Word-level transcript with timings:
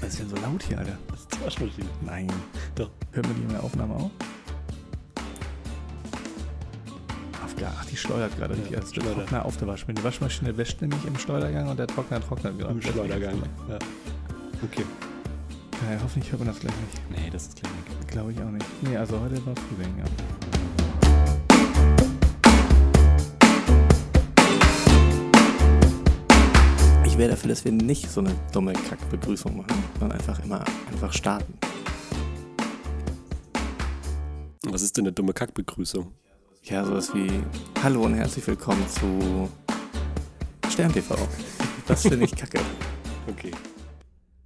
Was 0.00 0.08
ist 0.10 0.20
denn 0.20 0.28
so 0.30 0.36
laut 0.36 0.62
hier, 0.62 0.78
Alter? 0.78 0.96
Das 1.10 1.20
ist 1.20 1.34
die 1.34 1.44
Waschmaschine. 1.44 1.88
Nein. 2.04 2.28
Doch. 2.74 2.90
Hört 3.12 3.26
man 3.26 3.36
die 3.36 3.42
in 3.42 3.48
der 3.50 3.62
Aufnahme 3.62 3.94
auch? 3.94 4.10
Auf, 7.44 7.60
ja, 7.60 7.72
ach, 7.78 7.84
die 7.86 7.96
schleudert 7.96 8.36
gerade. 8.36 8.54
Ja, 8.54 8.62
Ja, 8.70 8.80
der 8.80 8.86
schleudert. 8.86 9.14
Trockner 9.16 9.44
auf 9.44 9.56
der 9.56 9.68
Waschmaschine. 9.68 9.94
Die 10.00 10.04
Waschmaschine 10.04 10.56
wäscht 10.56 10.80
nämlich 10.80 11.04
im 11.06 11.18
Schleudergang 11.18 11.68
und 11.68 11.78
der 11.78 11.86
Trockner 11.86 12.20
trocknet 12.20 12.58
gerade. 12.58 12.72
Im 12.74 12.82
Schleudergang. 12.82 13.42
Ja. 13.68 13.78
Okay. 14.62 14.84
Geil, 15.86 15.98
hoffentlich 16.02 16.30
hört 16.32 16.40
man 16.40 16.48
das 16.48 16.60
gleich 16.60 16.74
nicht. 16.76 17.00
Nee, 17.10 17.30
das 17.30 17.44
ist 17.48 17.56
Klinik. 17.56 18.08
Glaube 18.08 18.32
ich 18.32 18.38
auch 18.40 18.50
nicht. 18.50 18.66
Nee, 18.82 18.96
also 18.96 19.18
heute 19.20 19.44
war 19.46 19.54
Frühling, 19.56 19.94
ja. 19.98 20.04
Wäre 27.20 27.32
dafür, 27.32 27.50
dass 27.50 27.66
wir 27.66 27.72
nicht 27.72 28.10
so 28.10 28.20
eine 28.20 28.34
dumme 28.50 28.72
Kackbegrüßung 28.72 29.54
machen, 29.54 29.84
sondern 29.98 30.18
einfach 30.18 30.42
immer 30.42 30.64
einfach 30.90 31.12
starten. 31.12 31.52
Was 34.62 34.80
ist 34.80 34.96
denn 34.96 35.04
eine 35.04 35.12
dumme 35.12 35.34
Kackbegrüßung? 35.34 36.10
Ja, 36.62 36.82
sowas 36.82 37.14
wie 37.14 37.28
Hallo 37.82 38.04
und 38.04 38.14
herzlich 38.14 38.46
willkommen 38.46 38.86
zu 38.88 39.50
Stern 40.70 40.92
TV. 40.92 41.14
Das 41.86 42.02
finde 42.02 42.24
ich 42.24 42.36
kacke. 42.36 42.60
Okay. 43.26 43.50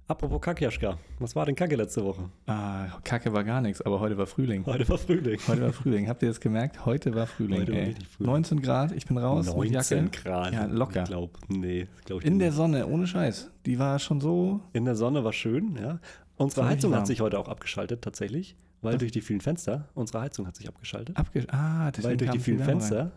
Apropos 0.07 0.39
Kackjaschka. 0.39 0.99
Was 1.17 1.35
war 1.35 1.47
denn 1.47 1.55
Kacke 1.55 1.75
letzte 1.75 2.05
Woche? 2.05 2.29
Ah, 2.45 2.99
kacke 3.03 3.33
war 3.33 3.43
gar 3.43 3.59
nichts, 3.59 3.81
aber 3.81 3.99
heute 3.99 4.15
war 4.19 4.27
Frühling. 4.27 4.63
Heute 4.67 4.87
war 4.87 4.99
Frühling. 4.99 5.39
Heute 5.47 5.61
war 5.63 5.73
Frühling. 5.73 6.07
Habt 6.07 6.21
ihr 6.21 6.27
das 6.27 6.39
gemerkt? 6.39 6.85
Heute 6.85 7.15
war 7.15 7.25
Frühling. 7.25 7.61
Heute 7.61 7.73
war 7.73 7.81
Frühling. 7.81 7.97
19 8.19 8.61
Grad, 8.61 8.91
ich 8.91 9.07
bin 9.07 9.17
raus 9.17 9.47
mit 9.47 9.71
19 9.71 10.03
Jacke. 10.03 10.21
Grad. 10.21 10.53
Ja, 10.53 10.65
locker. 10.65 11.01
Ich 11.01 11.09
glaube, 11.09 11.33
nee, 11.47 11.87
glaube 12.05 12.21
ich 12.21 12.27
In 12.27 12.37
der 12.37 12.49
nicht. 12.49 12.55
Sonne, 12.55 12.85
ohne 12.85 13.07
Scheiß. 13.07 13.49
Die 13.65 13.79
war 13.79 13.97
schon 13.97 14.21
so. 14.21 14.59
In 14.73 14.85
der 14.85 14.95
Sonne 14.95 15.23
war 15.23 15.33
schön, 15.33 15.75
ja. 15.81 15.97
Unsere 16.37 16.67
Heizung 16.67 16.93
hat 16.93 17.07
sich 17.07 17.21
heute 17.21 17.39
auch 17.39 17.47
abgeschaltet, 17.47 18.03
tatsächlich. 18.03 18.55
Weil 18.83 18.93
Was? 18.93 18.99
durch 18.99 19.11
die 19.11 19.21
vielen 19.21 19.41
Fenster, 19.41 19.89
unsere 19.95 20.21
Heizung 20.21 20.45
hat 20.45 20.55
sich 20.55 20.67
abgeschaltet. 20.67 21.17
Abgesch 21.17 21.47
ah, 21.49 21.89
deswegen 21.89 22.09
weil 22.09 22.17
durch 22.17 22.29
die 22.29 22.39
vielen 22.39 22.59
Fenster 22.59 23.11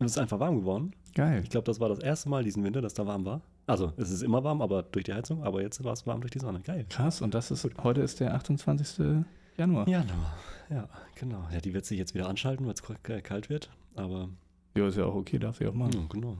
ist 0.00 0.10
es 0.10 0.18
einfach 0.18 0.38
warm 0.38 0.56
geworden. 0.60 0.92
Geil. 1.14 1.40
Ich 1.42 1.48
glaube, 1.48 1.64
das 1.64 1.80
war 1.80 1.88
das 1.88 2.00
erste 2.00 2.28
Mal 2.28 2.44
diesen 2.44 2.62
Winter, 2.62 2.82
dass 2.82 2.92
da 2.92 3.06
warm 3.06 3.24
war. 3.24 3.40
Also, 3.70 3.92
es 3.96 4.10
ist 4.10 4.22
immer 4.22 4.42
warm, 4.44 4.60
aber 4.62 4.82
durch 4.82 5.04
die 5.04 5.14
Heizung. 5.14 5.42
Aber 5.44 5.62
jetzt 5.62 5.82
war 5.84 5.92
es 5.92 6.06
warm 6.06 6.20
durch 6.20 6.32
die 6.32 6.38
Sonne. 6.40 6.60
Geil. 6.60 6.86
Krass, 6.88 7.22
und 7.22 7.34
das 7.34 7.50
ist, 7.50 7.68
heute 7.82 8.00
ist 8.00 8.20
der 8.20 8.34
28. 8.34 9.24
Januar. 9.56 9.88
Ja, 9.88 10.00
no. 10.04 10.74
ja, 10.76 10.88
genau. 11.14 11.44
Ja, 11.52 11.60
die 11.60 11.72
wird 11.74 11.84
sich 11.84 11.98
jetzt 11.98 12.14
wieder 12.14 12.28
anschalten, 12.28 12.66
weil 12.66 12.74
es 12.74 12.82
kalt 13.22 13.48
wird. 13.50 13.70
Aber, 13.94 14.28
Ja, 14.76 14.88
ist 14.88 14.96
ja 14.96 15.04
auch 15.04 15.14
okay, 15.14 15.38
darf 15.38 15.58
sie 15.58 15.66
auch 15.66 15.74
machen. 15.74 15.92
ja, 15.94 16.00
genau. 16.08 16.36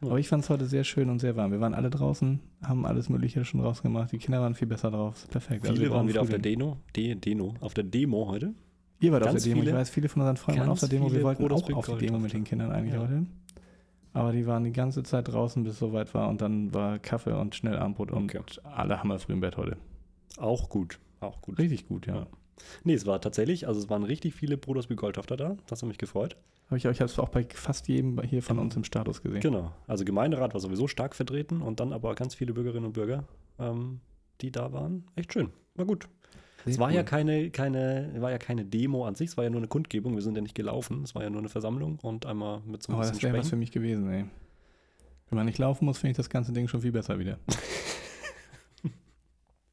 Aber 0.00 0.18
ich 0.20 0.28
fand 0.28 0.44
es 0.44 0.50
heute 0.50 0.66
sehr 0.66 0.84
schön 0.84 1.10
und 1.10 1.18
sehr 1.18 1.34
warm. 1.34 1.50
Wir 1.50 1.58
waren 1.60 1.74
alle 1.74 1.90
draußen, 1.90 2.38
haben 2.62 2.86
alles 2.86 3.08
Mögliche 3.08 3.44
schon 3.44 3.60
rausgemacht. 3.60 4.12
Die 4.12 4.18
Kinder 4.18 4.40
waren 4.40 4.54
viel 4.54 4.68
besser 4.68 4.92
drauf. 4.92 5.26
Perfekt. 5.28 5.62
Also 5.62 5.72
Viele 5.74 5.86
wir 5.86 5.90
waren 5.90 5.98
brauchen 6.06 6.08
wieder 6.10 6.20
auf 6.20 6.28
der. 6.28 6.38
Deno, 6.38 6.76
De, 6.94 7.16
Deno, 7.16 7.54
auf 7.60 7.74
der 7.74 7.82
Demo 7.82 8.28
heute. 8.28 8.54
Ihr 9.00 9.10
wart 9.12 9.24
auf 9.24 9.30
ganz 9.32 9.42
der 9.42 9.50
Demo. 9.54 9.62
viele- 9.62 9.72
ich 9.72 9.76
weiß, 9.76 9.90
viele 9.90 10.08
von 10.08 10.22
unseren 10.22 10.36
Freunden 10.36 10.60
waren 10.60 10.70
auf 10.70 10.78
der 10.80 10.88
Demo. 10.88 11.10
Wir 11.10 11.22
wollten 11.24 11.44
auch 11.44 11.50
auf 11.72 11.86
die 11.86 11.96
Demo 12.06 12.16
auf 12.18 12.22
mit 12.22 12.32
den 12.32 12.44
Kindern 12.44 12.70
eigentlich 12.70 12.94
Ja. 12.94 13.00
heute. 13.00 13.26
Aber 14.18 14.32
die 14.32 14.46
waren 14.46 14.64
die 14.64 14.72
ganze 14.72 15.02
Zeit 15.02 15.28
draußen, 15.28 15.62
bis 15.62 15.74
es 15.74 15.78
soweit 15.78 16.12
war. 16.14 16.28
Und 16.28 16.40
dann 16.40 16.74
war 16.74 16.98
Kaffee 16.98 17.38
und 17.38 17.54
schnell 17.54 17.76
Abendbrot 17.76 18.10
und 18.10 18.34
Okay. 18.34 18.42
alle 18.64 18.98
haben 18.98 19.08
wir 19.08 19.18
früh 19.18 19.32
im 19.32 19.40
Bett 19.40 19.56
heute. 19.56 19.76
Auch 20.36 20.68
gut. 20.68 20.98
Auch 21.20 21.40
gut. 21.40 21.58
Richtig 21.58 21.86
gut, 21.88 22.06
ja. 22.06 22.16
Ja. 22.16 22.26
Nee, 22.84 22.94
es 22.94 23.06
war 23.06 23.20
tatsächlich, 23.20 23.68
also 23.68 23.80
es 23.80 23.88
waren 23.88 24.02
richtig 24.02 24.34
viele 24.34 24.56
Bruders 24.56 24.88
Goldhafter 24.88 25.36
da. 25.36 25.56
Das 25.66 25.82
hat 25.82 25.88
mich 25.88 25.98
gefreut. 25.98 26.36
Aber 26.68 26.76
ich, 26.76 26.84
ich 26.84 27.00
habe 27.00 27.10
es 27.10 27.18
auch 27.18 27.28
bei 27.28 27.46
fast 27.54 27.88
jedem 27.88 28.20
hier 28.22 28.42
von 28.42 28.58
uns 28.58 28.76
im 28.76 28.84
Status 28.84 29.22
gesehen. 29.22 29.40
Genau. 29.40 29.72
Also 29.86 30.04
Gemeinderat 30.04 30.52
war 30.52 30.60
sowieso 30.60 30.86
stark 30.86 31.14
vertreten 31.14 31.62
und 31.62 31.80
dann 31.80 31.92
aber 31.92 32.14
ganz 32.14 32.34
viele 32.34 32.52
Bürgerinnen 32.52 32.86
und 32.86 32.92
Bürger, 32.92 33.24
ähm, 33.58 34.00
die 34.40 34.50
da 34.50 34.72
waren. 34.72 35.04
Echt 35.14 35.32
schön. 35.32 35.50
War 35.76 35.86
gut. 35.86 36.08
Sehr 36.64 36.72
es 36.72 36.78
war 36.78 36.90
ja 36.90 37.00
cool. 37.00 37.04
keine, 37.06 37.50
keine, 37.50 38.12
war 38.18 38.30
ja 38.30 38.38
keine 38.38 38.64
Demo 38.64 39.06
an 39.06 39.14
sich, 39.14 39.30
es 39.30 39.36
war 39.36 39.44
ja 39.44 39.50
nur 39.50 39.60
eine 39.60 39.68
Kundgebung. 39.68 40.14
Wir 40.14 40.22
sind 40.22 40.34
ja 40.34 40.42
nicht 40.42 40.54
gelaufen. 40.54 41.02
Es 41.04 41.14
war 41.14 41.22
ja 41.22 41.30
nur 41.30 41.40
eine 41.40 41.48
Versammlung 41.48 41.98
und 42.02 42.26
einmal 42.26 42.60
mit 42.66 42.82
so 42.82 42.92
ein 42.92 42.96
Aber 42.96 43.06
das 43.06 43.22
wäre 43.22 43.38
was 43.38 43.48
für 43.50 43.56
mich 43.56 43.70
gewesen, 43.72 44.10
ey. 44.10 44.24
Wenn 45.30 45.36
man 45.36 45.46
nicht 45.46 45.58
laufen 45.58 45.84
muss, 45.84 45.98
finde 45.98 46.12
ich 46.12 46.16
das 46.16 46.30
ganze 46.30 46.52
Ding 46.52 46.68
schon 46.68 46.80
viel 46.80 46.92
besser 46.92 47.18
wieder. 47.18 47.38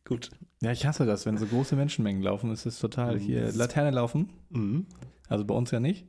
Gut. 0.06 0.30
Ja, 0.62 0.72
ich 0.72 0.86
hasse 0.86 1.06
das, 1.06 1.26
wenn 1.26 1.38
so 1.38 1.46
große 1.48 1.76
Menschenmengen 1.76 2.22
laufen. 2.22 2.52
Es 2.52 2.66
ist 2.66 2.80
total 2.80 3.18
hier 3.20 3.52
Mhm. 3.52 3.58
Laterne 3.58 3.92
laufen. 3.92 4.30
Mhm. 4.50 4.86
Also 5.28 5.46
bei 5.46 5.56
uns 5.56 5.72
ja 5.72 5.80
nicht. 5.80 6.06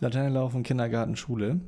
Laterne 0.00 0.30
laufen, 0.30 0.62
Kindergarten, 0.62 1.16
Schule. 1.16 1.60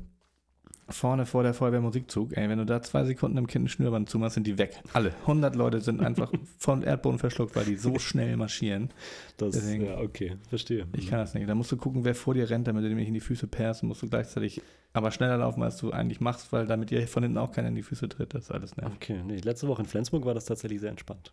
Vorne 0.89 1.25
vor 1.25 1.43
der 1.43 1.55
Feuerwehr 1.55 1.81
Musikzug. 1.81 2.37
Ey, 2.37 2.49
wenn 2.49 2.59
du 2.59 2.67
da 2.67 2.83
zwei 2.83 3.05
Sekunden 3.05 3.37
dem 3.37 3.47
Kind 3.47 3.65
ein 3.65 3.69
Schnürband 3.69 4.11
zumachst, 4.11 4.35
sind 4.35 4.47
die 4.47 4.59
weg. 4.59 4.83
Alle. 4.93 5.15
100 5.23 5.57
Leute 5.57 5.81
sind 5.81 6.01
einfach 6.03 6.31
vom 6.59 6.83
Erdboden 6.85 7.19
verschluckt, 7.19 7.57
weil 7.57 7.65
die 7.65 7.77
so 7.77 7.99
schnell 7.99 8.37
marschieren. 8.37 8.91
Das, 9.39 9.55
Deswegen- 9.55 9.87
ja, 9.87 9.99
okay, 9.99 10.37
verstehe. 10.51 10.87
Ich 10.93 11.09
kann 11.09 11.21
das 11.21 11.33
nicht. 11.35 11.49
Da 11.49 11.55
musst 11.55 11.73
du 11.73 11.79
gucken, 11.79 12.05
wer 12.05 12.15
vor 12.15 12.35
dir 12.35 12.51
rennt, 12.51 12.69
damit 12.69 12.85
du 12.85 12.89
dem 12.91 12.99
nicht 12.99 13.09
in 13.09 13.15
die 13.15 13.21
Füße 13.21 13.47
perst. 13.47 13.83
Musst 13.83 14.03
du 14.03 14.09
gleichzeitig 14.09 14.61
aber 14.93 15.11
schneller 15.11 15.39
laufen, 15.39 15.63
als 15.63 15.79
du 15.79 15.91
eigentlich 15.91 16.21
machst, 16.21 16.53
weil 16.53 16.67
damit 16.67 16.91
dir 16.91 17.09
von 17.09 17.23
hinten 17.23 17.39
auch 17.39 17.51
keiner 17.51 17.69
in 17.69 17.75
die 17.77 17.83
Füße 17.83 18.09
tritt. 18.09 18.35
Das 18.35 18.45
ist 18.45 18.51
alles 18.51 18.77
nervig. 18.77 18.95
Okay, 18.97 19.21
nee, 19.27 19.39
letzte 19.39 19.67
Woche 19.69 19.83
in 19.83 19.89
Flensburg 19.89 20.25
war 20.27 20.35
das 20.35 20.45
tatsächlich 20.45 20.81
sehr 20.81 20.91
entspannt. 20.91 21.33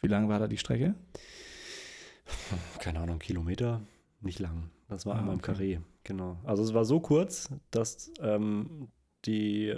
Wie 0.00 0.06
lang 0.06 0.28
war 0.28 0.38
da 0.38 0.46
die 0.46 0.56
Strecke? 0.58 0.94
Keine 2.78 3.00
Ahnung, 3.00 3.18
Kilometer, 3.18 3.80
nicht 4.20 4.38
lang. 4.38 4.70
Das 4.88 5.04
war 5.06 5.16
Ah, 5.16 5.18
einmal 5.18 5.34
im 5.34 5.40
okay. 5.40 5.52
Karree, 5.52 5.78
genau. 6.10 6.38
Also 6.44 6.62
es 6.62 6.74
war 6.74 6.84
so 6.84 7.00
kurz, 7.00 7.48
dass 7.70 8.12
ähm, 8.20 8.88
die 9.24 9.74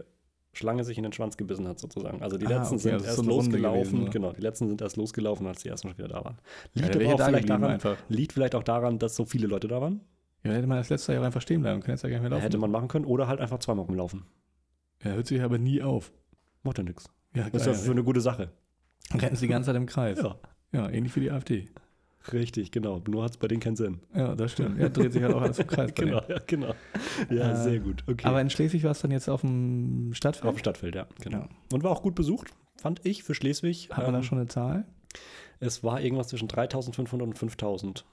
Schlange 0.54 0.84
sich 0.84 0.98
in 0.98 1.02
den 1.04 1.12
Schwanz 1.12 1.36
gebissen 1.36 1.66
hat, 1.68 1.78
sozusagen. 1.78 2.22
Also 2.22 2.36
die 2.36 2.46
Ah, 2.46 2.58
letzten 2.58 2.74
okay, 2.74 2.82
sind 2.82 2.92
also 2.94 3.06
erst 3.06 3.16
so 3.16 3.22
losgelaufen, 3.22 3.82
gewesen, 3.90 4.04
ne? 4.04 4.10
genau, 4.10 4.32
die 4.32 4.40
letzten 4.42 4.68
sind 4.68 4.80
erst 4.82 4.96
losgelaufen, 4.96 5.46
als 5.46 5.62
die 5.62 5.68
ersten 5.68 5.88
schon 5.88 5.96
wieder 5.98 6.08
da 6.08 6.24
waren. 6.24 6.38
Ja, 6.74 6.82
Liegt, 6.82 6.96
aber 6.96 7.14
auch 7.14 7.26
vielleicht 7.26 7.48
daran, 7.48 7.64
einfach. 7.64 7.96
liegt 8.08 8.32
vielleicht 8.32 8.54
auch 8.54 8.62
daran, 8.62 8.98
dass 8.98 9.14
so 9.16 9.24
viele 9.24 9.46
Leute 9.46 9.68
da 9.68 9.80
waren. 9.80 10.00
Ja, 10.44 10.52
hätte 10.52 10.66
man 10.66 10.78
das 10.78 10.90
letzte 10.90 11.12
Jahr 11.14 11.24
einfach 11.24 11.40
stehen 11.40 11.62
bleiben 11.62 11.80
können. 11.80 11.94
Jetzt 11.94 12.02
ja 12.02 12.08
gar 12.10 12.16
nicht 12.16 12.22
mehr 12.22 12.30
laufen. 12.30 12.42
Hätte 12.42 12.58
man 12.58 12.70
machen 12.70 12.88
können 12.88 13.04
oder 13.04 13.28
halt 13.28 13.40
einfach 13.40 13.60
zweimal 13.60 13.84
rumlaufen. 13.86 14.24
Ja, 15.04 15.12
hört 15.12 15.26
sich 15.26 15.40
aber 15.40 15.56
nie 15.58 15.80
auf. 15.82 16.12
Macht 16.64 16.78
ja 16.78 16.84
nichts. 16.84 17.08
Ja, 17.34 17.48
Das 17.48 17.62
ist 17.62 17.66
ja 17.66 17.72
für 17.74 17.90
eine 17.92 18.02
gute 18.04 18.20
Sache. 18.20 18.50
Rennen 19.14 19.36
sie 19.36 19.46
die 19.46 19.52
ganze 19.52 19.68
Zeit 19.68 19.76
im 19.76 19.86
Kreis. 19.86 20.18
Ja, 20.20 20.36
Ja, 20.72 20.90
ähnlich 20.90 21.14
wie 21.16 21.20
die 21.20 21.30
AfD. 21.30 21.68
Richtig, 22.32 22.70
genau. 22.70 23.00
Nur 23.08 23.24
hat 23.24 23.32
es 23.32 23.36
bei 23.36 23.48
denen 23.48 23.60
keinen 23.60 23.76
Sinn. 23.76 24.00
Ja, 24.14 24.34
das 24.34 24.52
stimmt. 24.52 24.78
Ja, 24.78 24.88
dreht 24.88 25.12
sich 25.12 25.22
halt 25.22 25.34
auch 25.34 25.42
alles 25.42 25.58
im 25.58 25.66
Kreis. 25.66 25.92
Genau, 25.94 26.20
denen. 26.20 26.30
ja, 26.38 26.42
genau. 26.46 26.74
Ja, 27.30 27.52
Äh, 27.52 27.56
sehr 27.62 27.78
gut. 27.80 28.04
Okay. 28.06 28.26
Aber 28.26 28.40
in 28.40 28.50
Schleswig 28.50 28.84
war 28.84 28.90
es 28.92 29.00
dann 29.00 29.10
jetzt 29.10 29.28
auf 29.28 29.40
dem 29.40 30.12
Stadtfeld? 30.14 30.46
Auf 30.48 30.54
dem 30.56 30.58
Stadtfeld, 30.60 30.94
ja, 30.94 31.06
genau. 31.20 31.38
Ja. 31.38 31.48
Und 31.72 31.82
war 31.82 31.90
auch 31.90 32.02
gut 32.02 32.14
besucht, 32.14 32.48
fand 32.76 33.04
ich, 33.04 33.22
für 33.22 33.34
Schleswig. 33.34 33.88
Hat 33.90 34.04
man 34.04 34.12
da 34.12 34.18
Ähm, 34.18 34.24
schon 34.24 34.38
eine 34.38 34.48
Zahl? 34.48 34.84
Es 35.60 35.82
war 35.84 36.00
irgendwas 36.00 36.28
zwischen 36.28 36.48
3500 36.48 37.26
und 37.28 37.38
5000. 37.38 38.04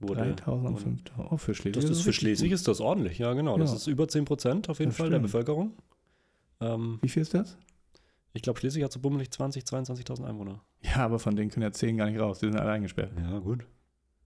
Wurde, 0.00 0.20
3000 0.20 0.66
und 0.66 0.72
wurde- 0.74 0.82
5000. 0.82 1.32
Oh, 1.32 1.36
für 1.38 1.54
Schleswig. 1.54 1.82
Das 1.82 1.90
ist 1.90 2.02
für 2.02 2.12
Schleswig 2.12 2.52
ist 2.52 2.68
das 2.68 2.80
ordentlich, 2.80 3.18
ja, 3.18 3.32
genau. 3.32 3.56
Das 3.58 3.70
Ja. 3.70 3.76
ist 3.76 3.86
über 3.86 4.06
10 4.08 4.24
Prozent 4.26 4.68
auf 4.68 4.78
jeden 4.78 4.90
Das 4.90 4.98
Fall 4.98 5.08
der 5.10 5.16
stimmt. 5.16 5.32
Bevölkerung. 5.32 5.72
Ähm, 6.60 6.98
Wie 7.02 7.08
viel 7.08 7.22
ist 7.22 7.32
das? 7.34 7.56
Ich 8.36 8.42
glaube, 8.42 8.58
Schleswig 8.60 8.84
hat 8.84 8.92
so 8.92 9.00
bummelig 9.00 9.30
20, 9.30 9.64
22.000 9.64 10.24
Einwohner. 10.24 10.62
Ja, 10.82 10.96
aber 10.96 11.18
von 11.18 11.34
denen 11.36 11.50
können 11.50 11.64
ja 11.64 11.72
10 11.72 11.96
gar 11.96 12.08
nicht 12.10 12.20
raus. 12.20 12.38
Die 12.38 12.46
sind 12.46 12.56
alle 12.58 12.70
eingesperrt. 12.70 13.12
Ja, 13.18 13.38
gut. 13.38 13.66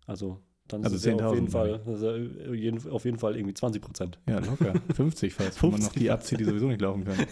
Also, 0.07 0.41
dann 0.69 0.83
Also 0.85 0.97
ist 0.97 1.07
es 1.07 1.19
ja 1.19 1.27
auf 1.27 1.35
jeden 1.35 1.49
10.000 1.49 1.51
Fall, 1.51 1.81
ist 1.87 2.03
ja 2.03 2.53
jeden, 2.55 2.91
auf 2.91 3.05
jeden 3.05 3.19
Fall 3.19 3.37
irgendwie 3.37 3.55
20 3.55 3.83
Prozent. 3.83 4.19
Ja, 4.29 4.39
locker. 4.41 4.75
50 4.95 5.33
fast, 5.35 5.63
wenn 5.63 5.71
man 5.71 5.81
noch 5.81 5.87
50 5.87 6.03
die 6.03 6.11
abzieht, 6.11 6.41
die 6.41 6.45
sowieso 6.45 6.67
nicht 6.69 6.81
laufen 6.81 7.05
können. 7.05 7.27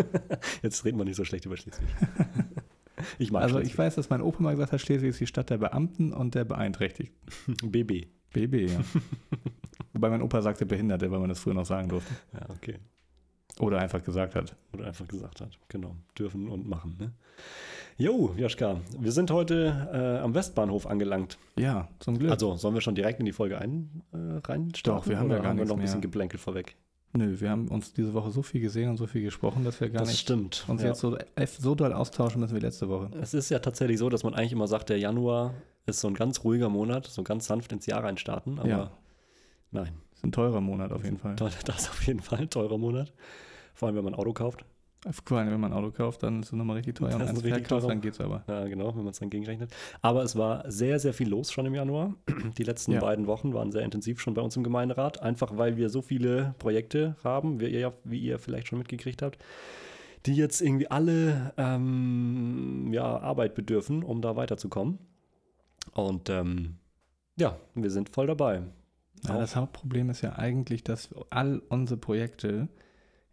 Jetzt 0.62 0.84
reden 0.84 0.98
wir 0.98 1.04
nicht 1.04 1.16
so 1.16 1.24
schlecht 1.24 1.46
über 1.46 1.56
Schleswig. 1.56 1.86
ich 3.18 3.30
mag 3.32 3.42
Also 3.42 3.56
Schleswig. 3.56 3.72
ich 3.72 3.78
weiß, 3.78 3.94
dass 3.96 4.10
mein 4.10 4.22
Opa 4.22 4.42
mal 4.42 4.52
gesagt 4.52 4.72
hat, 4.72 4.80
Schleswig 4.80 5.10
ist 5.10 5.20
die 5.20 5.26
Stadt 5.26 5.50
der 5.50 5.58
Beamten 5.58 6.12
und 6.12 6.34
der 6.34 6.44
Beeinträchtigten. 6.44 7.16
BB. 7.70 8.06
BB, 8.32 8.70
ja. 8.70 8.80
Wobei 9.92 10.10
mein 10.10 10.22
Opa 10.22 10.40
sagte 10.42 10.66
Behinderte, 10.66 11.10
weil 11.10 11.18
man 11.18 11.28
das 11.28 11.40
früher 11.40 11.54
noch 11.54 11.66
sagen 11.66 11.88
durfte. 11.88 12.14
Ja, 12.32 12.48
okay. 12.50 12.78
Oder 13.60 13.78
einfach 13.78 14.02
gesagt 14.02 14.34
hat. 14.34 14.56
Oder 14.72 14.86
einfach 14.86 15.06
gesagt 15.06 15.40
hat. 15.40 15.58
Genau. 15.68 15.94
Dürfen 16.18 16.48
und 16.48 16.68
machen. 16.68 16.96
Ne? 16.98 17.12
Jo, 17.98 18.34
Joschka, 18.36 18.80
wir 18.98 19.12
sind 19.12 19.30
heute 19.30 19.88
äh, 19.92 20.22
am 20.24 20.34
Westbahnhof 20.34 20.86
angelangt. 20.86 21.36
Ja, 21.56 21.88
zum 21.98 22.18
Glück. 22.18 22.30
Also, 22.30 22.56
sollen 22.56 22.74
wir 22.74 22.80
schon 22.80 22.94
direkt 22.94 23.20
in 23.20 23.26
die 23.26 23.32
Folge 23.32 23.58
ein, 23.58 24.02
äh, 24.12 24.16
reinstarten? 24.46 25.02
Doch, 25.02 25.06
wir 25.08 25.18
haben 25.18 25.30
ja 25.30 25.38
gar 25.38 25.50
haben 25.50 25.58
wir 25.58 25.66
noch 25.66 25.74
ein 25.76 25.80
bisschen 25.80 25.98
mehr. 25.98 26.02
Geplänkel 26.08 26.38
vorweg. 26.38 26.76
Nö, 27.12 27.40
wir 27.40 27.50
haben 27.50 27.68
uns 27.68 27.92
diese 27.92 28.14
Woche 28.14 28.30
so 28.30 28.40
viel 28.42 28.60
gesehen 28.60 28.88
und 28.88 28.96
so 28.96 29.06
viel 29.06 29.22
gesprochen, 29.22 29.64
dass 29.64 29.80
wir 29.80 29.90
gar 29.90 30.00
das 30.00 30.10
nicht 30.10 30.20
stimmt. 30.20 30.64
uns 30.68 30.80
ja. 30.82 30.88
jetzt 30.88 31.00
so, 31.00 31.18
so 31.58 31.74
doll 31.74 31.92
austauschen 31.92 32.40
müssen 32.40 32.54
wie 32.54 32.60
letzte 32.60 32.88
Woche. 32.88 33.10
Es 33.20 33.34
ist 33.34 33.50
ja 33.50 33.58
tatsächlich 33.58 33.98
so, 33.98 34.08
dass 34.08 34.22
man 34.22 34.32
eigentlich 34.32 34.52
immer 34.52 34.68
sagt, 34.68 34.90
der 34.90 34.98
Januar 34.98 35.52
ist 35.86 36.00
so 36.00 36.08
ein 36.08 36.14
ganz 36.14 36.44
ruhiger 36.44 36.68
Monat, 36.68 37.06
so 37.06 37.24
ganz 37.24 37.46
sanft 37.46 37.72
ins 37.72 37.86
Jahr 37.86 38.04
reinstarten. 38.04 38.60
Aber 38.60 38.68
Ja. 38.68 38.90
nein, 39.72 39.92
Ist 40.14 40.24
ein 40.24 40.30
teurer 40.32 40.60
Monat 40.60 40.92
auf 40.92 41.02
jeden 41.02 41.18
Fall. 41.18 41.34
Das 41.64 41.80
ist 41.80 41.90
auf 41.90 42.06
jeden 42.06 42.20
Fall 42.20 42.38
ein 42.40 42.50
teurer 42.50 42.78
Monat. 42.78 43.12
Vor 43.80 43.86
allem, 43.88 43.96
wenn 43.96 44.04
man 44.04 44.12
ein 44.12 44.20
Auto 44.20 44.34
kauft. 44.34 44.62
Vor 45.24 45.38
allem, 45.38 45.50
wenn 45.50 45.58
man 45.58 45.72
ein 45.72 45.78
Auto 45.78 45.90
kauft, 45.90 46.22
dann 46.22 46.40
ist 46.40 46.48
es 46.48 46.52
nochmal 46.52 46.76
richtig 46.76 46.96
teuer. 46.96 47.14
Und 47.14 47.20
Das 47.20 47.30
ist 47.30 47.36
eins 47.38 47.44
richtig 47.44 47.66
teuer. 47.68 47.80
dann 47.80 48.02
geht's 48.02 48.20
aber. 48.20 48.44
Ja, 48.46 48.66
genau, 48.68 48.88
wenn 48.94 49.04
man 49.04 49.12
es 49.12 49.18
dann 49.20 49.30
gegenrechnet. 49.30 49.74
Aber 50.02 50.22
es 50.22 50.36
war 50.36 50.70
sehr, 50.70 50.98
sehr 50.98 51.14
viel 51.14 51.30
los 51.30 51.50
schon 51.50 51.64
im 51.64 51.74
Januar. 51.74 52.14
Die 52.58 52.62
letzten 52.62 52.92
Ja. 52.92 53.00
beiden 53.00 53.26
Wochen 53.26 53.54
waren 53.54 53.72
sehr 53.72 53.80
intensiv 53.80 54.20
schon 54.20 54.34
bei 54.34 54.42
uns 54.42 54.54
im 54.58 54.64
Gemeinderat. 54.64 55.22
Einfach 55.22 55.56
weil 55.56 55.78
wir 55.78 55.88
so 55.88 56.02
viele 56.02 56.54
Projekte 56.58 57.16
haben, 57.24 57.58
wie 57.60 57.68
ihr, 57.68 57.94
wie 58.04 58.18
ihr 58.20 58.38
vielleicht 58.38 58.68
schon 58.68 58.78
mitgekriegt 58.78 59.22
habt, 59.22 59.38
die 60.26 60.34
jetzt 60.36 60.60
irgendwie 60.60 60.90
alle 60.90 61.54
ähm, 61.56 62.90
ja, 62.92 63.04
Arbeit 63.20 63.54
bedürfen, 63.54 64.02
um 64.02 64.20
da 64.20 64.36
weiterzukommen. 64.36 64.98
Und 65.94 66.28
ähm, 66.28 66.76
ja, 67.36 67.56
wir 67.74 67.90
sind 67.90 68.10
voll 68.10 68.26
dabei. 68.26 68.60
Ja, 69.26 69.38
das 69.38 69.56
Hauptproblem 69.56 70.10
ist 70.10 70.20
ja 70.20 70.34
eigentlich, 70.36 70.84
dass 70.84 71.08
all 71.30 71.62
unsere 71.70 71.98
Projekte 71.98 72.68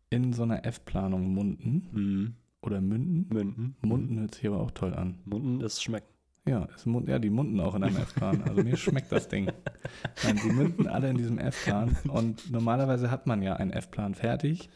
in 0.09 0.33
so 0.33 0.43
einer 0.43 0.65
F-Planung 0.65 1.33
munden 1.33 1.87
Mhm. 1.91 2.33
oder 2.61 2.81
münden. 2.81 3.27
Münden. 3.31 3.75
Munden 3.81 4.19
hört 4.19 4.35
sich 4.35 4.47
aber 4.47 4.59
auch 4.59 4.71
toll 4.71 4.93
an. 4.93 5.19
Munden 5.25 5.61
ist 5.61 5.83
schmecken. 5.83 6.07
Ja, 6.47 6.65
es 6.73 6.85
ja, 7.07 7.19
die 7.19 7.29
munden 7.29 7.59
auch 7.59 7.75
in 7.75 7.83
einem 7.83 7.97
F-Plan. 7.97 8.41
Also 8.43 8.63
mir 8.63 8.77
schmeckt 8.77 9.11
das 9.11 9.27
Ding. 9.27 9.51
Nein, 10.23 10.39
die 10.41 10.49
münden 10.49 10.87
alle 10.87 11.09
in 11.09 11.17
diesem 11.17 11.39
F-Plan. 11.39 11.97
Und 12.07 12.49
normalerweise 12.51 13.11
hat 13.11 13.27
man 13.27 13.41
ja 13.41 13.57
einen 13.57 13.71
F-Plan 13.71 14.15
fertig. 14.15 14.69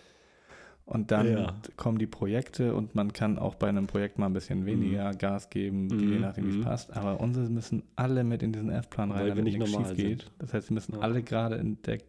Und 0.83 1.12
dann 1.12 1.28
Ja. 1.31 1.56
kommen 1.78 1.98
die 1.98 2.07
Projekte 2.07 2.75
und 2.75 2.95
man 2.95 3.13
kann 3.13 3.39
auch 3.39 3.56
bei 3.56 3.69
einem 3.69 3.88
Projekt 3.88 4.19
mal 4.19 4.25
ein 4.25 4.33
bisschen 4.33 4.66
weniger 4.66 5.12
Gas 5.12 5.50
geben, 5.50 5.88
je 5.89 6.16
Mhm, 6.16 6.22
nachdem, 6.22 6.45
wie 6.45 6.50
es 6.50 6.56
mhm. 6.57 6.62
passt. 6.63 6.92
Aber 6.98 7.22
unsere 7.22 7.48
müssen 7.50 7.83
alle 7.95 8.25
mit 8.25 8.44
in 8.44 8.51
diesen 8.51 8.69
F-Plan 8.69 9.12
rein, 9.12 9.22
Weil 9.22 9.30
damit 9.30 9.45
nicht 9.45 9.57
nichts 9.60 9.72
schief 9.72 9.94
geht. 9.95 10.30
Das 10.39 10.54
heißt, 10.54 10.68
sie 10.68 10.74
müssen 10.74 10.95
Ja. 10.95 11.00
alle 11.00 11.24
gerade 11.24 11.56
in 11.56 11.81
der 11.83 12.00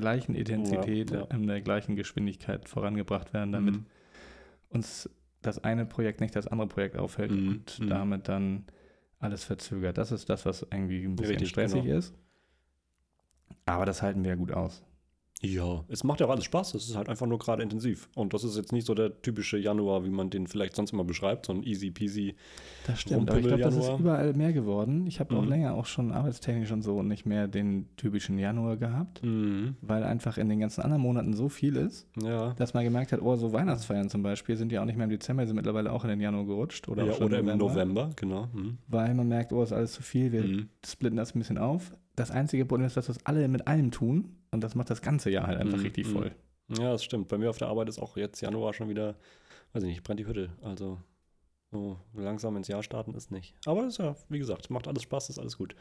gleichen 0.00 0.34
Intensität, 0.34 1.10
Ja, 1.10 1.20
ja. 1.20 1.24
in 1.26 1.46
der 1.46 1.60
gleichen 1.60 1.96
Geschwindigkeit 1.96 2.68
vorangebracht 2.68 3.32
werden, 3.32 3.52
damit 3.52 3.76
Mhm. 3.76 3.86
uns 4.70 5.08
das 5.42 5.62
eine 5.64 5.86
Projekt 5.86 6.20
nicht 6.20 6.36
das 6.36 6.46
andere 6.46 6.68
Projekt 6.68 6.96
auffällt 6.96 7.30
Mhm, 7.32 7.48
und 7.48 7.78
mhm. 7.80 7.88
damit 7.88 8.28
dann 8.28 8.64
alles 9.18 9.44
verzögert. 9.44 9.98
Das 9.98 10.12
ist 10.12 10.28
das, 10.28 10.46
was 10.46 10.62
irgendwie 10.62 11.04
ein 11.04 11.16
bisschen 11.16 11.32
Richtig, 11.34 11.48
stressig 11.50 11.84
genau. 11.84 11.96
ist. 11.98 12.14
Aber 13.66 13.86
das 13.86 14.02
halten 14.02 14.22
wir 14.24 14.30
ja 14.30 14.36
gut 14.36 14.52
aus. 14.52 14.82
Ja, 15.44 15.82
es 15.88 16.04
macht 16.04 16.20
ja 16.20 16.26
auch 16.26 16.30
alles 16.30 16.44
Spaß. 16.44 16.74
Es 16.74 16.88
ist 16.88 16.96
halt 16.96 17.08
einfach 17.08 17.26
nur 17.26 17.38
gerade 17.38 17.64
intensiv. 17.64 18.08
Und 18.14 18.32
das 18.32 18.44
ist 18.44 18.56
jetzt 18.56 18.70
nicht 18.72 18.86
so 18.86 18.94
der 18.94 19.20
typische 19.22 19.58
Januar, 19.58 20.04
wie 20.04 20.08
man 20.10 20.30
den 20.30 20.46
vielleicht 20.46 20.76
sonst 20.76 20.92
immer 20.92 21.02
beschreibt, 21.02 21.46
so 21.46 21.52
ein 21.52 21.64
easy 21.64 21.90
peasy. 21.90 22.36
Das 22.86 23.00
stimmt, 23.00 23.28
aber 23.28 23.40
ich 23.40 23.46
glaube, 23.48 23.60
das 23.62 23.76
ist 23.76 23.90
überall 23.98 24.34
mehr 24.34 24.52
geworden. 24.52 25.04
Ich 25.08 25.18
habe 25.18 25.36
auch 25.36 25.42
Mhm. 25.42 25.48
länger 25.48 25.74
auch 25.74 25.86
schon 25.86 26.12
arbeitstechnisch 26.12 26.70
und 26.70 26.82
so 26.82 27.02
nicht 27.02 27.26
mehr 27.26 27.48
den 27.48 27.88
typischen 27.96 28.38
Januar 28.38 28.76
gehabt, 28.76 29.22
Mhm. 29.24 29.74
weil 29.82 30.04
einfach 30.04 30.38
in 30.38 30.48
den 30.48 30.60
ganzen 30.60 30.82
anderen 30.82 31.02
Monaten 31.02 31.34
so 31.34 31.48
viel 31.48 31.74
ist, 31.76 32.06
Ja. 32.22 32.52
dass 32.54 32.72
man 32.72 32.84
gemerkt 32.84 33.10
hat, 33.10 33.20
oh, 33.20 33.34
so 33.34 33.52
Weihnachtsfeiern 33.52 34.08
zum 34.10 34.22
Beispiel 34.22 34.56
sind 34.56 34.70
ja 34.70 34.80
auch 34.80 34.86
nicht 34.86 34.96
mehr 34.96 35.04
im 35.04 35.10
Dezember, 35.10 35.44
sind 35.44 35.56
mittlerweile 35.56 35.90
auch 35.92 36.04
in 36.04 36.10
den 36.10 36.20
Januar 36.20 36.46
gerutscht. 36.46 36.88
Oder, 36.88 37.02
Oder, 37.02 37.12
auch 37.14 37.18
ja, 37.20 37.26
oder 37.26 37.38
im 37.40 37.58
November, 37.58 38.10
genau. 38.14 38.48
Mhm. 38.52 38.78
Weil 38.86 39.12
man 39.14 39.26
merkt, 39.26 39.52
oh, 39.52 39.62
ist 39.64 39.72
alles 39.72 39.92
zu 39.94 40.02
viel, 40.04 40.30
wir 40.30 40.44
Mhm. 40.44 40.68
splitten 40.86 41.16
das 41.16 41.34
ein 41.34 41.40
bisschen 41.40 41.58
auf. 41.58 41.92
Das 42.16 42.30
einzige 42.30 42.64
Problem 42.66 42.86
ist, 42.86 42.96
dass 42.96 43.06
das 43.06 43.24
alle 43.24 43.48
mit 43.48 43.66
allem 43.66 43.90
tun 43.90 44.36
und 44.50 44.62
das 44.62 44.74
macht 44.74 44.90
das 44.90 45.00
ganze 45.02 45.30
Jahr 45.30 45.46
halt 45.46 45.58
einfach 45.58 45.78
Mhm, 45.78 45.84
richtig 45.84 46.06
mhm. 46.08 46.12
voll. 46.12 46.32
Ja, 46.68 46.92
das 46.92 47.04
stimmt. 47.04 47.28
Bei 47.28 47.38
mir 47.38 47.50
auf 47.50 47.58
der 47.58 47.68
Arbeit 47.68 47.88
ist 47.88 47.98
auch 47.98 48.16
jetzt 48.16 48.40
Januar 48.40 48.72
schon 48.72 48.88
wieder, 48.88 49.16
weiß 49.72 49.82
ich 49.82 49.88
nicht, 49.90 50.02
brennt 50.02 50.20
die 50.20 50.26
Hütte. 50.26 50.50
Also 50.62 50.98
so 51.70 51.96
langsam 52.14 52.56
ins 52.56 52.68
Jahr 52.68 52.82
starten 52.82 53.14
ist 53.14 53.30
nicht. 53.30 53.54
Aber 53.64 53.86
ist 53.86 53.98
ja, 53.98 54.14
wie 54.28 54.38
gesagt, 54.38 54.68
macht 54.70 54.86
alles 54.88 55.02
Spaß, 55.02 55.30
ist 55.30 55.38
alles 55.38 55.56
gut. 55.56 55.74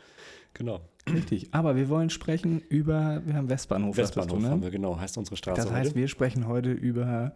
Genau. 0.54 0.82
Richtig. 1.12 1.54
Aber 1.54 1.76
wir 1.76 1.90
wollen 1.90 2.10
sprechen 2.10 2.62
über, 2.62 3.22
wir 3.26 3.34
haben 3.36 3.50
Westbahnhof. 3.50 3.98
Westbahnhof 3.98 4.38
du, 4.38 4.44
ne? 4.44 4.50
haben 4.50 4.62
wir, 4.62 4.72
genau, 4.72 4.98
heißt 4.98 5.18
unsere 5.18 5.36
Straße 5.36 5.62
Das 5.62 5.72
heißt, 5.72 5.90
heute. 5.92 6.00
wir 6.00 6.08
sprechen 6.08 6.48
heute 6.48 6.72
über 6.72 7.34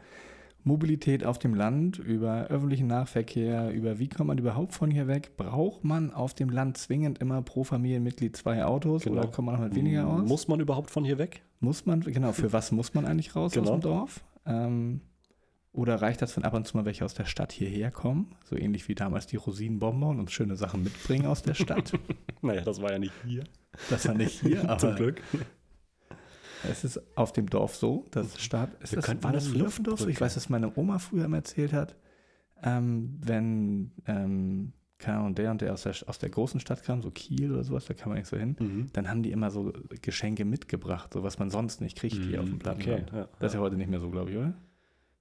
Mobilität 0.65 1.23
auf 1.23 1.37
dem 1.39 1.53
Land, 1.53 1.99
über 1.99 2.47
öffentlichen 2.47 2.87
Nahverkehr, 2.87 3.71
über 3.71 3.99
wie 3.99 4.09
kommt 4.09 4.27
man 4.27 4.37
überhaupt 4.37 4.73
von 4.73 4.89
hier 4.91 5.07
weg? 5.07 5.37
Braucht 5.37 5.83
man 5.83 6.11
auf 6.11 6.33
dem 6.33 6.49
Land 6.49 6.77
zwingend 6.77 7.19
immer 7.19 7.41
pro 7.43 7.63
Familienmitglied 7.63 8.35
zwei 8.35 8.65
Autos 8.65 9.03
Genau. 9.03 9.21
oder 9.21 9.29
kommt 9.31 9.45
man 9.45 9.55
auch 9.55 9.61
mit 9.61 9.75
weniger 9.75 10.07
aus? 10.07 10.27
Muss 10.27 10.47
man 10.47 10.59
überhaupt 10.59 10.89
von 10.89 11.05
hier 11.05 11.19
weg? 11.19 11.43
Muss 11.59 11.85
man, 11.85 12.01
genau, 12.01 12.31
für 12.31 12.51
was 12.51 12.71
muss 12.71 12.93
man 12.95 13.05
eigentlich 13.05 13.35
raus 13.35 13.51
aus 13.57 13.63
Genau. 13.63 13.77
dem 13.77 13.81
Dorf? 13.81 14.25
Ähm, 14.47 15.01
oder 15.71 16.01
reicht 16.01 16.21
das, 16.21 16.35
wenn 16.35 16.43
ab 16.43 16.53
und 16.53 16.65
zu 16.65 16.75
mal 16.77 16.85
welche 16.85 17.05
aus 17.05 17.13
der 17.13 17.25
Stadt 17.25 17.51
hierher 17.51 17.91
kommen? 17.91 18.33
So 18.45 18.55
ähnlich 18.55 18.87
wie 18.87 18.95
damals 18.95 19.27
die 19.27 19.35
Rosinenbonbon 19.35 20.15
und 20.15 20.19
uns 20.21 20.31
schöne 20.31 20.55
Sachen 20.55 20.83
mitbringen 20.83 21.25
aus 21.27 21.41
der 21.43 21.53
Stadt. 21.53 21.93
Naja, 22.41 22.61
das 22.61 22.79
war 22.81 22.91
ja 22.91 22.99
nicht 22.99 23.13
hier. 23.25 23.43
Das 23.89 24.07
war 24.07 24.13
nicht 24.13 24.39
hier, 24.41 24.63
aber 24.69 24.77
Zum 24.79 24.95
Glück. 24.95 25.21
Es 26.69 26.83
ist 26.83 26.99
auf 27.17 27.33
dem 27.33 27.49
Dorf 27.49 27.75
so, 27.75 28.05
dass 28.11 28.39
Stadt. 28.41 28.69
Ist 28.81 28.91
Wir 28.93 29.01
das, 29.01 29.23
war 29.23 29.31
das 29.31 29.45
eine 29.45 29.53
früher 29.55 29.67
auf 29.67 29.75
dem 29.75 29.83
Dorf 29.85 29.99
so? 29.99 30.07
Ich 30.07 30.19
weiß, 30.21 30.33
dass 30.35 30.49
meine 30.49 30.71
Oma 30.77 30.99
früher 30.99 31.25
immer 31.25 31.37
erzählt 31.37 31.73
hat, 31.73 31.95
ähm, 32.63 33.17
wenn, 33.23 33.91
ähm, 34.07 34.73
Ahnung, 35.05 35.35
der 35.35 35.51
und 35.51 35.61
der 35.61 35.73
aus 35.73 35.83
der, 35.83 35.93
aus 36.07 36.17
der 36.17 36.29
großen 36.29 36.59
Stadt 36.59 36.81
kam, 36.83 37.01
so 37.03 37.11
Kiel 37.11 37.51
oder 37.51 37.63
sowas, 37.63 37.85
da 37.85 37.93
kann 37.93 38.09
man 38.09 38.17
nicht 38.17 38.27
so 38.27 38.37
hin, 38.37 38.55
Mhm. 38.59 38.87
dann 38.93 39.07
haben 39.09 39.21
die 39.21 39.31
immer 39.31 39.51
so 39.51 39.71
Geschenke 40.01 40.45
mitgebracht, 40.45 41.13
so 41.13 41.21
was 41.21 41.37
man 41.37 41.51
sonst 41.51 41.79
nicht 41.79 41.95
kriegt 41.97 42.15
hier 42.15 42.39
auf 42.41 42.49
dem 42.49 42.57
Plattenland. 42.57 43.09
Okay, 43.09 43.17
ja. 43.17 43.27
Das 43.39 43.51
ist 43.51 43.55
ja 43.55 43.59
heute 43.59 43.75
nicht 43.75 43.89
mehr 43.89 43.99
so, 43.99 44.09
glaube 44.09 44.31
ich, 44.31 44.37
oder? 44.37 44.53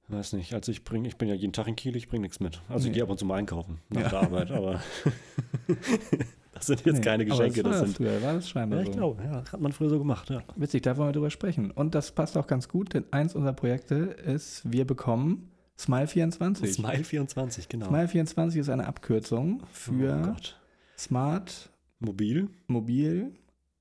Weiß 0.09 0.33
nicht, 0.35 0.55
also 0.55 0.71
ich 0.73 0.85
bringe, 0.85 1.09
ich 1.09 1.17
bin 1.17 1.29
ja 1.29 1.35
jeden 1.35 1.53
Tag 1.53 1.67
in 1.67 1.77
Kiel, 1.77 1.97
ich 1.97 2.09
bringe 2.09 2.23
nichts 2.23 2.41
mit. 2.41 2.63
Also 2.69 2.85
ich 2.87 2.91
Nee. 2.91 2.95
gehe 2.95 3.03
ab 3.03 3.11
und 3.11 3.19
zu 3.19 3.27
mal 3.27 3.37
einkaufen 3.37 3.79
nach 3.91 4.03
Ja. 4.03 4.09
der 4.09 4.21
Arbeit, 4.21 4.51
aber 4.51 4.81
das 6.55 6.67
sind 6.67 6.85
jetzt 6.87 6.97
Nee, 6.97 7.01
keine 7.03 7.25
Geschenke, 7.25 7.63
das, 7.63 7.73
war 7.73 7.81
das 7.81 7.89
sind. 7.91 7.97
früher, 7.97 8.23
war 8.23 8.35
das 8.35 8.49
scheinbar 8.49 8.79
Ja, 8.79 8.83
ich 8.85 8.91
so. 8.93 8.99
glaube, 8.99 9.23
ja, 9.25 9.45
hat 9.53 9.61
man 9.61 9.73
früher 9.73 9.91
so 9.91 9.99
gemacht, 9.99 10.31
ja. 10.31 10.43
Witzig, 10.57 10.83
da 10.83 10.97
wollen 10.97 11.09
wir 11.09 11.13
drüber 11.13 11.31
sprechen. 11.31 11.71
Und 11.71 11.95
das 11.95 12.13
passt 12.13 12.37
auch 12.37 12.47
ganz 12.47 12.69
gut, 12.69 12.95
denn 12.95 13.05
eins 13.11 13.35
unserer 13.35 13.53
Projekte 13.55 13.95
ist, 13.95 14.63
wir 14.71 14.87
bekommen 14.87 15.51
Smile24. 15.79 16.67
Smile 16.73 17.05
24, 17.05 17.69
genau. 17.69 17.87
Smile24 17.89 18.59
ist 18.61 18.69
eine 18.69 18.87
Abkürzung 18.87 19.61
oh 19.63 19.67
für 19.73 20.23
Gott. 20.23 20.61
Smart, 20.97 21.71
Mobil, 21.99 22.49
Mobil, 22.69 23.33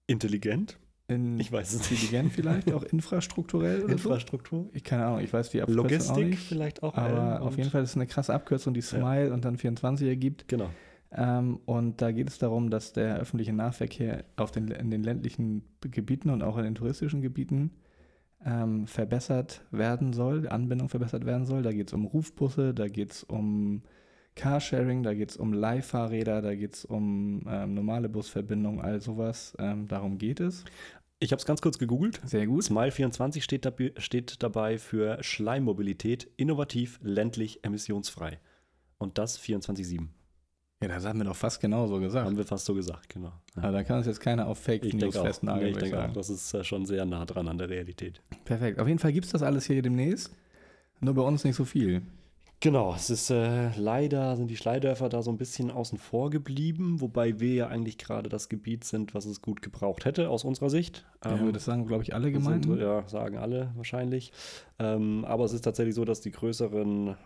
intelligent, 0.07 0.77
in 1.07 1.39
ich 1.39 1.51
weiß 1.51 1.73
es 1.73 1.79
nicht. 1.91 1.91
intelligent 2.03 2.31
vielleicht, 2.33 2.71
auch 2.73 2.83
infrastrukturell 2.91 3.79
oder 3.83 3.97
so. 3.97 4.09
Infrastruktur, 4.09 4.69
Ich 4.73 4.83
keine 4.83 5.05
Ahnung, 5.05 5.19
ich 5.19 5.31
weiß 5.31 5.49
die 5.51 5.61
Abkürzung 5.61 5.85
auch 5.85 5.89
Logistik 5.89 6.25
nicht. 6.29 6.39
vielleicht 6.47 6.81
auch. 6.81 6.95
Aber 6.95 7.35
äh, 7.35 7.43
auf 7.43 7.57
jeden 7.57 7.69
Fall 7.69 7.83
ist 7.83 7.91
es 7.91 7.95
eine 7.95 8.07
krasse 8.07 8.33
Abkürzung, 8.33 8.73
die 8.73 8.81
Smile 8.81 9.31
und 9.33 9.45
dann 9.45 9.57
24 9.57 10.07
ergibt. 10.07 10.47
Genau. 10.47 10.69
Ähm, 11.15 11.59
und 11.65 12.01
da 12.01 12.11
geht 12.11 12.29
es 12.29 12.39
darum, 12.39 12.69
dass 12.69 12.93
der 12.93 13.17
öffentliche 13.17 13.53
Nahverkehr 13.53 14.25
auf 14.35 14.51
den, 14.51 14.69
in 14.69 14.89
den 14.89 15.03
ländlichen 15.03 15.63
Gebieten 15.81 16.29
und 16.29 16.41
auch 16.41 16.57
in 16.57 16.63
den 16.63 16.75
touristischen 16.75 17.21
Gebieten 17.21 17.71
ähm, 18.45 18.87
verbessert 18.87 19.61
werden 19.71 20.13
soll, 20.13 20.41
die 20.41 20.49
Anbindung 20.49 20.89
verbessert 20.89 21.25
werden 21.25 21.45
soll. 21.45 21.61
Da 21.61 21.71
geht 21.71 21.87
es 21.87 21.93
um 21.93 22.05
Rufbusse, 22.05 22.73
da 22.73 22.87
geht 22.87 23.11
es 23.11 23.23
um 23.23 23.83
Carsharing, 24.35 25.03
da 25.03 25.13
geht 25.13 25.31
es 25.31 25.37
um 25.37 25.53
Leihfahrräder, 25.53 26.41
da 26.41 26.55
geht 26.55 26.73
es 26.73 26.85
um 26.85 27.43
ähm, 27.47 27.75
normale 27.75 28.09
Busverbindungen, 28.09 28.81
all 28.81 28.99
sowas. 28.99 29.55
Ähm, 29.59 29.87
darum 29.87 30.17
geht 30.17 30.39
es. 30.39 30.65
Ich 31.19 31.31
habe 31.31 31.39
es 31.39 31.45
ganz 31.45 31.61
kurz 31.61 31.77
gegoogelt. 31.77 32.19
Sehr 32.25 32.47
gut. 32.47 32.63
Smile 32.63 32.91
24 32.91 33.43
steht, 33.43 33.65
dabei, 33.65 33.93
steht 33.97 34.41
dabei 34.43 34.77
für 34.77 35.23
Schleimmobilität, 35.23 36.29
innovativ, 36.35 36.99
ländlich, 37.01 37.63
emissionsfrei. 37.63 38.39
Und 38.97 39.17
das 39.17 39.39
24-7. 39.39 40.07
Ja, 40.83 40.95
das 40.95 41.05
haben 41.05 41.19
wir 41.19 41.25
doch 41.25 41.35
fast 41.35 41.59
genauso 41.61 41.99
gesagt. 41.99 42.25
Haben 42.25 42.37
wir 42.37 42.45
fast 42.45 42.65
so 42.65 42.73
gesagt, 42.73 43.09
genau. 43.09 43.31
Ja. 43.55 43.71
Da 43.71 43.83
kann 43.83 43.97
uns 43.97 44.07
jetzt 44.07 44.19
keiner 44.19 44.47
auf 44.47 44.57
Fake 44.59 44.83
Ich 44.85 44.93
News 44.93 45.17
festnageln. 45.17 45.65
nee, 45.65 45.71
ich 45.71 45.77
denke 45.77 46.03
auch, 46.03 46.13
das 46.13 46.29
ist 46.29 46.53
äh, 46.53 46.63
schon 46.63 46.85
sehr 46.85 47.05
nah 47.05 47.25
dran 47.25 47.47
an 47.47 47.57
der 47.57 47.69
Realität. 47.69 48.21
Perfekt. 48.45 48.79
Auf 48.79 48.87
jeden 48.87 48.99
Fall 48.99 49.13
gibt 49.13 49.25
es 49.25 49.31
das 49.31 49.43
alles 49.43 49.65
hier 49.65 49.81
demnächst. 49.81 50.31
Nur 50.99 51.13
bei 51.13 51.21
uns 51.21 51.43
nicht 51.43 51.55
so 51.55 51.65
viel. 51.65 52.01
Genau, 52.59 52.93
es 52.95 53.09
ist 53.09 53.29
äh, 53.29 53.75
leider, 53.77 54.37
sind 54.37 54.47
die 54.49 54.55
Schleidörfer 54.55 55.09
da 55.09 55.21
so 55.21 55.29
ein 55.29 55.37
bisschen 55.37 55.69
außen 55.69 55.97
vor 55.97 56.29
geblieben, 56.29 57.01
wobei 57.01 57.41
wir 57.41 57.53
ja 57.53 57.67
eigentlich 57.67 57.97
gerade 57.97 58.29
das 58.29 58.47
Gebiet 58.47 58.85
sind, 58.85 59.13
was 59.13 59.25
es 59.25 59.41
gut 59.41 59.61
gebraucht 59.61 60.05
hätte, 60.05 60.29
aus 60.29 60.45
unserer 60.45 60.69
Sicht. 60.69 61.03
Ja, 61.25 61.35
Ähm, 61.35 61.51
das 61.51 61.65
sagen, 61.65 61.85
glaube 61.87 62.03
ich, 62.03 62.13
alle 62.15 62.25
sind, 62.31 62.33
Gemeinden. 62.35 62.77
ja, 62.79 63.05
sagen 63.09 63.35
alle 63.37 63.71
wahrscheinlich. 63.75 64.31
Ähm, 64.79 65.25
aber 65.25 65.43
es 65.43 65.51
ist 65.51 65.63
tatsächlich 65.63 65.93
so, 65.95 66.05
dass 66.05 66.21
die 66.21 66.31
größeren, 66.31 67.17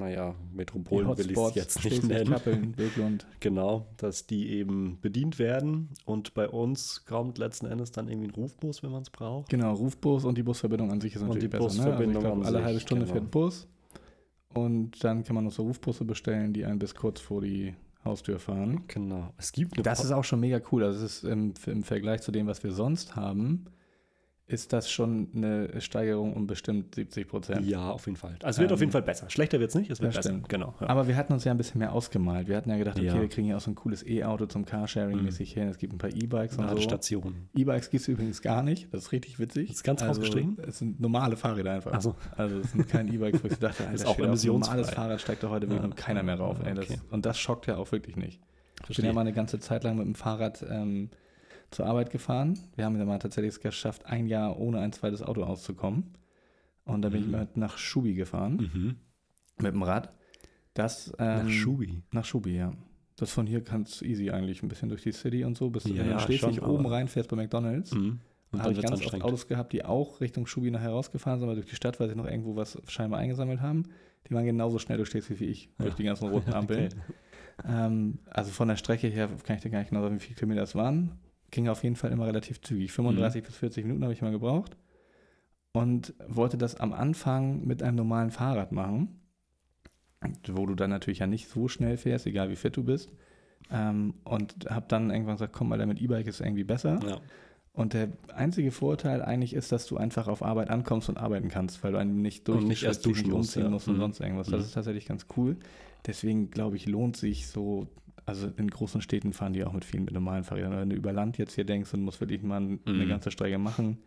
naja, 0.00 0.34
Metropolen 0.52 1.16
will 1.16 1.30
ich 1.30 1.36
es 1.36 1.54
jetzt 1.54 1.84
nicht 1.84 2.04
nennen. 2.04 2.30
Kappeln. 2.30 2.74
Genau, 3.40 3.86
dass 3.96 4.26
die 4.26 4.48
eben 4.50 4.98
bedient 5.00 5.38
werden 5.38 5.90
und 6.04 6.34
bei 6.34 6.48
uns 6.48 7.04
kommt 7.04 7.38
letzten 7.38 7.66
Endes 7.66 7.92
dann 7.92 8.08
irgendwie 8.08 8.28
ein 8.28 8.34
Rufbus, 8.34 8.82
wenn 8.82 8.90
man 8.90 9.02
es 9.02 9.10
braucht. 9.10 9.48
Genau, 9.50 9.72
Rufbus 9.74 10.24
und 10.24 10.36
die 10.36 10.42
Busverbindung 10.42 10.90
an 10.90 11.00
sich 11.00 11.14
ist 11.14 11.22
Und 11.22 11.28
natürlich 11.28 11.50
die 11.50 11.56
besser. 11.58 11.64
Ne? 11.64 11.68
Also 11.68 11.78
ich 11.80 11.84
Busverbindung 11.86 12.26
an 12.26 12.42
alle 12.46 12.56
sich, 12.58 12.64
halbe 12.66 12.80
Stunde 12.80 13.04
genau. 13.04 13.14
fährt 13.18 13.30
Bus. 13.30 13.68
Und 14.52 15.04
dann 15.04 15.22
kann 15.22 15.34
man 15.36 15.44
noch 15.44 15.52
so 15.52 15.62
Rufbusse 15.62 16.04
bestellen, 16.04 16.52
die 16.52 16.64
einen 16.64 16.78
bis 16.78 16.94
kurz 16.94 17.20
vor 17.20 17.40
die 17.40 17.74
Haustür 18.04 18.38
fahren. 18.38 18.84
Genau. 18.88 19.32
Es 19.36 19.52
gibt 19.52 19.84
Das 19.86 19.98
Pa- 19.98 20.04
ist 20.04 20.12
auch 20.12 20.24
schon 20.24 20.40
mega 20.40 20.60
cool. 20.72 20.82
Also 20.84 21.04
es 21.04 21.22
ist 21.22 21.24
im, 21.24 21.54
im 21.66 21.82
Vergleich 21.82 22.22
zu 22.22 22.32
dem, 22.32 22.46
was 22.46 22.62
wir 22.64 22.72
sonst 22.72 23.14
haben, 23.14 23.66
ist 24.50 24.72
das 24.72 24.90
schon 24.90 25.28
eine 25.34 25.80
Steigerung 25.80 26.32
um 26.34 26.46
bestimmt 26.46 26.94
70 26.94 27.28
Prozent. 27.28 27.66
Ja, 27.66 27.90
auf 27.90 28.06
jeden 28.06 28.16
Fall. 28.16 28.36
Also 28.42 28.56
es 28.56 28.58
wird 28.58 28.70
Ähm, 28.70 28.74
auf 28.74 28.80
jeden 28.80 28.92
Fall 28.92 29.02
besser. 29.02 29.30
Schlechter 29.30 29.60
wird 29.60 29.70
es 29.70 29.74
nicht, 29.76 29.90
es 29.90 30.00
wird 30.00 30.12
besser. 30.14 30.28
stimmt. 30.28 30.48
Genau. 30.48 30.74
Ja. 30.80 30.88
Aber 30.88 31.06
wir 31.08 31.16
hatten 31.16 31.32
uns 31.32 31.44
ja 31.44 31.52
ein 31.52 31.56
bisschen 31.56 31.78
mehr 31.78 31.92
ausgemalt. 31.92 32.48
Wir 32.48 32.56
hatten 32.56 32.70
ja 32.70 32.76
gedacht, 32.76 32.96
okay, 32.96 33.06
Ja. 33.06 33.20
wir 33.20 33.28
kriegen 33.28 33.46
ja 33.48 33.56
auch 33.56 33.60
so 33.60 33.70
ein 33.70 33.74
cooles 33.74 34.04
E-Auto 34.06 34.46
zum 34.46 34.64
Carsharing-mäßig 34.64 35.52
hin. 35.54 35.68
Es 35.68 35.78
gibt 35.78 35.92
ein 35.94 35.98
paar 35.98 36.10
E-Bikes 36.10 36.56
und 36.56 36.64
so. 36.64 36.68
Ladestation. 36.68 37.48
E-Bikes 37.56 37.90
gibt 37.90 38.02
es 38.02 38.08
übrigens 38.08 38.42
gar 38.42 38.62
nicht. 38.62 38.92
Das 38.92 39.02
ist 39.04 39.12
richtig 39.12 39.38
witzig. 39.38 39.68
Das 39.68 39.76
ist 39.76 39.82
ganz 39.84 40.02
also, 40.02 40.10
rausgestrichen? 40.20 40.58
Es 40.66 40.78
sind 40.78 41.00
normale 41.00 41.36
Fahrräder 41.36 41.72
einfach. 41.72 41.92
Ach 41.94 42.00
so. 42.02 42.14
Also 42.36 42.58
es 42.58 42.72
sind 42.72 42.88
keine 42.88 43.12
E-Bikes, 43.12 43.42
wo 43.42 43.48
ich 43.48 43.58
dachte, 43.58 43.82
Alter, 43.84 43.94
Ist 43.94 44.06
auch 44.06 44.18
emissionsfrei. 44.18 44.74
normales 44.76 44.94
Fahrrad 44.94 45.20
steigt 45.20 45.42
da 45.42 45.50
heute 45.50 45.68
wirklich 45.68 45.82
Ja. 45.82 45.88
noch 45.88 45.96
keiner 45.96 46.22
mehr 46.22 46.36
rauf. 46.36 46.58
Ey. 46.64 46.74
Das, 46.74 46.84
Okay. 46.90 46.98
Und 47.10 47.24
das 47.26 47.38
schockt 47.38 47.66
ja 47.66 47.76
auch 47.76 47.92
wirklich 47.92 48.16
nicht. 48.16 48.40
Ich 48.88 48.96
bin 48.96 49.04
ja 49.04 49.12
mal 49.12 49.20
eine 49.20 49.32
ganze 49.32 49.58
Zeit 49.60 49.84
lang 49.84 49.96
mit 49.98 50.06
dem 50.06 50.14
Fahrrad 50.14 50.64
ähm, 50.68 51.10
zur 51.70 51.86
Arbeit 51.86 52.10
gefahren. 52.10 52.58
Wir 52.76 52.84
haben 52.84 52.98
ja 52.98 53.04
mal 53.04 53.18
tatsächlich 53.18 53.54
es 53.54 53.60
geschafft, 53.60 54.06
ein 54.06 54.26
Jahr 54.26 54.58
ohne 54.58 54.80
ein 54.80 54.92
zweites 54.92 55.22
Auto 55.22 55.42
auszukommen. 55.44 56.04
Und 56.84 57.02
da 57.02 57.08
bin 57.10 57.20
ich 57.20 57.26
Mhm. 57.26 57.32
mal 57.32 57.48
nach 57.54 57.78
Schubi 57.78 58.14
gefahren. 58.14 58.70
Mhm. 58.72 58.96
Mit 59.62 59.72
dem 59.74 59.82
Rad. 59.82 60.12
Das, 60.74 61.12
Nach 61.18 61.42
ähm, 61.42 61.50
Schubi. 61.50 62.02
Nach 62.12 62.24
Schubi, 62.24 62.56
ja. 62.56 62.72
Das 63.16 63.30
von 63.32 63.46
hier 63.46 63.62
kannst 63.62 64.00
du 64.00 64.04
easy 64.06 64.30
eigentlich 64.30 64.62
ein 64.62 64.68
bisschen 64.68 64.88
durch 64.88 65.02
die 65.02 65.12
City 65.12 65.44
und 65.44 65.56
so, 65.58 65.68
bis 65.70 65.82
du 65.84 65.92
Ja, 65.92 66.18
Schleswig 66.20 66.56
schon, 66.56 66.64
oben 66.70 66.86
reinfährst 66.86 67.28
bei 67.28 67.36
McDonalds. 67.36 67.92
Mhm. 67.94 68.20
Und 68.52 68.62
habe 68.62 68.72
ich 68.72 68.80
ganz 68.82 69.04
oft. 69.06 69.22
Autos 69.22 69.46
gehabt, 69.46 69.72
die 69.72 69.84
auch 69.84 70.20
Richtung 70.20 70.46
Schubi 70.46 70.70
nachher 70.72 70.90
rausgefahren 70.90 71.38
sind, 71.38 71.48
aber 71.48 71.54
durch 71.54 71.68
die 71.68 71.76
Stadt, 71.76 72.00
weil 72.00 72.08
sie 72.08 72.16
noch 72.16 72.24
irgendwo 72.26 72.56
was 72.56 72.80
scheinbar 72.88 73.20
eingesammelt 73.20 73.60
haben. 73.60 73.84
Die 74.28 74.34
waren 74.34 74.44
genauso 74.44 74.78
schnell 74.80 74.96
durch 74.96 75.10
Schleswig 75.10 75.38
wie 75.38 75.44
ich, 75.44 75.66
Ja. 75.78 75.84
durch 75.84 75.94
die 75.94 76.02
ganzen 76.04 76.28
roten 76.28 76.52
Ampeln. 76.54 76.86
Okay. 76.86 77.68
ähm, 77.68 78.18
also 78.30 78.50
von 78.50 78.66
der 78.68 78.76
Strecke 78.76 79.06
her 79.08 79.28
kann 79.44 79.56
ich 79.56 79.62
dir 79.62 79.70
gar 79.70 79.80
nicht 79.80 79.90
genau 79.90 80.02
sagen, 80.02 80.16
wie 80.16 80.20
viele 80.20 80.34
Kilometer 80.34 80.62
es 80.62 80.74
waren. 80.74 81.12
Ging 81.50 81.68
auf 81.68 81.82
jeden 81.82 81.96
Fall 81.96 82.12
immer 82.12 82.26
relativ 82.26 82.60
zügig. 82.60 82.92
35 82.92 83.42
bis 83.42 83.56
40 83.56 83.84
Minuten 83.84 84.02
habe 84.04 84.12
ich 84.12 84.22
mal 84.22 84.30
gebraucht. 84.30 84.76
Und 85.72 86.14
wollte 86.28 86.58
das 86.58 86.76
am 86.76 86.92
Anfang 86.92 87.64
mit 87.66 87.82
einem 87.82 87.96
normalen 87.96 88.30
Fahrrad 88.30 88.72
machen, 88.72 89.20
wo 90.48 90.66
du 90.66 90.74
dann 90.74 90.90
natürlich 90.90 91.20
ja 91.20 91.26
nicht 91.26 91.48
so 91.48 91.68
schnell 91.68 91.96
fährst, 91.96 92.26
egal 92.26 92.50
wie 92.50 92.56
fit 92.56 92.76
du 92.76 92.82
bist. 92.84 93.10
Ähm, 93.70 94.14
und 94.24 94.68
habe 94.68 94.86
dann 94.88 95.10
irgendwann 95.10 95.36
gesagt, 95.36 95.52
komm 95.52 95.68
mal, 95.68 95.84
mit 95.86 96.00
E-Bike 96.00 96.26
ist 96.26 96.40
irgendwie 96.40 96.64
besser. 96.64 96.98
Ja. 97.06 97.20
Und 97.72 97.92
der 97.94 98.08
einzige 98.34 98.72
Vorteil 98.72 99.22
eigentlich 99.22 99.54
ist, 99.54 99.70
dass 99.70 99.86
du 99.86 99.96
einfach 99.96 100.26
auf 100.26 100.42
Arbeit 100.42 100.70
ankommst 100.70 101.08
und 101.08 101.18
arbeiten 101.18 101.48
kannst, 101.48 101.82
weil 101.84 101.92
du 101.92 101.98
einen 101.98 102.20
nicht 102.20 102.48
durch 102.48 102.62
Und 102.62 102.68
nicht 102.68 102.82
erst 102.82 103.06
duschen 103.06 103.30
musst, 103.30 103.50
umziehen 103.56 103.62
ja. 103.64 103.70
musst 103.70 103.86
und 103.86 103.94
Mhm. 103.94 104.00
sonst 104.00 104.20
irgendwas. 104.20 104.48
Das 104.48 104.58
Mhm. 104.60 104.64
ist 104.66 104.72
tatsächlich 104.74 105.06
ganz 105.06 105.26
cool. 105.36 105.56
Deswegen 106.04 106.50
glaube 106.50 106.76
ich, 106.76 106.86
lohnt 106.86 107.16
sich 107.16 107.46
so, 107.46 107.86
also 108.30 108.48
in 108.56 108.68
großen 108.70 109.00
Städten 109.02 109.32
fahren 109.32 109.52
die 109.52 109.64
auch 109.64 109.72
mit 109.72 109.84
vielen 109.84 110.04
mit 110.04 110.14
normalen 110.14 110.44
Fahrrädern. 110.44 110.72
Wenn 110.78 110.90
du 110.90 110.96
über 110.96 111.12
Land 111.12 111.36
jetzt 111.38 111.54
hier 111.54 111.64
denkst 111.64 111.92
und 111.94 112.02
musst 112.02 112.20
wirklich 112.20 112.42
mal 112.42 112.56
eine 112.56 112.78
Mhm. 112.86 113.08
ganze 113.08 113.30
Strecke 113.30 113.58
machen 113.58 113.98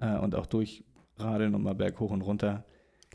äh, 0.00 0.16
und 0.18 0.34
auch 0.34 0.46
durchradeln 0.46 1.54
und 1.54 1.62
mal 1.62 1.74
berg 1.74 1.98
hoch 2.00 2.10
und 2.10 2.22
runter, 2.22 2.64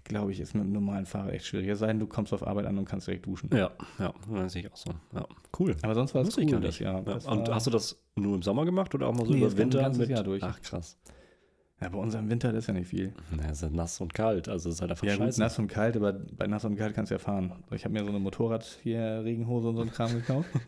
glaube 0.04 0.32
ich, 0.32 0.40
ist 0.40 0.54
mit 0.56 0.64
einem 0.64 0.74
normalen 0.74 1.06
Fahrrad 1.06 1.32
echt 1.34 1.46
schwierig. 1.46 1.68
Es 1.70 1.80
sei 1.80 1.88
denn, 1.88 2.00
du 2.00 2.08
kommst 2.08 2.34
auf 2.34 2.46
Arbeit 2.46 2.66
an 2.66 2.78
und 2.78 2.86
kannst 2.86 3.08
direkt 3.08 3.26
duschen. 3.28 3.50
Ja, 3.54 3.72
ja, 4.00 4.14
das 4.34 4.54
sehe 4.54 4.64
ich 4.64 4.72
auch 4.72 4.76
so. 4.78 4.92
Ja, 5.14 5.26
cool. 5.60 5.76
Aber 5.84 5.94
sonst 5.96 6.14
war 6.16 6.22
es 6.22 6.28
Wusste 6.30 6.42
ich 6.42 6.48
cool, 6.48 6.54
gar 6.54 6.62
das 6.62 6.70
nicht. 6.72 6.80
Jahr. 6.82 6.96
Ja. 7.06 7.14
Das 7.14 7.26
Und 7.28 7.50
hast 7.50 7.68
du 7.68 7.72
das 7.72 8.04
nur 8.16 8.36
im 8.36 8.42
Sommer 8.42 8.66
gemacht 8.66 8.94
oder 8.96 9.08
auch 9.08 9.14
mal 9.14 9.26
so 9.26 9.32
Nee, 9.32 9.40
über 9.40 9.48
das 9.48 9.58
Winter? 9.58 9.90
mit, 9.90 10.10
Jahr 10.10 10.24
durch. 10.24 10.44
Ach 10.44 10.60
krass. 10.62 10.98
Ja, 11.82 11.90
bei 11.90 11.98
uns 11.98 12.14
im 12.16 12.30
Winter, 12.30 12.54
ist 12.54 12.68
ja 12.68 12.74
nicht 12.74 12.88
viel. 12.88 13.14
Na, 13.36 13.50
es 13.50 13.62
ist 13.64 13.74
nass 13.74 14.00
und 14.02 14.14
kalt, 14.14 14.48
also 14.48 14.70
es 14.70 14.76
ist 14.76 14.82
halt 14.82 14.92
einfach 14.92 15.06
Ja, 15.08 15.16
gut, 15.16 15.26
scheiße. 15.26 15.40
nass 15.42 15.58
und 15.60 15.68
kalt, 15.68 15.96
aber 15.96 16.14
bei 16.14 16.48
nass 16.48 16.64
und 16.66 16.76
kalt 16.78 16.94
kannst 16.94 17.10
du 17.12 17.16
ja 17.16 17.20
fahren. 17.20 17.52
Ich 17.72 17.84
habe 17.86 17.94
mir 17.94 18.04
so 18.04 18.10
eine 18.10 18.20
Motorrad 18.20 18.64
hier, 18.84 19.22
Regenhose 19.24 19.70
und 19.70 19.76
so 19.78 19.82
ein 19.82 19.92
Kram 19.92 20.12
gekauft. 20.14 20.50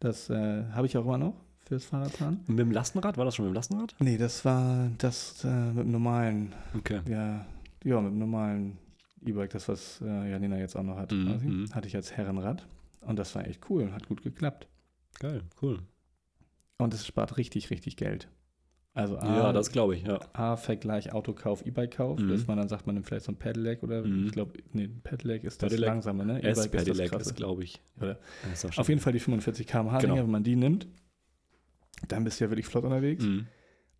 Das 0.00 0.28
äh, 0.28 0.64
habe 0.72 0.86
ich 0.86 0.98
auch 0.98 1.04
immer 1.06 1.16
noch 1.16 1.34
fürs 1.66 1.84
Fahrradfahren. 1.86 2.40
Mit 2.46 2.58
dem 2.58 2.72
Lastenrad? 2.72 3.16
War 3.16 3.24
das 3.24 3.36
schon 3.36 3.46
mit 3.46 3.52
dem 3.52 3.54
Lastenrad? 3.54 3.94
Nee, 4.00 4.18
das 4.18 4.44
war 4.44 4.90
das 4.98 5.42
äh, 5.44 5.48
mit 5.72 5.84
dem 5.86 5.92
normalen, 5.92 6.52
Okay. 6.76 7.00
ja, 7.08 7.46
ja, 7.84 8.00
mit 8.02 8.12
dem 8.12 8.18
normalen 8.18 8.76
E-Bike, 9.24 9.50
das 9.50 9.66
was 9.68 10.02
äh, 10.02 10.30
Janina 10.30 10.58
jetzt 10.58 10.76
auch 10.76 10.82
noch 10.82 10.98
hat. 10.98 11.08
Quasi. 11.10 11.46
mhm. 11.46 11.72
Hatte 11.72 11.86
ich 11.88 11.96
als 11.96 12.12
Herrenrad. 12.14 12.66
Und 13.00 13.18
das 13.18 13.34
war 13.34 13.46
echt 13.46 13.60
cool, 13.70 13.92
hat 13.92 14.06
gut 14.08 14.22
geklappt. 14.22 14.66
Geil, 15.20 15.42
cool. 15.62 15.78
Und 16.76 16.92
es 16.92 17.06
spart 17.06 17.38
richtig, 17.38 17.70
richtig 17.70 17.96
Geld. 17.96 18.28
Also 18.96 19.18
A, 19.18 19.36
ja, 19.36 19.52
das 19.52 19.72
glaube 19.72 19.96
ich, 19.96 20.04
ja. 20.04 20.20
A 20.34 20.56
Vergleich 20.56 21.12
Autokauf, 21.12 21.66
E-Bike-Kauf, 21.66 22.20
Mhm. 22.20 22.28
dass 22.28 22.46
man 22.46 22.58
dann 22.58 22.68
sagt, 22.68 22.86
man 22.86 22.94
nimmt 22.94 23.06
vielleicht 23.06 23.24
so 23.26 23.32
ein 23.32 23.36
Pedelec 23.36 23.82
oder 23.82 24.02
Mhm. 24.02 24.26
ich 24.26 24.32
glaube, 24.32 24.52
nee, 24.72 24.88
Pedelec 25.02 25.42
ist 25.42 25.60
das 25.62 25.70
Pedelec. 25.70 25.88
langsame, 25.88 26.24
ne? 26.24 26.38
E-Bike 26.38 26.74
ist 26.74 26.88
das 27.00 27.10
krasse. 27.10 27.34
glaube 27.34 27.64
ich. 27.64 27.80
Oder? 28.00 28.18
Ja, 28.62 28.70
Auf 28.80 28.88
jeden 28.88 29.00
Fall 29.00 29.12
die 29.12 29.18
45 29.18 29.66
km/h, 29.66 29.98
Genau. 29.98 30.16
Wenn 30.16 30.30
man 30.30 30.44
die 30.44 30.54
nimmt, 30.54 30.86
dann 32.06 32.22
bist 32.22 32.38
du 32.40 32.44
ja 32.44 32.50
wirklich 32.50 32.66
flott 32.66 32.84
unterwegs. 32.84 33.24
Mhm. 33.24 33.46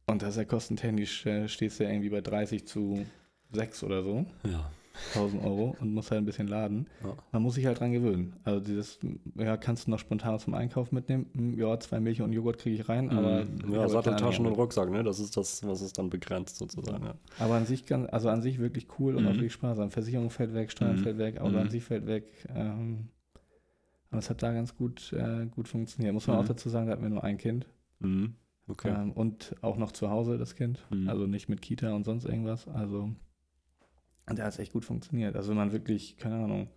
Und 0.06 0.22
das 0.22 0.30
ist 0.30 0.36
ja 0.36 0.44
kostentechnisch, 0.44 1.26
äh, 1.26 1.48
stehst 1.48 1.80
du 1.80 1.84
ja 1.84 1.90
irgendwie 1.90 2.10
bei 2.10 2.20
30 2.20 2.66
zu 2.66 3.04
6 3.52 3.82
oder 3.82 4.02
so, 4.04 4.26
Ja. 4.44 4.70
1000 5.14 5.42
Euro 5.44 5.76
und 5.80 5.92
musst 5.92 6.10
halt 6.10 6.22
ein 6.22 6.24
bisschen 6.24 6.46
laden. 6.48 6.86
Ja. 7.02 7.14
Man 7.32 7.42
muss 7.42 7.54
sich 7.54 7.66
halt 7.66 7.80
dran 7.80 7.92
gewöhnen. 7.92 8.36
Also 8.44 8.60
dieses, 8.60 8.98
ja, 9.36 9.56
kannst 9.56 9.86
du 9.86 9.90
noch 9.90 9.98
spontan 9.98 10.38
zum 10.38 10.54
Einkauf 10.54 10.92
mitnehmen? 10.92 11.26
Hm, 11.34 11.58
Ja, 11.58 11.78
zwei 11.80 12.00
Milch 12.00 12.22
und 12.22 12.32
Joghurt 12.32 12.58
kriege 12.58 12.76
ich 12.76 12.88
rein, 12.88 13.10
aber... 13.10 13.44
Mhm. 13.44 13.72
ja, 13.72 13.88
Satteltaschen 13.88 14.46
und. 14.46 14.52
Rucksack, 14.54 14.90
ne? 14.90 15.02
Das 15.02 15.18
ist 15.20 15.36
das, 15.36 15.66
was 15.66 15.80
es 15.80 15.92
dann 15.92 16.10
begrenzt 16.10 16.56
sozusagen. 16.56 17.04
Ja. 17.04 17.14
Aber 17.38 17.54
an 17.54 17.66
sich, 17.66 17.86
ganz, 17.86 18.08
also 18.12 18.28
an 18.28 18.40
sich 18.42 18.58
wirklich 18.58 18.86
cool 18.98 19.16
und 19.16 19.26
auch 19.26 19.30
Mhm. 19.30 19.34
wirklich 19.36 19.52
sparsam. 19.52 19.90
Versicherung 19.90 20.30
fällt 20.30 20.54
weg, 20.54 20.70
Steuern 20.70 20.96
Mhm. 20.96 21.00
fällt 21.02 21.18
weg, 21.18 21.40
Auto 21.40 21.56
an 21.58 21.64
Mhm. 21.66 21.70
sich 21.70 21.82
fällt 21.84 22.06
weg. 22.06 22.24
Ähm, 22.54 23.08
aber 24.10 24.20
es 24.20 24.30
hat 24.30 24.42
da 24.42 24.52
ganz 24.52 24.76
gut, 24.76 25.12
äh, 25.12 25.46
gut 25.46 25.66
funktioniert. 25.68 26.14
Muss 26.14 26.26
man 26.28 26.36
Mhm. 26.36 26.42
auch 26.42 26.46
dazu 26.48 26.68
sagen, 26.68 26.86
da 26.86 26.92
hatten 26.92 27.02
wir 27.02 27.10
nur 27.10 27.24
ein 27.24 27.36
Kind. 27.38 27.66
Mhm. 27.98 28.34
Okay. 28.68 28.88
Ähm, 28.96 29.12
und 29.12 29.54
auch 29.60 29.76
noch 29.76 29.92
zu 29.92 30.08
Hause 30.10 30.38
das 30.38 30.54
Kind. 30.54 30.78
Mhm. 30.90 31.08
Also 31.08 31.26
nicht 31.26 31.48
mit 31.48 31.60
Kita 31.62 31.92
und 31.94 32.04
sonst 32.04 32.24
irgendwas. 32.24 32.66
Also, 32.68 33.10
und 34.28 34.38
da 34.38 34.44
hat 34.44 34.52
es 34.54 34.58
echt 34.58 34.72
gut 34.72 34.84
funktioniert. 34.84 35.36
Also 35.36 35.50
wenn 35.50 35.56
man 35.56 35.72
wirklich, 35.72 36.16
keine 36.16 36.36
Ahnung, 36.36 36.68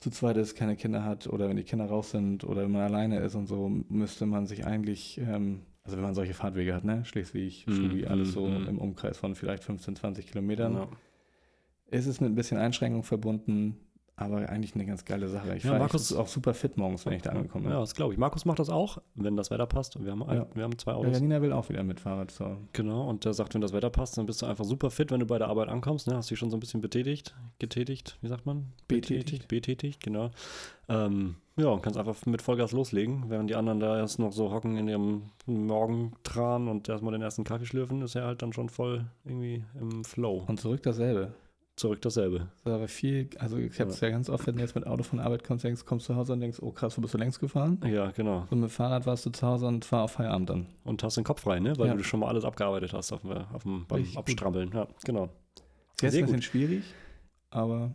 zu 0.00 0.10
zweit 0.10 0.36
ist, 0.36 0.54
keine 0.56 0.76
Kinder 0.76 1.04
hat 1.04 1.26
oder 1.26 1.48
wenn 1.48 1.56
die 1.56 1.62
Kinder 1.64 1.86
raus 1.86 2.10
sind 2.10 2.44
oder 2.44 2.62
wenn 2.62 2.70
man 2.72 2.82
alleine 2.82 3.18
ist 3.20 3.34
und 3.34 3.46
so, 3.46 3.68
müsste 3.88 4.26
man 4.26 4.46
sich 4.46 4.66
eigentlich, 4.66 5.18
ähm, 5.18 5.62
also 5.84 5.96
wenn 5.96 6.04
man 6.04 6.14
solche 6.14 6.34
Fahrtwege 6.34 6.74
hat, 6.74 6.84
ne, 6.84 7.04
Schleswig, 7.04 7.66
Mhm, 7.66 7.72
Schubi, 7.72 8.06
alles 8.06 8.32
so 8.32 8.46
mhm. 8.46 8.68
im 8.68 8.78
Umkreis 8.78 9.16
von 9.18 9.34
vielleicht 9.34 9.64
15, 9.64 9.96
20 9.96 10.26
Kilometern, 10.26 10.74
Ja. 10.74 10.88
ist 11.86 12.06
es 12.06 12.20
mit 12.20 12.30
ein 12.30 12.34
bisschen 12.34 12.58
Einschränkung 12.58 13.04
verbunden, 13.04 13.76
aber 14.18 14.48
eigentlich 14.48 14.74
eine 14.74 14.86
ganz 14.86 15.04
geile 15.04 15.28
Sache. 15.28 15.54
Ich 15.56 15.64
Ja, 15.64 15.78
Markus- 15.78 16.10
echt 16.10 16.18
auch 16.18 16.26
super 16.26 16.54
fit 16.54 16.78
morgens, 16.78 17.04
wenn 17.04 17.12
ich 17.12 17.22
da 17.22 17.30
angekommen 17.30 17.64
bin. 17.64 17.72
Ja, 17.74 17.80
das 17.80 17.94
glaube 17.94 18.14
ich. 18.14 18.18
Markus 18.18 18.46
macht 18.46 18.58
das 18.58 18.70
auch, 18.70 18.96
wenn 19.14 19.36
das 19.36 19.50
Wetter 19.50 19.66
passt. 19.66 19.94
Und 19.96 20.04
wir 20.06 20.12
haben, 20.12 20.22
ein, 20.22 20.36
Ja. 20.38 20.46
wir 20.54 20.62
haben 20.64 20.78
zwei 20.78 20.92
Ja, 20.92 20.96
Autos. 20.96 21.12
Janina 21.12 21.42
will 21.42 21.52
auch 21.52 21.68
wieder 21.68 21.82
mit 21.82 22.00
Fahrrad 22.00 22.30
so. 22.30 22.56
Genau, 22.72 23.08
und 23.08 23.26
der 23.26 23.34
sagt, 23.34 23.52
wenn 23.52 23.60
das 23.60 23.74
Wetter 23.74 23.90
passt, 23.90 24.16
dann 24.16 24.24
bist 24.24 24.40
du 24.40 24.46
einfach 24.46 24.64
super 24.64 24.90
fit, 24.90 25.10
wenn 25.10 25.20
du 25.20 25.26
bei 25.26 25.36
der 25.38 25.48
Arbeit 25.48 25.68
ankommst. 25.68 26.06
Ne? 26.06 26.16
Hast 26.16 26.30
dich 26.30 26.38
schon 26.38 26.50
so 26.50 26.56
ein 26.56 26.60
bisschen 26.60 26.80
betätigt, 26.80 27.34
getätigt, 27.58 28.16
wie 28.22 28.28
sagt 28.28 28.46
man? 28.46 28.72
Betätigt. 28.88 29.48
Betätigt, 29.48 30.02
genau. 30.02 30.30
Ähm, 30.88 31.36
ja, 31.58 31.66
und 31.68 31.82
kannst 31.82 31.98
einfach 31.98 32.16
mit 32.26 32.40
Vollgas 32.40 32.72
loslegen, 32.72 33.24
während 33.28 33.50
die 33.50 33.54
anderen 33.56 33.80
da 33.80 33.98
erst 33.98 34.18
noch 34.18 34.32
so 34.32 34.50
hocken 34.50 34.76
in 34.78 34.88
ihrem 34.88 35.22
Morgentran 35.46 36.68
und 36.68 36.88
erstmal 36.88 37.12
den 37.12 37.22
ersten 37.22 37.44
Kaffee 37.44 37.66
schlürfen, 37.66 38.02
ist 38.02 38.14
er 38.14 38.24
halt 38.24 38.40
dann 38.42 38.52
schon 38.52 38.68
voll 38.68 39.04
irgendwie 39.24 39.64
im 39.80 40.04
Flow. 40.04 40.44
Und 40.46 40.60
zurück 40.60 40.82
dasselbe. 40.82 41.32
Zurück 41.76 42.00
dasselbe. 42.00 42.48
Das 42.64 42.72
aber 42.72 42.88
viel, 42.88 43.28
also 43.38 43.58
ich 43.58 43.78
habe 43.78 43.90
es 43.90 44.00
ja. 44.00 44.08
ganz 44.08 44.30
oft, 44.30 44.46
wenn 44.46 44.56
du 44.56 44.62
jetzt 44.62 44.74
mit 44.74 44.86
Auto 44.86 45.02
von 45.02 45.20
Arbeit 45.20 45.44
kommst, 45.44 45.62
denkst, 45.62 45.84
kommst 45.84 46.06
zu 46.06 46.16
Hause 46.16 46.32
und 46.32 46.40
denkst, 46.40 46.58
oh 46.62 46.70
krass, 46.72 46.96
wo 46.96 47.02
bist 47.02 47.12
du 47.12 47.18
längst 47.18 47.38
gefahren? 47.38 47.78
Ja, 47.86 48.10
genau. 48.12 48.46
Und 48.48 48.60
mit 48.60 48.70
Fahrrad 48.70 49.04
warst 49.04 49.26
du 49.26 49.30
zu 49.30 49.46
Hause 49.46 49.66
und 49.66 49.84
fahr 49.84 50.04
auf 50.04 50.12
Feierabend 50.12 50.48
dann. 50.48 50.66
Und 50.84 51.02
hast 51.02 51.18
den 51.18 51.24
Kopf 51.24 51.42
frei, 51.42 51.60
ne? 51.60 51.76
Weil 51.78 51.88
Ja. 51.88 51.94
du 51.94 52.02
schon 52.02 52.20
mal 52.20 52.28
alles 52.28 52.44
abgearbeitet 52.46 52.94
hast 52.94 53.12
auf 53.12 53.20
dem, 53.20 53.30
auf 53.32 53.62
dem, 53.64 53.84
beim 53.86 53.98
Richtig 53.98 54.14
gut. 54.16 54.20
Abstrampeln. 54.24 54.70
Ja, 54.72 54.88
genau. 55.04 55.24
Ist 55.24 56.02
jetzt 56.02 56.14
ein 56.14 56.20
bisschen 56.22 56.36
gut. 56.36 56.44
schwierig, 56.44 56.84
aber 57.50 57.94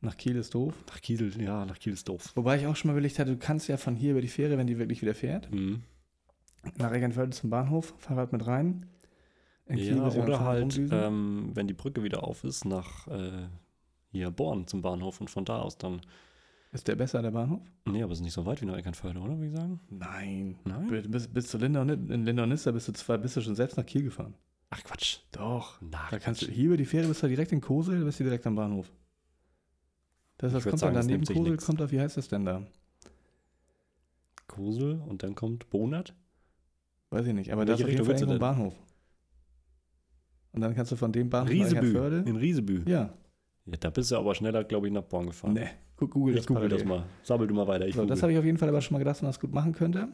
nach 0.00 0.16
Kiel 0.16 0.36
ist 0.36 0.54
doof. 0.54 0.72
Nach 0.88 1.00
Kiel, 1.02 1.42
ja, 1.42 1.66
nach 1.66 1.78
Kiel 1.78 1.92
ist 1.92 2.08
doof. 2.08 2.32
Wobei 2.34 2.56
ich 2.56 2.66
auch 2.66 2.76
schon 2.76 2.88
mal 2.88 2.94
überlegt 2.94 3.18
hatte, 3.18 3.32
du 3.32 3.36
kannst 3.38 3.68
ja 3.68 3.76
von 3.76 3.96
hier 3.96 4.12
über 4.12 4.22
die 4.22 4.28
Fähre, 4.28 4.56
wenn 4.56 4.66
die 4.66 4.78
wirklich 4.78 5.02
wieder 5.02 5.14
fährt, 5.14 5.50
Mhm. 5.52 5.82
nach 6.78 6.90
Eckernförde 6.92 7.32
zum 7.32 7.50
Bahnhof, 7.50 7.92
Fahrrad 7.98 8.32
mit 8.32 8.46
rein. 8.46 8.86
Ja, 9.74 10.08
oder 10.08 10.40
halt, 10.40 10.78
ähm, 10.78 11.50
wenn 11.54 11.66
die 11.66 11.74
Brücke 11.74 12.02
wieder 12.02 12.24
auf 12.24 12.44
ist, 12.44 12.64
nach 12.64 13.06
äh, 13.08 13.48
hier 14.12 14.30
Born 14.30 14.66
zum 14.66 14.82
Bahnhof 14.82 15.20
und 15.20 15.30
von 15.30 15.44
da 15.44 15.60
aus 15.60 15.78
dann. 15.78 16.00
ist 16.72 16.88
der 16.88 16.96
besser, 16.96 17.22
der 17.22 17.30
Bahnhof? 17.30 17.62
Nee, 17.86 18.02
aber 18.02 18.12
es 18.12 18.18
ist 18.18 18.24
nicht 18.24 18.32
so 18.32 18.44
weit 18.46 18.60
wie 18.60 18.66
nach 18.66 18.76
Eckernförde, 18.76 19.20
oder? 19.20 19.38
Würde 19.38 19.46
ich 19.46 19.56
sagen. 19.56 19.80
Nein. 19.88 20.58
Nein? 20.64 20.88
Bis, 21.08 21.28
bis, 21.28 21.48
zu 21.48 21.58
Linda 21.58 21.82
in 21.82 22.24
Nista 22.24 22.72
bist 22.72 22.88
du 22.88 22.92
zwar 22.92 23.18
bist 23.18 23.36
du 23.36 23.40
schon 23.40 23.54
selbst 23.54 23.76
nach 23.76 23.86
Kiel 23.86 24.02
gefahren. 24.04 24.34
Ach 24.70 24.82
Quatsch. 24.84 25.18
Doch. 25.32 25.80
Na, 25.80 26.08
Da 26.10 26.18
kannst 26.18 26.42
du 26.42 26.46
Quatsch. 26.46 26.54
hier 26.54 26.66
über 26.66 26.76
die 26.76 26.84
Fähre 26.84 27.08
bist 27.08 27.22
du 27.22 27.28
direkt 27.28 27.52
in 27.52 27.60
Kosel, 27.60 28.04
bist 28.04 28.20
du 28.20 28.24
direkt 28.24 28.46
am 28.46 28.56
Bahnhof. 28.56 28.90
Das, 30.38 30.54
was 30.54 30.64
kommt 30.64 30.78
sagen, 30.78 30.94
dann 30.94 31.06
daneben 31.06 31.24
Kosel, 31.24 31.52
nix. 31.52 31.66
kommt 31.66 31.82
auf, 31.82 31.92
wie 31.92 32.00
heißt 32.00 32.16
das 32.16 32.28
denn 32.28 32.44
da? 32.44 32.62
Kosel 34.46 35.00
und 35.06 35.22
dann 35.22 35.34
kommt 35.34 35.70
Bonat. 35.70 36.14
Weiß 37.10 37.26
ich 37.26 37.34
nicht, 37.34 37.52
aber 37.52 37.64
da 37.64 37.74
ist 37.74 37.82
auf 37.82 37.88
jeden 37.88 38.04
Fall 38.04 38.14
du 38.14 38.20
irgendwo 38.20 38.38
Bahnhof. 38.38 38.74
Und 40.52 40.60
dann 40.60 40.74
kannst 40.74 40.92
du 40.92 40.96
von 40.96 41.12
dem 41.12 41.30
Bahnhof 41.30 41.48
nach 41.48 41.54
Riesebü. 41.54 41.78
Eckernförde. 41.90 42.28
In 42.28 42.36
Riesebü. 42.36 42.82
Ja, 42.86 43.14
Ja, 43.66 43.76
da 43.78 43.90
bist 43.90 44.10
du 44.10 44.16
aber 44.16 44.34
schneller, 44.34 44.64
glaube 44.64 44.86
ich, 44.88 44.92
nach 44.92 45.02
Born 45.02 45.26
gefahren. 45.26 45.54
ne, 45.54 45.70
guck, 45.96 46.10
google 46.10 46.34
ich 46.34 46.40
das 46.40 46.46
google 46.46 46.68
das 46.68 46.84
mal. 46.84 47.04
Sammel 47.22 47.46
du 47.46 47.54
mal 47.54 47.66
weiter. 47.66 47.86
Ich 47.86 47.94
So, 47.94 48.04
das 48.04 48.22
habe 48.22 48.32
ich 48.32 48.38
auf 48.38 48.44
jeden 48.44 48.58
Fall 48.58 48.68
aber 48.68 48.80
schon 48.80 48.94
mal 48.94 48.98
gedacht, 48.98 49.16
dass 49.16 49.22
man 49.22 49.30
das 49.30 49.40
gut 49.40 49.52
machen 49.52 49.72
könnte. 49.72 50.08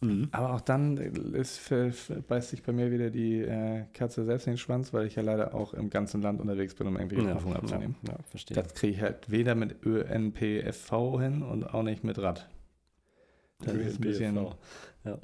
mhm. 0.00 0.28
Aber 0.32 0.52
auch 0.54 0.60
dann 0.60 0.96
ist, 0.98 1.58
für, 1.58 1.92
beißt 2.28 2.50
sich 2.50 2.62
bei 2.62 2.72
mir 2.72 2.90
wieder 2.90 3.10
die 3.10 3.40
äh, 3.40 3.84
Katze 3.94 4.24
selbst 4.24 4.46
in 4.46 4.54
den 4.54 4.58
Schwanz, 4.58 4.92
weil 4.92 5.06
ich 5.06 5.14
ja 5.14 5.22
leider 5.22 5.54
auch 5.54 5.72
im 5.72 5.88
ganzen 5.88 6.20
Land 6.20 6.40
unterwegs 6.40 6.74
bin, 6.74 6.86
um 6.86 6.96
irgendwelche 6.96 7.26
ja, 7.26 7.34
Prüfungen 7.34 7.56
abzunehmen. 7.56 7.96
Ja, 8.06 8.14
ja, 8.14 8.18
verstehe. 8.28 8.54
Das 8.54 8.74
kriege 8.74 8.92
ich 8.92 9.00
halt 9.00 9.30
weder 9.30 9.54
mit 9.54 9.86
ÖNPFV 9.86 11.20
hin 11.20 11.42
und 11.42 11.64
auch 11.64 11.82
nicht 11.82 12.04
mit 12.04 12.18
Rad. 12.18 12.50
Das 13.60 13.74
ist 13.74 13.98
ein 13.98 14.00
bisschen, 14.00 14.34
BFV. 14.34 15.18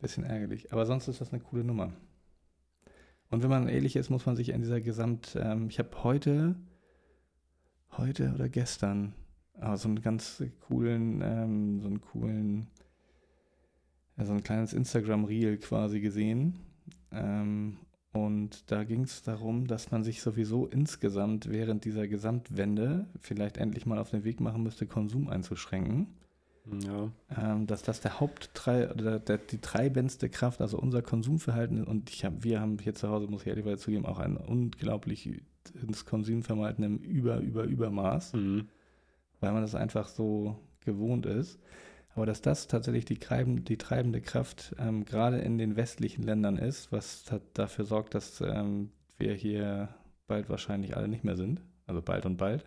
bisschen 0.00 0.24
ärgerlich. 0.24 0.72
Aber 0.72 0.84
sonst 0.84 1.08
ist 1.08 1.20
das 1.22 1.32
eine 1.32 1.40
coole 1.40 1.64
Nummer. 1.64 1.92
Und 3.32 3.42
wenn 3.42 3.50
man 3.50 3.66
ehrlich 3.66 3.96
ist, 3.96 4.10
muss 4.10 4.26
man 4.26 4.36
sich 4.36 4.50
in 4.50 4.60
dieser 4.60 4.82
Gesamt... 4.82 5.38
Ähm, 5.40 5.68
ich 5.68 5.78
habe 5.78 6.04
heute, 6.04 6.54
heute 7.96 8.32
oder 8.34 8.50
gestern 8.50 9.14
ah, 9.58 9.76
so 9.76 9.88
einen 9.88 10.02
ganz 10.02 10.44
coolen, 10.60 11.22
ähm, 11.24 11.80
so 11.80 11.88
einen 11.88 12.02
coolen, 12.02 12.66
so 14.18 14.32
ein 14.34 14.42
kleines 14.42 14.74
Instagram-Reel 14.74 15.56
quasi 15.56 16.00
gesehen. 16.00 16.60
Ähm, 17.10 17.78
Und 18.12 18.70
da 18.70 18.84
ging 18.84 19.04
es 19.04 19.22
darum, 19.22 19.66
dass 19.66 19.90
man 19.90 20.04
sich 20.04 20.20
sowieso 20.20 20.66
insgesamt 20.66 21.48
während 21.50 21.86
dieser 21.86 22.06
Gesamtwende 22.06 23.06
vielleicht 23.18 23.56
endlich 23.56 23.86
mal 23.86 23.98
auf 23.98 24.10
den 24.10 24.24
Weg 24.24 24.40
machen 24.40 24.62
müsste, 24.62 24.86
Konsum 24.86 25.28
einzuschränken. 25.28 26.08
Ja. 26.64 27.10
Ähm, 27.36 27.66
dass 27.66 27.82
das 27.82 28.00
der 28.00 28.20
Haupttreib 28.20 28.92
oder 28.92 29.18
der, 29.18 29.38
die 29.38 29.58
treibendste 29.58 30.28
Kraft, 30.28 30.60
also 30.60 30.78
unser 30.78 31.02
Konsumverhalten, 31.02 31.82
und 31.84 32.10
ich 32.10 32.24
hab, 32.24 32.44
wir 32.44 32.60
haben 32.60 32.78
hier 32.78 32.94
zu 32.94 33.08
Hause, 33.08 33.26
muss 33.26 33.42
ich 33.42 33.48
ehrlich 33.48 33.78
zugeben, 33.78 34.06
auch 34.06 34.20
ein 34.20 34.36
unglaublich 34.36 35.42
ins 35.80 36.04
Konsumverhalten 36.04 36.84
im 36.84 36.98
Über, 36.98 37.38
Über, 37.38 37.64
Übermaß, 37.64 38.34
Mhm. 38.34 38.68
weil 39.40 39.52
man 39.52 39.62
das 39.62 39.74
einfach 39.74 40.08
so 40.08 40.56
gewohnt 40.84 41.26
ist. 41.26 41.58
Aber 42.14 42.26
dass 42.26 42.42
das 42.42 42.68
tatsächlich 42.68 43.06
die, 43.06 43.18
treiben, 43.18 43.64
die 43.64 43.78
treibende 43.78 44.20
Kraft 44.20 44.76
ähm, 44.78 45.04
gerade 45.04 45.38
in 45.38 45.56
den 45.58 45.76
westlichen 45.76 46.22
Ländern 46.22 46.58
ist, 46.58 46.92
was 46.92 47.24
dafür 47.54 47.86
sorgt, 47.86 48.14
dass 48.14 48.40
ähm, 48.40 48.90
wir 49.16 49.32
hier 49.34 49.88
bald 50.26 50.48
wahrscheinlich 50.50 50.96
alle 50.96 51.08
nicht 51.08 51.24
mehr 51.24 51.36
sind. 51.36 51.62
Also 51.86 52.02
bald 52.02 52.26
und 52.26 52.36
bald. 52.36 52.66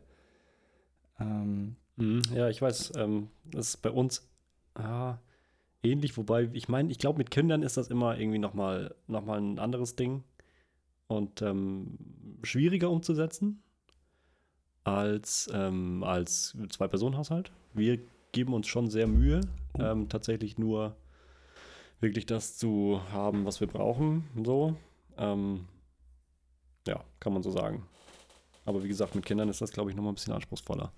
Ähm. 1.20 1.78
Ja, 1.98 2.50
ich 2.50 2.62
weiß, 2.62 2.94
ähm, 2.98 3.30
das 3.46 3.70
ist 3.70 3.78
bei 3.78 3.90
uns 3.90 4.28
ah, 4.74 5.18
ähnlich, 5.82 6.18
wobei 6.18 6.50
ich 6.54 6.68
meine, 6.68 6.92
ich 6.92 6.98
glaube, 7.00 7.18
mit 7.20 7.32
Kindern 7.32 7.64
ist 7.64 7.78
das 7.78 7.88
immer 7.88 8.18
irgendwie 8.18 8.40
nochmal 8.40 8.96
noch 9.08 9.24
mal 9.24 9.40
ein 9.40 9.60
anderes 9.60 9.96
Ding 9.96 10.24
und 11.08 11.42
ähm, 11.42 11.98
schwieriger 12.44 12.90
umzusetzen 12.90 13.64
als, 14.84 15.50
ähm, 15.54 16.04
als 16.04 16.56
Zwei-Personen-Haushalt. 16.70 17.52
Wir 17.74 18.00
geben 18.32 18.54
uns 18.54 18.68
schon 18.68 18.90
sehr 18.90 19.08
Mühe, 19.08 19.42
Oh. 19.78 19.82
ähm, 19.82 20.08
tatsächlich 20.10 20.58
nur 20.58 20.96
wirklich 22.00 22.26
das 22.26 22.58
zu 22.58 23.02
haben, 23.12 23.46
was 23.46 23.60
wir 23.60 23.68
brauchen. 23.68 24.24
So. 24.44 24.76
Ähm, 25.18 25.66
ja, 26.88 27.04
kann 27.20 27.34
man 27.34 27.44
so 27.44 27.52
sagen. 27.52 27.86
Aber 28.66 28.84
wie 28.84 28.88
gesagt, 28.88 29.16
mit 29.16 29.26
Kindern 29.26 29.50
ist 29.50 29.62
das, 29.62 29.72
glaube 29.72 29.90
ich, 29.90 29.96
nochmal 29.96 30.12
ein 30.14 30.16
bisschen 30.16 30.34
anspruchsvoller. 30.34 30.92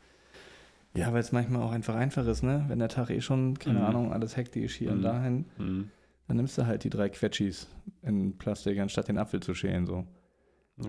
Ja, 0.95 1.11
weil 1.13 1.19
es 1.21 1.31
manchmal 1.31 1.61
auch 1.61 1.71
einfach 1.71 1.95
einfach 1.95 2.25
ist, 2.27 2.43
ne? 2.43 2.65
Wenn 2.67 2.79
der 2.79 2.89
Tag 2.89 3.09
eh 3.09 3.21
schon, 3.21 3.57
keine 3.59 3.79
Mhm. 3.79 3.85
Ahnung, 3.85 4.13
alles 4.13 4.35
hektisch 4.37 4.75
hier 4.75 4.91
und 4.91 4.99
Mhm. 4.99 5.03
dahin, 5.03 5.45
Mhm. 5.57 5.89
dann 6.27 6.37
nimmst 6.37 6.57
du 6.57 6.65
halt 6.65 6.83
die 6.83 6.89
drei 6.89 7.09
Quetschis 7.09 7.67
in 8.01 8.37
Plastik, 8.37 8.79
anstatt 8.79 9.07
den 9.07 9.17
Apfel 9.17 9.39
zu 9.41 9.53
schälen, 9.53 9.85
so. 9.85 10.05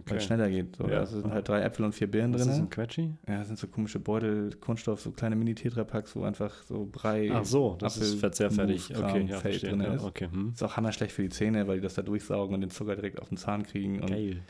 Weil 0.06 0.18
es 0.18 0.24
schneller 0.24 0.50
geht. 0.50 0.76
So. 0.76 0.84
Ja. 0.84 1.00
Da 1.00 1.06
sind 1.06 1.32
halt 1.32 1.48
drei 1.48 1.62
Äpfel 1.62 1.86
und 1.86 1.94
vier 1.94 2.10
Birnen 2.10 2.34
Was 2.34 2.42
ist 2.42 2.48
drin. 2.48 2.64
ein 2.64 2.68
Quetschi? 2.68 3.14
Ja, 3.26 3.38
das 3.38 3.46
sind 3.46 3.58
so 3.58 3.68
komische 3.68 3.98
Beutel, 3.98 4.50
Kunststoff, 4.60 5.00
so 5.00 5.12
kleine 5.12 5.34
Mini-Tetrapacks, 5.34 6.14
wo 6.14 6.24
einfach 6.24 6.52
so 6.64 6.86
Brei. 6.92 7.30
Ach 7.32 7.46
so, 7.46 7.74
das 7.78 7.96
Apfel- 7.96 8.02
ist 8.02 8.20
verzehrfertig. 8.20 8.94
Okay, 8.94 9.24
ja, 9.26 9.38
Feld 9.38 9.62
drin 9.62 9.80
Ja, 9.80 9.94
ist. 9.94 10.04
okay, 10.04 10.28
hm. 10.30 10.50
Ist 10.52 10.62
auch 10.62 10.76
hammerschlecht 10.76 11.12
für 11.12 11.22
die 11.22 11.30
Zähne, 11.30 11.66
weil 11.68 11.76
die 11.76 11.82
das 11.84 11.94
da 11.94 12.02
durchsaugen 12.02 12.54
und 12.54 12.60
den 12.60 12.68
Zucker 12.68 12.96
direkt 12.96 13.18
auf 13.18 13.28
den 13.30 13.38
Zahn 13.38 13.62
kriegen. 13.62 14.00
Und 14.00 14.10
Geil. 14.10 14.42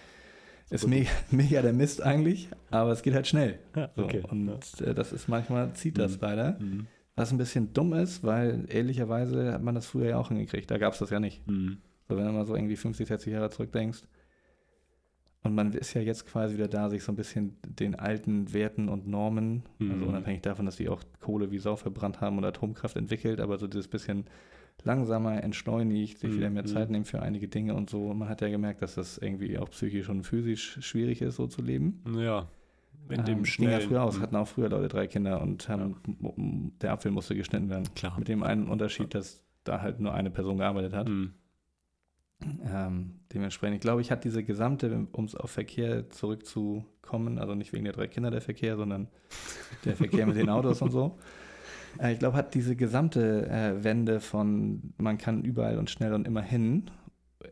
Ist 0.70 0.86
mega, 0.86 1.10
mega 1.30 1.62
der 1.62 1.72
Mist 1.72 2.02
eigentlich, 2.02 2.48
aber 2.70 2.90
es 2.92 3.02
geht 3.02 3.14
halt 3.14 3.26
schnell. 3.26 3.58
Ja, 3.76 3.90
So. 3.96 4.04
okay. 4.04 4.22
Und 4.28 4.52
äh, 4.80 4.94
das 4.94 5.12
ist 5.12 5.28
manchmal, 5.28 5.72
zieht 5.74 5.98
das 5.98 6.12
Mhm. 6.16 6.18
leider. 6.20 6.58
Mhm. 6.60 6.86
Was 7.16 7.32
ein 7.32 7.38
bisschen 7.38 7.72
dumm 7.72 7.94
ist, 7.94 8.22
weil 8.22 8.64
ehrlicherweise 8.68 9.52
hat 9.52 9.62
man 9.62 9.74
das 9.74 9.86
früher 9.86 10.10
ja 10.10 10.18
auch 10.18 10.28
hingekriegt. 10.28 10.70
Da 10.70 10.78
gab 10.78 10.92
es 10.92 11.00
das 11.00 11.10
ja 11.10 11.18
nicht. 11.18 11.46
Mhm. 11.48 11.78
So, 12.08 12.16
wenn 12.16 12.24
du 12.26 12.32
mal 12.32 12.46
so 12.46 12.54
irgendwie 12.54 12.76
50, 12.76 13.06
60 13.08 13.32
Jahre 13.32 13.50
zurückdenkst. 13.50 14.02
Und 15.44 15.54
man 15.54 15.72
ist 15.72 15.94
ja 15.94 16.00
jetzt 16.00 16.26
quasi 16.26 16.54
wieder 16.54 16.68
da, 16.68 16.90
sich 16.90 17.02
so 17.04 17.12
ein 17.12 17.16
bisschen 17.16 17.56
den 17.64 17.94
alten 17.94 18.52
Werten 18.52 18.88
und 18.88 19.06
Normen, 19.06 19.62
also 19.80 19.92
Mhm. 19.92 20.02
unabhängig 20.08 20.42
davon, 20.42 20.66
dass 20.66 20.76
die 20.76 20.88
auch 20.88 21.02
Kohle 21.20 21.50
wie 21.50 21.58
Sau 21.58 21.76
verbrannt 21.76 22.20
haben 22.20 22.38
und 22.38 22.44
Atomkraft 22.44 22.96
entwickelt, 22.96 23.40
aber 23.40 23.56
so 23.58 23.66
dieses 23.68 23.88
bisschen 23.88 24.24
langsamer, 24.84 25.42
entschleunigt, 25.42 26.18
sich 26.18 26.34
wieder 26.34 26.50
mehr 26.50 26.62
Mhm. 26.62 26.66
Zeit 26.68 26.90
nehmen 26.90 27.04
für 27.04 27.20
einige 27.22 27.48
Dinge 27.48 27.74
und 27.74 27.90
so. 27.90 28.12
Man 28.14 28.28
hat 28.28 28.40
ja 28.40 28.48
gemerkt, 28.48 28.80
dass 28.82 28.94
das 28.94 29.18
irgendwie 29.18 29.58
auch 29.58 29.70
psychisch 29.70 30.08
und 30.08 30.22
physisch 30.24 30.78
schwierig 30.80 31.20
ist, 31.22 31.36
so 31.36 31.46
zu 31.46 31.62
leben. 31.62 32.02
Ja. 32.16 32.48
In 33.08 33.20
Ähm, 33.20 33.24
dem 33.24 33.36
ging 33.38 33.44
schnellen. 33.46 33.80
ja 33.80 33.86
früher 33.86 34.02
aus, 34.02 34.20
hatten 34.20 34.36
auch 34.36 34.46
früher 34.48 34.68
Leute 34.68 34.88
drei 34.88 35.06
Kinder 35.06 35.40
und 35.40 35.68
haben, 35.68 35.96
der 36.82 36.92
Apfel 36.92 37.10
musste 37.10 37.34
geschnitten 37.34 37.70
werden. 37.70 37.84
Klar. 37.94 38.18
Mit 38.18 38.28
dem 38.28 38.42
einen 38.42 38.68
Unterschied, 38.68 39.14
dass 39.14 39.42
da 39.64 39.80
halt 39.80 39.98
nur 40.00 40.12
eine 40.14 40.30
Person 40.30 40.58
gearbeitet 40.58 40.92
hat. 40.94 41.08
Mhm. 41.08 41.32
Ähm, 42.64 43.14
dementsprechend, 43.34 43.76
ich 43.76 43.80
glaube, 43.80 44.00
ich 44.00 44.10
hatte 44.12 44.22
diese 44.28 44.44
gesamte, 44.44 45.06
um 45.12 45.24
es 45.24 45.34
auf 45.34 45.50
Verkehr 45.50 46.08
zurückzukommen, 46.10 47.38
also 47.38 47.54
nicht 47.56 47.72
wegen 47.72 47.84
der 47.84 47.92
drei 47.94 48.06
Kinder 48.06 48.30
der 48.30 48.40
Verkehr, 48.40 48.76
sondern 48.76 49.08
der 49.84 49.96
Verkehr 49.96 50.24
mit 50.26 50.36
den 50.36 50.48
Autos 50.48 50.80
und 50.82 50.90
so. 50.92 51.18
Äh, 52.00 52.12
ich 52.12 52.18
glaube, 52.18 52.36
hat 52.36 52.54
diese 52.54 52.76
gesamte 52.76 53.48
äh, 53.48 53.82
Wende 53.84 54.20
von 54.20 54.92
man 54.98 55.18
kann 55.18 55.44
überall 55.44 55.78
und 55.78 55.90
schnell 55.90 56.12
und 56.14 56.26
immer 56.26 56.42
hin, 56.42 56.90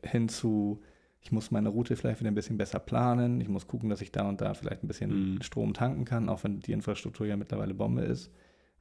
hin 0.03 0.29
zu 0.29 0.81
ich 1.21 1.33
muss 1.33 1.51
meine 1.51 1.71
Route 1.71 1.97
vielleicht 1.97 2.21
wieder 2.21 2.31
ein 2.31 2.37
bisschen 2.37 2.57
besser 2.57 2.79
planen, 2.79 3.41
ich 3.41 3.49
muss 3.49 3.67
gucken, 3.67 3.89
dass 3.91 4.01
ich 4.01 4.13
da 4.13 4.29
und 4.29 4.41
da 4.41 4.55
vielleicht 4.55 4.85
ein 4.85 4.87
bisschen 4.89 5.35
Mhm. 5.35 5.43
Strom 5.43 5.75
tanken 5.75 6.05
kann, 6.05 6.29
auch 6.29 6.45
wenn 6.45 6.61
die 6.61 6.71
Infrastruktur 6.73 7.27
ja 7.27 7.37
mittlerweile 7.37 7.75
Bombe 7.75 8.03
ist. 8.03 8.31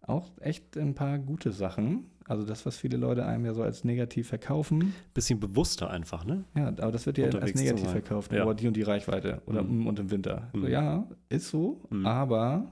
Auch 0.01 0.31
echt 0.39 0.77
ein 0.77 0.93
paar 0.93 1.17
gute 1.17 1.51
Sachen. 1.51 2.05
Also 2.27 2.45
das, 2.45 2.63
was 2.67 2.77
viele 2.77 2.97
Leute 2.97 3.25
einem 3.25 3.45
ja 3.45 3.55
so 3.55 3.63
als 3.63 3.83
negativ 3.83 4.27
verkaufen, 4.27 4.93
Bisschen 5.15 5.39
bewusster 5.39 5.89
einfach, 5.89 6.23
ne? 6.25 6.43
ja, 6.55 6.67
aber 6.67 6.91
das 6.91 7.07
wird 7.07 7.17
ja 7.17 7.25
als 7.25 7.33
Unterwegs 7.35 7.59
zu 7.59 7.65
negativ 7.65 7.89
verkauft. 7.89 8.31
Ja. 8.31 8.45
Oh, 8.45 8.53
die 8.53 8.67
und 8.67 8.77
die 8.77 8.83
Reichweite. 8.83 9.41
Oder 9.47 9.63
Mhm. 9.63 9.81
mm, 9.83 9.87
und 9.87 9.99
im 9.99 10.11
Winter. 10.11 10.49
So, 10.53 10.59
Mhm. 10.59 10.67
ja, 10.67 11.07
ist 11.29 11.49
so. 11.49 11.81
Mhm. 11.89 12.05
Aber 12.05 12.71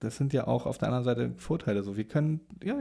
das 0.00 0.16
sind 0.16 0.32
ja 0.32 0.46
auch 0.46 0.66
auf 0.66 0.78
der 0.78 0.88
anderen 0.88 1.04
Seite 1.04 1.32
Vorteile. 1.36 1.82
So, 1.82 1.96
wir 1.96 2.04
können, 2.04 2.40
ja, 2.62 2.78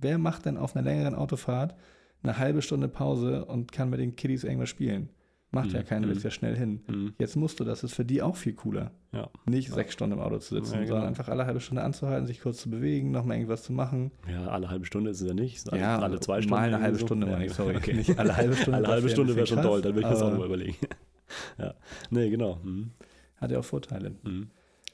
wer 0.00 0.18
macht 0.18 0.44
denn 0.46 0.56
auf 0.56 0.76
einer 0.76 0.84
längeren 0.84 1.14
Autofahrt 1.14 1.74
eine 2.22 2.38
halbe 2.38 2.62
Stunde 2.62 2.88
Pause 2.88 3.44
und 3.44 3.72
kann 3.72 3.90
mit 3.90 4.00
den 4.00 4.16
Kiddies 4.16 4.44
irgendwas 4.44 4.68
spielen? 4.68 5.08
Macht 5.50 5.72
ja 5.72 5.80
Mhm. 5.80 5.84
keiner, 5.86 6.06
Mhm. 6.06 6.10
willst 6.10 6.24
ja 6.24 6.30
schnell 6.30 6.54
hin. 6.56 6.82
Mhm. 6.88 7.14
Jetzt 7.18 7.34
musst 7.36 7.58
du, 7.58 7.64
das 7.64 7.82
ist 7.82 7.94
für 7.94 8.04
die 8.04 8.20
auch 8.20 8.36
viel 8.36 8.52
cooler. 8.52 8.90
Ja. 9.12 9.30
Nicht 9.46 9.68
Ja. 9.70 9.76
sechs 9.76 9.94
Stunden 9.94 10.12
im 10.18 10.20
Auto 10.20 10.36
zu 10.38 10.54
sitzen, 10.56 10.74
Ja, 10.74 10.80
genau. 10.80 10.88
sondern 10.90 11.08
einfach 11.08 11.28
alle 11.28 11.46
halbe 11.46 11.60
Stunde 11.60 11.82
anzuhalten, 11.82 12.26
sich 12.26 12.42
kurz 12.42 12.58
zu 12.58 12.68
bewegen, 12.68 13.12
nochmal 13.12 13.38
irgendwas 13.38 13.62
zu 13.62 13.72
machen. 13.72 14.10
Ja, 14.30 14.48
alle 14.48 14.68
halbe 14.68 14.84
Stunde 14.84 15.10
ist 15.10 15.22
es 15.22 15.26
ja 15.28 15.32
nicht. 15.32 15.72
Alle, 15.72 15.80
ja, 15.80 15.98
alle 15.98 16.20
zwei 16.20 16.42
Stunden. 16.42 16.50
Mal 16.54 16.66
eine 16.74 16.82
halbe 16.82 16.98
so. 16.98 17.06
Stunde, 17.06 17.26
ja, 17.26 17.32
meine 17.32 17.46
ich, 17.46 17.52
sorry. 17.54 17.76
Okay. 17.76 17.94
Nicht 17.94 18.18
alle 18.18 18.36
halbe 18.36 18.54
Stunde. 18.56 18.76
Alle 18.76 18.88
halbe 18.88 19.08
Stunde 19.08 19.34
wäre 19.36 19.46
schon 19.46 19.56
krass, 19.56 19.66
toll, 19.66 19.80
dann 19.80 19.94
würde 19.94 20.06
ich 20.08 20.12
das 20.12 20.20
auch 20.22 20.26
aber 20.26 20.38
mal 20.38 20.46
überlegen. 20.46 20.76
ja. 21.58 21.72
Nee, 22.10 22.28
genau. 22.28 22.56
Mhm. 22.62 22.90
Hat 23.36 23.50
ja 23.50 23.58
auch 23.58 23.64
Vorteile. 23.64 24.16
Mhm. 24.24 24.50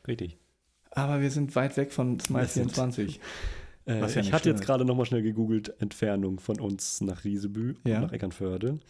Richtig. 0.06 0.38
Aber 0.94 1.20
wir 1.20 1.30
sind 1.30 1.54
weit 1.56 1.76
weg 1.76 1.92
von 1.92 2.18
Smile 2.20 2.42
Wir 2.44 2.48
sind- 2.48 2.72
24. 2.72 3.20
Äh, 3.86 4.00
ja 4.00 4.06
ich 4.18 4.32
hatte 4.32 4.48
jetzt 4.48 4.62
gerade 4.62 4.86
nochmal 4.86 5.04
schnell 5.04 5.20
gegoogelt, 5.20 5.74
Entfernung 5.78 6.40
von 6.40 6.58
uns 6.58 7.02
nach 7.02 7.22
Riesebü 7.24 7.74
Ja. 7.86 7.96
und 7.98 8.04
nach 8.04 8.12
Eckernförde. 8.12 8.80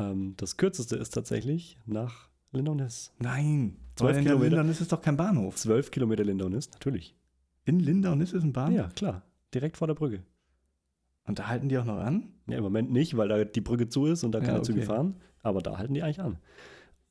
Ähm, 0.00 0.34
das 0.36 0.56
kürzeste 0.56 0.96
ist 0.96 1.10
tatsächlich 1.10 1.78
nach 1.86 2.28
Lindaunis. 2.50 3.12
Nein. 3.20 3.76
Zwölf 3.94 4.10
Weil 4.14 4.18
in 4.18 4.24
Kilometer. 4.24 4.48
Lindaunis 4.50 4.80
ist 4.80 4.90
doch 4.90 5.00
kein 5.00 5.16
Bahnhof. 5.16 5.54
12 5.54 5.92
Kilometer 5.92 6.24
Lindaunis, 6.24 6.68
natürlich. 6.72 7.14
In 7.66 7.78
Lindaunis 7.78 8.32
ist 8.32 8.42
ein 8.42 8.52
Bahnhof. 8.52 8.76
Ja, 8.76 8.88
klar. 8.96 9.22
Direkt 9.54 9.76
vor 9.76 9.86
der 9.86 9.94
Brücke. 9.94 10.24
Und 11.24 11.38
da 11.38 11.46
halten 11.46 11.68
die 11.68 11.78
auch 11.78 11.84
noch 11.84 11.98
an? 12.00 12.32
Ja, 12.48 12.56
im 12.58 12.64
Moment 12.64 12.90
nicht, 12.90 13.16
weil 13.16 13.28
da 13.28 13.44
die 13.44 13.60
Brücke 13.60 13.88
zu 13.88 14.06
ist 14.06 14.24
und 14.24 14.32
da 14.32 14.40
Ja, 14.40 14.44
keine 14.46 14.62
Züge 14.62 14.80
okay. 14.80 14.86
fahren. 14.88 15.14
Aber 15.44 15.60
da 15.62 15.78
halten 15.78 15.94
die 15.94 16.02
eigentlich 16.02 16.20
an. 16.20 16.38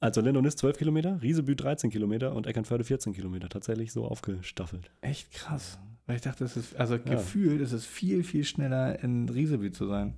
Also 0.01 0.19
Lindaunis 0.19 0.55
12 0.55 0.77
Kilometer, 0.79 1.21
Riesebü 1.21 1.55
13 1.55 1.89
Kilometer 1.91 2.33
und 2.35 2.47
Eckernförde 2.47 2.83
14 2.83 3.13
Kilometer. 3.13 3.47
Tatsächlich 3.49 3.93
so 3.93 4.05
aufgestaffelt. 4.05 4.89
Echt 5.01 5.31
krass. 5.31 5.79
Weil 6.07 6.15
ich 6.15 6.23
dachte, 6.23 6.43
es 6.43 6.57
ist, 6.57 6.75
also 6.75 6.97
gefühlt 6.99 7.61
ist 7.61 7.71
es 7.71 7.85
viel, 7.85 8.23
viel 8.23 8.43
schneller 8.43 9.01
in 9.03 9.29
Rieseby 9.29 9.71
zu 9.71 9.85
sein. 9.87 10.15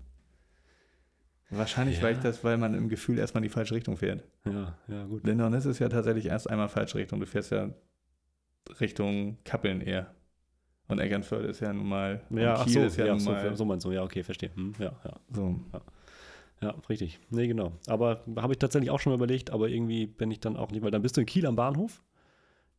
Wahrscheinlich, 1.49 2.01
weil 2.01 2.13
Ja. 2.13 2.17
ich 2.17 2.23
das, 2.23 2.43
weil 2.43 2.57
man 2.57 2.73
im 2.73 2.89
Gefühl 2.89 3.19
erstmal 3.19 3.43
in 3.43 3.49
die 3.49 3.53
falsche 3.53 3.75
Richtung 3.75 3.97
fährt. 3.97 4.23
Ja, 4.45 4.77
ja, 4.87 5.05
gut. 5.05 5.25
Lindaunis 5.25 5.65
ist 5.65 5.79
ja 5.79 5.89
tatsächlich 5.89 6.25
erst 6.27 6.49
einmal 6.49 6.69
falsche 6.69 6.97
Richtung. 6.97 7.19
Du 7.19 7.25
fährst 7.25 7.51
ja 7.51 7.69
Richtung 8.79 9.37
Kappeln 9.43 9.81
eher. 9.81 10.15
Und 10.87 10.99
Eckernförde 10.99 11.47
ist 11.49 11.59
ja 11.59 11.71
nun 11.73 11.87
mal. 11.87 12.21
Ja, 12.29 12.55
ach 12.55 12.67
so, 12.67 12.79
ist 12.81 12.97
ja, 12.97 13.05
ja, 13.05 13.11
nun 13.11 13.19
so, 13.19 13.31
mal. 13.31 13.55
so 13.55 13.65
meinst 13.65 13.85
du. 13.85 13.91
Ja, 13.91 14.03
okay, 14.03 14.23
verstehe. 14.23 14.51
Hm, 14.55 14.73
ja, 14.79 14.93
ja. 15.03 15.19
So. 15.31 15.59
Ja, 15.73 15.81
richtig. 16.89 17.19
Nee, 17.29 17.47
genau. 17.47 17.71
Aber 17.87 18.21
habe 18.37 18.53
ich 18.53 18.59
tatsächlich 18.59 18.91
auch 18.91 18.99
schon 18.99 19.11
mal 19.11 19.17
überlegt, 19.17 19.51
aber 19.51 19.69
irgendwie 19.69 20.05
bin 20.07 20.31
ich 20.31 20.39
dann 20.39 20.57
auch 20.57 20.71
nicht, 20.71 20.83
weil 20.83 20.91
dann 20.91 21.01
bist 21.01 21.17
du 21.17 21.21
in 21.21 21.27
Kiel 21.27 21.45
am 21.45 21.55
Bahnhof, 21.55 22.01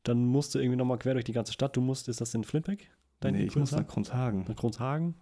dann 0.02 0.24
musst 0.26 0.54
du 0.54 0.58
irgendwie 0.58 0.76
nochmal 0.76 0.98
quer 0.98 1.14
durch 1.14 1.24
die 1.24 1.32
ganze 1.32 1.52
Stadt. 1.52 1.76
Du 1.76 1.80
musst, 1.80 2.08
ist 2.08 2.20
das 2.20 2.34
in 2.34 2.44
Flintbeck? 2.44 2.90
Nee, 3.22 3.44
ich 3.44 3.56
muss 3.56 3.72
nach 3.72 3.86
Kronshagen. 3.86 4.44
nach 4.46 4.54
Kronshagen. 4.56 5.14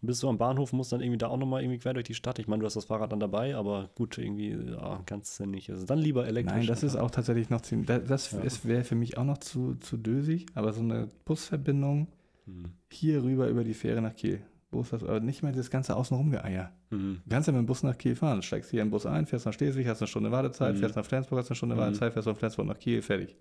Dann 0.00 0.06
bist 0.06 0.22
du 0.22 0.28
am 0.28 0.38
Bahnhof, 0.38 0.72
musst 0.72 0.90
dann 0.92 1.00
irgendwie 1.00 1.18
da 1.18 1.28
auch 1.28 1.36
nochmal 1.36 1.62
irgendwie 1.62 1.78
quer 1.78 1.94
durch 1.94 2.06
die 2.06 2.14
Stadt. 2.14 2.38
Ich 2.40 2.48
meine, 2.48 2.60
du 2.60 2.66
hast 2.66 2.74
das 2.74 2.84
Fahrrad 2.86 3.12
dann 3.12 3.20
dabei, 3.20 3.54
aber 3.56 3.90
gut, 3.94 4.18
irgendwie, 4.18 4.50
ja, 4.50 5.00
kannst 5.06 5.38
du 5.38 5.46
nicht. 5.46 5.70
Also 5.70 5.86
dann 5.86 5.98
lieber 5.98 6.26
elektrisch. 6.26 6.56
Nein, 6.56 6.66
das 6.66 6.82
ist 6.82 6.96
auch 6.96 7.10
tatsächlich 7.10 7.48
noch 7.50 7.60
ziemlich. 7.60 7.86
Das, 7.88 8.30
das 8.30 8.32
Ja. 8.32 8.68
wäre 8.68 8.84
für 8.84 8.94
mich 8.96 9.18
auch 9.18 9.24
noch 9.24 9.38
zu, 9.38 9.74
zu 9.76 9.96
dösig, 9.96 10.46
aber 10.54 10.72
so 10.72 10.80
eine 10.80 11.08
Busverbindung 11.24 12.08
Hm. 12.46 12.72
hier 12.90 13.22
rüber 13.22 13.48
über 13.48 13.62
die 13.62 13.74
Fähre 13.74 14.00
nach 14.02 14.14
Kiel. 14.14 14.40
Das? 14.70 14.92
Aber 14.92 15.20
nicht 15.20 15.42
mehr 15.42 15.52
das 15.52 15.70
ganze 15.70 15.96
Außenrumgeeier. 15.96 16.72
Hm. 16.90 17.20
Du 17.24 17.30
kannst 17.30 17.46
ja 17.46 17.52
mit 17.52 17.60
dem 17.60 17.66
Bus 17.66 17.82
nach 17.82 17.96
Kiel 17.96 18.14
fahren. 18.16 18.42
Steigst 18.42 18.70
hier 18.70 18.82
in 18.82 18.88
den 18.88 18.90
Bus 18.90 19.06
ein, 19.06 19.24
fährst 19.26 19.46
nach 19.46 19.52
Schleswig, 19.54 19.86
hast 19.86 20.02
eine 20.02 20.06
Stunde 20.08 20.30
Wartezeit, 20.30 20.74
Mhm. 20.74 20.78
fährst 20.80 20.96
nach 20.96 21.04
Flensburg, 21.06 21.38
hast 21.38 21.48
eine 21.50 21.56
Stunde 21.56 21.74
Mhm. 21.74 21.80
Wartezeit, 21.80 22.12
fährst 22.12 22.26
von 22.28 22.36
Flensburg 22.36 22.66
nach 22.66 22.78
Kiel, 22.78 23.00
fertig. 23.02 23.36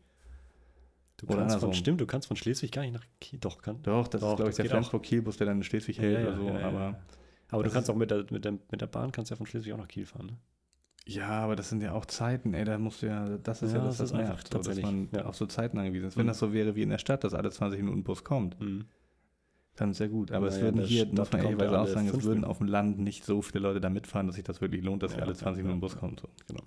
Du 1.17 1.25
Oder 1.25 1.37
kannst 1.37 1.41
andersrum. 1.55 1.69
von, 1.71 1.73
stimmt, 1.73 1.99
du 2.01 2.05
kannst 2.05 2.27
von 2.27 2.37
Schleswig 2.37 2.71
gar 2.71 2.83
nicht 2.83 2.93
nach 2.93 3.03
Kiel. 3.19 3.39
Doch, 3.39 3.61
kann. 3.61 3.81
Doch, 3.83 4.07
das 4.07 4.21
Doch, 4.21 4.31
ist, 4.31 4.35
glaube 4.37 4.49
ich, 4.51 4.55
der 4.57 4.65
auch. 4.65 4.69
Flensburg-Kiel-Bus, 4.69 5.37
der 5.37 5.47
dann 5.47 5.57
in 5.57 5.63
Schleswig 5.63 5.99
hält 5.99 6.27
oder 6.27 6.37
so. 6.37 6.49
aber 6.49 6.99
Aber 7.49 7.63
du 7.63 7.69
kannst 7.71 7.89
auch 7.89 7.95
mit 7.95 8.11
der, 8.11 8.25
mit, 8.29 8.45
der, 8.45 8.53
mit 8.71 8.81
der 8.81 8.87
Bahn 8.87 9.11
kannst 9.11 9.31
ja 9.31 9.35
von 9.37 9.45
Schleswig 9.47 9.73
auch 9.73 9.77
nach 9.77 9.87
Kiel 9.87 10.05
fahren. 10.05 10.27
Ne? 10.27 10.37
Ja, 11.07 11.29
aber 11.29 11.55
das 11.55 11.69
sind 11.69 11.81
ja 11.81 11.93
auch 11.93 12.05
Zeiten, 12.05 12.53
ey, 12.53 12.65
da 12.65 12.77
musst 12.77 13.01
du 13.01 13.07
ja, 13.07 13.37
das 13.37 13.61
ist 13.61 13.71
ja, 13.71 13.79
Ja, 13.79 13.85
das, 13.85 13.97
das 13.97 14.11
einfach 14.13 14.27
nervt, 14.27 14.51
so, 14.53 14.59
dass 14.59 14.81
man 14.81 15.07
ja. 15.13 15.25
auf 15.25 15.35
so 15.35 15.45
Zeiten 15.45 15.77
angewiesen 15.77 16.07
ist. 16.09 16.17
Wenn 16.17 16.25
Mhm. 16.25 16.29
das 16.29 16.39
so 16.39 16.51
wäre 16.53 16.75
wie 16.75 16.81
in 16.83 16.89
der 16.89 16.97
Stadt, 16.97 17.23
dass 17.23 17.33
alle 17.33 17.49
20 17.49 17.81
Minuten 17.81 18.03
Bus 18.03 18.23
kommt, 18.23 18.59
Mhm. 18.59 18.85
Dann 19.77 19.93
ja 19.93 20.07
gut. 20.07 20.31
Aber 20.31 20.47
es 20.47 20.55
Naja, 20.55 20.69
in 20.69 20.75
würden 20.75 20.87
hier, 20.87 21.05
muss 21.07 21.31
man 21.31 21.41
ehrlicherweise 21.41 21.71
auch 21.77 21.83
alle 21.83 21.91
sagen, 21.93 22.07
es 22.09 22.23
würden 22.23 22.43
auf 22.43 22.57
dem 22.57 22.67
Land 22.67 22.99
nicht 22.99 23.23
so 23.25 23.41
viele 23.41 23.61
Leute 23.61 23.79
da 23.79 23.89
mitfahren, 23.89 24.27
dass 24.27 24.35
sich 24.35 24.43
das 24.43 24.59
wirklich 24.61 24.83
lohnt, 24.83 25.03
dass 25.03 25.13
Ja, 25.13 25.19
alle 25.19 25.31
ja, 25.31 25.37
20 25.37 25.59
ja, 25.59 25.63
Minuten 25.63 25.79
Bus 25.81 25.95
kommt. 25.97 26.21
So. 26.47 26.57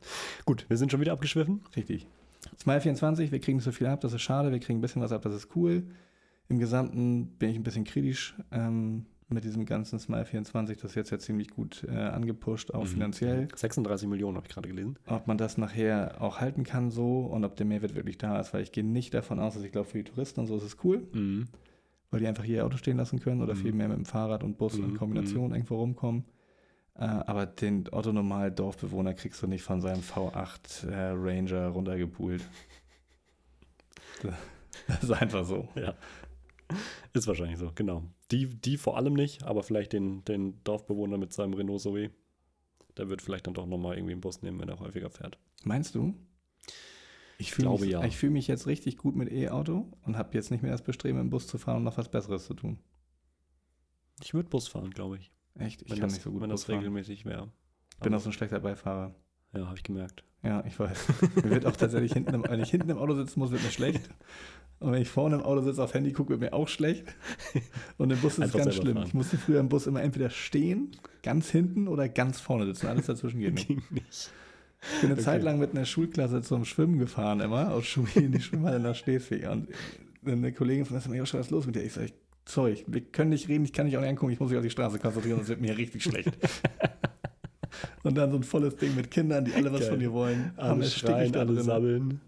Gut, 0.45 0.65
wir 0.69 0.77
sind 0.77 0.91
schon 0.91 1.01
wieder 1.01 1.13
abgeschwiffen. 1.13 1.61
Richtig. 1.77 2.07
Smile 2.59 2.81
24, 2.81 3.31
wir 3.33 3.39
kriegen 3.41 3.59
nicht 3.59 3.65
so 3.65 3.73
viel 3.73 3.87
ab, 3.87 4.01
das 4.01 4.13
ist 4.15 4.23
schade, 4.23 4.51
wir 4.51 4.59
kriegen 4.61 4.79
ein 4.79 4.83
bisschen 4.83 5.03
was 5.03 5.13
ab, 5.13 5.23
das 5.23 5.35
ist 5.35 5.49
cool. 5.55 5.83
Im 6.49 6.59
Gesamten 6.59 7.27
bin 7.39 7.51
ich 7.51 7.57
ein 7.57 7.63
bisschen 7.63 7.85
kritisch 7.85 8.35
ähm, 8.51 9.05
mit 9.29 9.45
diesem 9.45 9.65
ganzen 9.67 9.99
Smile 10.01 10.25
24, 10.25 10.79
das 10.79 10.93
ist 10.93 10.95
jetzt 10.97 11.11
ja 11.11 11.19
ziemlich 11.19 11.51
gut 11.51 11.87
äh, 11.89 11.93
angepusht, 11.95 12.73
auch 12.75 12.83
Mhm. 12.85 12.89
finanziell. 12.89 13.49
36 13.55 14.09
Millionen 14.09 14.37
habe 14.39 14.47
ich 14.49 14.53
gerade 14.55 14.69
gelesen. 14.69 14.99
Ob 15.07 15.27
man 15.27 15.37
das 15.39 15.59
nachher 15.59 16.17
auch 16.21 16.41
halten 16.41 16.65
kann 16.65 16.91
so 16.91 17.21
und 17.27 17.45
ob 17.45 17.57
der 17.57 17.67
Mehrwert 17.67 17.95
wirklich 17.95 18.19
da 18.19 18.41
ist, 18.41 18.53
weil 18.55 18.63
ich 18.63 18.73
gehe 18.73 18.85
nicht 18.85 19.15
davon 19.15 19.39
aus, 19.39 19.55
dass 19.55 19.63
ich 19.63 19.71
glaube, 19.71 19.89
für 19.89 19.99
die 19.99 20.05
Touristen 20.05 20.41
und 20.41 20.47
so 20.47 20.57
ist 20.57 20.65
es 20.65 20.77
cool, 20.83 21.07
Mhm. 21.13 21.47
Weil 22.11 22.21
die 22.21 22.27
einfach 22.27 22.45
hier 22.45 22.57
ihr 22.57 22.67
Auto 22.67 22.77
stehen 22.77 22.97
lassen 22.97 23.21
können 23.21 23.41
oder 23.43 23.55
Mhm. 23.55 23.59
viel 23.59 23.73
mehr 23.73 23.89
mit 23.89 23.97
dem 23.99 24.05
Fahrrad 24.07 24.43
und 24.43 24.59
Bus 24.59 24.75
in 24.77 24.93
Mhm, 24.93 24.97
Kombination 24.97 25.53
irgendwo 25.53 25.77
rumkommen. 25.77 26.25
Äh, 26.97 27.05
aber 27.05 27.47
den 27.47 27.85
Otto-Normal 27.91 28.51
Dorfbewohner 28.53 29.15
kriegst 29.15 29.41
du 29.43 29.47
nicht 29.47 29.63
von 29.63 29.81
seinem 29.81 30.03
V8 30.03 30.89
äh, 30.89 31.11
Ranger 31.15 31.69
runtergepult. 31.69 32.43
Das 34.87 35.03
ist 35.03 35.11
einfach 35.11 35.45
so. 35.45 35.69
Ja. 35.75 35.95
Ist 37.13 37.27
wahrscheinlich 37.27 37.59
so, 37.59 37.73
genau. 37.75 38.05
Die, 38.31 38.47
die 38.47 38.77
vor 38.77 38.97
allem 38.97 39.15
nicht, 39.15 39.43
aber 39.45 39.63
vielleicht 39.63 39.93
den, 39.93 40.25
den 40.25 40.63
Dorfbewohner 40.65 41.19
mit 41.19 41.33
seinem 41.33 41.55
Renault 41.55 41.81
Zoe. 41.81 42.11
Der 42.97 43.09
wird 43.09 43.23
vielleicht 43.23 43.47
dann 43.47 43.55
doch 43.55 43.67
nochmal 43.67 43.97
irgendwie 43.97 44.13
einen 44.13 44.21
Bus 44.21 44.43
nehmen, 44.43 44.61
wenn 44.61 44.69
er 44.69 44.79
häufiger 44.79 45.11
fährt. 45.11 45.39
Meinst 45.65 45.95
du? 45.95 46.15
Ich 47.41 47.53
fühle 47.53 47.69
glaube 47.69 47.85
mich, 47.85 47.93
ja. 47.93 48.05
ich 48.05 48.17
fühl 48.17 48.31
mich 48.31 48.47
jetzt 48.47 48.67
richtig 48.67 48.97
gut 48.97 49.17
mit 49.17 49.31
E-Auto 49.33 49.87
und 50.05 50.17
habe 50.17 50.31
jetzt 50.35 50.51
nicht 50.51 50.63
mehr 50.63 50.73
das 50.73 50.83
Bestreben, 50.83 51.19
im 51.19 51.31
Bus 51.31 51.47
zu 51.47 51.59
fahren 51.59 51.79
und 51.79 51.85
noch 51.85 51.97
was 51.97 52.09
Besseres 52.11 52.45
zu 52.47 52.55
tun. 52.55 52.79
Ich 54.23 54.35
würde 54.35 54.49
Bus 54.49 54.69
fahren, 54.69 54.91
glaube 54.91 55.17
ich. 55.17 55.33
Echt? 55.59 55.83
Ich 55.83 55.91
Wenn 55.91 55.99
kann 55.99 56.09
das, 56.09 56.15
nicht 56.15 56.23
so 56.23 56.31
gut 56.33 56.43
wenn 56.43 56.51
Bus 56.51 56.61
das 56.61 56.67
fahren. 56.67 56.79
regelmäßig 56.79 57.25
wäre. 57.25 57.51
Ich 57.95 58.01
bin 58.01 58.15
auch 58.15 58.21
so 58.21 58.29
ein 58.29 58.33
schlechter 58.33 58.61
Beifahrer. 58.61 59.15
Ja, 59.55 59.67
habe 59.67 59.77
ich 59.77 59.83
gemerkt. 59.83 60.23
Ja, 60.43 60.65
ich 60.65 60.79
weiß. 60.79 61.07
mir 61.37 61.51
wird 61.51 61.67
auch 61.67 61.77
tatsächlich 61.77 62.13
hinten, 62.13 62.35
im, 62.35 62.45
wenn 62.45 62.61
ich 62.61 62.71
hinten 62.71 62.91
im 62.91 62.99
Auto 62.99 63.15
sitzen 63.15 63.41
muss, 63.41 63.51
wird 63.51 63.63
mir 63.63 63.71
schlecht. 63.71 64.09
Und 64.79 64.93
wenn 64.93 65.03
ich 65.03 65.09
vorne 65.09 65.37
im 65.37 65.43
Auto 65.43 65.61
sitze, 65.61 65.83
aufs 65.83 65.93
Handy 65.93 66.13
gucke, 66.13 66.31
wird 66.31 66.41
mir 66.41 66.53
auch 66.55 66.69
schlecht. 66.69 67.15
Und 67.99 68.11
im 68.11 68.19
Bus 68.21 68.39
ist 68.39 68.47
es 68.47 68.53
ganz 68.53 68.75
schlimm. 68.75 68.95
fahren. 68.95 69.07
Ich 69.07 69.13
musste 69.15 69.37
früher 69.37 69.61
im 69.61 69.69
Bus 69.69 69.87
immer 69.87 70.03
entweder 70.03 70.31
stehen, 70.31 70.93
ganz 71.23 71.51
hinten 71.51 71.89
oder 71.89 72.09
ganz 72.09 72.41
vorne 72.41 72.65
sitzen. 72.67 72.87
Alles 72.87 73.07
dazwischen 73.07 73.41
geht 73.41 73.55
nicht. 73.55 73.69
Ging 73.69 73.83
nicht. 73.91 74.31
Ich 74.83 75.01
bin 75.01 75.11
eine 75.11 75.15
Okay. 75.15 75.23
Zeit 75.23 75.43
lang 75.43 75.59
mit 75.59 75.73
einer 75.73 75.85
Schulklasse 75.85 76.43
zum 76.43 76.65
Schwimmen 76.65 76.99
gefahren, 76.99 77.41
immer 77.41 77.73
aus 77.73 77.87
Schule 77.87 78.11
in 78.15 78.33
die 78.33 78.41
Schwimmhalle 78.41 78.81
nach 78.81 78.95
Schleswig. 78.95 79.47
Und 79.49 79.69
eine 80.25 80.53
Kollegin 80.53 80.85
von 80.85 80.97
uns 80.97 81.05
hat 81.05 81.13
mir 81.13 81.23
was 81.23 81.35
ist 81.35 81.51
los 81.51 81.67
mit 81.67 81.77
dir? 81.77 81.83
Ich 81.85 81.93
sage, 81.93 82.13
sorry, 82.47 82.83
wir 82.87 83.01
können 83.03 83.31
nicht 83.31 83.49
reden, 83.49 83.65
ich 83.65 83.73
kann 83.73 83.87
nicht 83.87 83.97
auch 83.97 84.01
nicht 84.01 84.11
angucken, 84.11 84.33
ich 84.33 84.41
muss 84.41 84.51
mich 84.51 84.59
auf 84.59 84.65
die 84.65 84.71
Straße 84.71 84.99
konzentrieren, 84.99 85.37
sonst 85.37 85.49
wird 85.49 85.61
mir 85.61 85.77
richtig 85.77 86.03
schlecht. 86.03 86.31
Und 88.03 88.17
dann 88.17 88.31
so 88.31 88.37
ein 88.39 88.43
volles 88.43 88.77
Ding 88.77 88.95
mit 88.97 89.11
Kindern, 89.11 89.45
die 89.45 89.53
alle 89.55 89.73
was 89.73 89.81
Geil. 89.81 89.91
von 89.91 89.99
dir 90.01 90.13
wollen. 90.13 90.53
Alle 90.57 90.85
schreien, 90.85 91.35
alle 91.37 91.55
drin. 91.55 91.63
sammeln. 91.63 92.21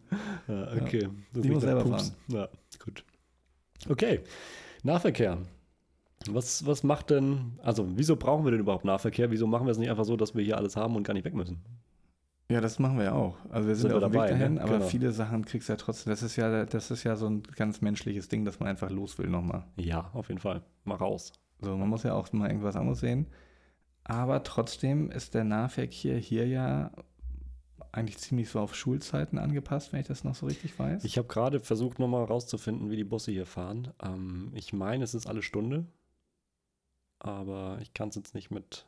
Ja, 0.47 0.69
okay. 0.81 1.09
Das 1.33 1.43
Die 1.43 1.49
muss 1.51 1.63
selber 1.63 1.83
Pups. 1.83 2.15
Ja, 2.29 2.49
gut. 2.79 3.05
Okay. 3.89 4.21
Nahverkehr. 4.83 5.39
Was, 6.31 6.65
was 6.67 6.83
macht 6.85 7.11
denn, 7.11 7.59
also 7.63 7.89
wieso 7.97 8.17
brauchen 8.17 8.45
wir 8.45 8.53
denn 8.53 8.61
überhaupt 8.61 8.85
Nahverkehr? 8.85 9.31
Wieso 9.31 9.47
machen 9.47 9.67
wir 9.67 9.73
es 9.73 9.79
nicht 9.79 9.91
einfach 9.91 10.05
so, 10.05 10.17
dass 10.17 10.35
wir 10.35 10.45
hier 10.45 10.57
alles 10.57 10.77
haben 10.77 10.95
und 10.95 11.03
gar 11.05 11.15
nicht 11.15 11.25
weg 11.25 11.35
müssen? 11.35 11.61
Ja, 12.53 12.61
das 12.61 12.79
machen 12.79 12.99
wir 12.99 13.05
ja 13.07 13.13
auch. 13.13 13.37
Also 13.49 13.67
wir 13.69 13.75
sind, 13.77 13.91
Sind 13.93 14.03
auf 14.05 14.11
dem 14.11 14.13
Weg 14.13 14.31
ne? 14.31 14.39
dahin, 14.39 14.59
aber 14.59 14.73
Genau. 14.75 14.85
viele 14.87 15.11
Sachen 15.11 15.45
kriegst 15.47 15.69
du 15.69 15.73
ja 15.73 15.77
trotzdem. 15.79 16.11
Das 16.11 16.23
ist 16.23 16.37
ja, 16.37 16.67
das 16.67 16.91
ist 16.91 17.03
ja 17.03 17.17
so 17.17 17.27
ein 17.27 17.43
ganz 17.57 17.81
menschliches 17.81 18.29
Ding, 18.29 18.45
dass 18.45 18.61
man 18.61 18.69
einfach 18.69 18.91
los 18.91 19.19
will 19.19 19.29
nochmal. 19.29 19.65
Ja, 19.77 20.11
auf 20.13 20.29
jeden 20.29 20.41
Fall. 20.41 20.63
Mal 20.85 20.97
raus. 20.97 21.33
So, 21.61 21.75
man 21.77 21.89
muss 21.89 22.03
ja 22.03 22.13
auch 22.13 22.31
mal 22.33 22.49
irgendwas 22.49 22.77
anderes 22.77 23.01
sehen. 23.01 23.27
Aber 24.05 24.43
trotzdem 24.43 25.11
ist 25.11 25.33
der 25.35 25.45
Nahverkehr 25.45 26.19
hier 26.19 26.47
ja 26.47 26.91
eigentlich 27.93 28.19
ziemlich 28.19 28.49
so 28.51 28.61
auf 28.61 28.75
Schulzeiten 28.75 29.39
angepasst, 29.39 29.93
wenn 29.93 30.01
ich 30.01 30.07
das 30.09 30.25
noch 30.25 30.35
so 30.35 30.47
richtig 30.47 30.79
weiß. 30.79 31.05
Ich 31.05 31.17
habe 31.19 31.29
gerade 31.29 31.61
versucht, 31.61 31.99
nochmal 31.99 32.25
rauszufinden, 32.25 32.91
wie 32.91 32.97
die 32.97 33.05
Busse 33.05 33.31
hier 33.33 33.47
fahren. 33.47 33.93
Ähm, 34.03 34.51
ich 34.55 34.73
meine, 34.73 35.05
es 35.05 35.15
ist 35.15 35.27
alle 35.27 35.43
Stunde. 35.43 35.87
Aber 37.19 37.79
ich 37.81 37.95
kann 37.95 38.09
es 38.09 38.17
jetzt 38.17 38.35
nicht 38.35 38.51
mit. 38.51 38.87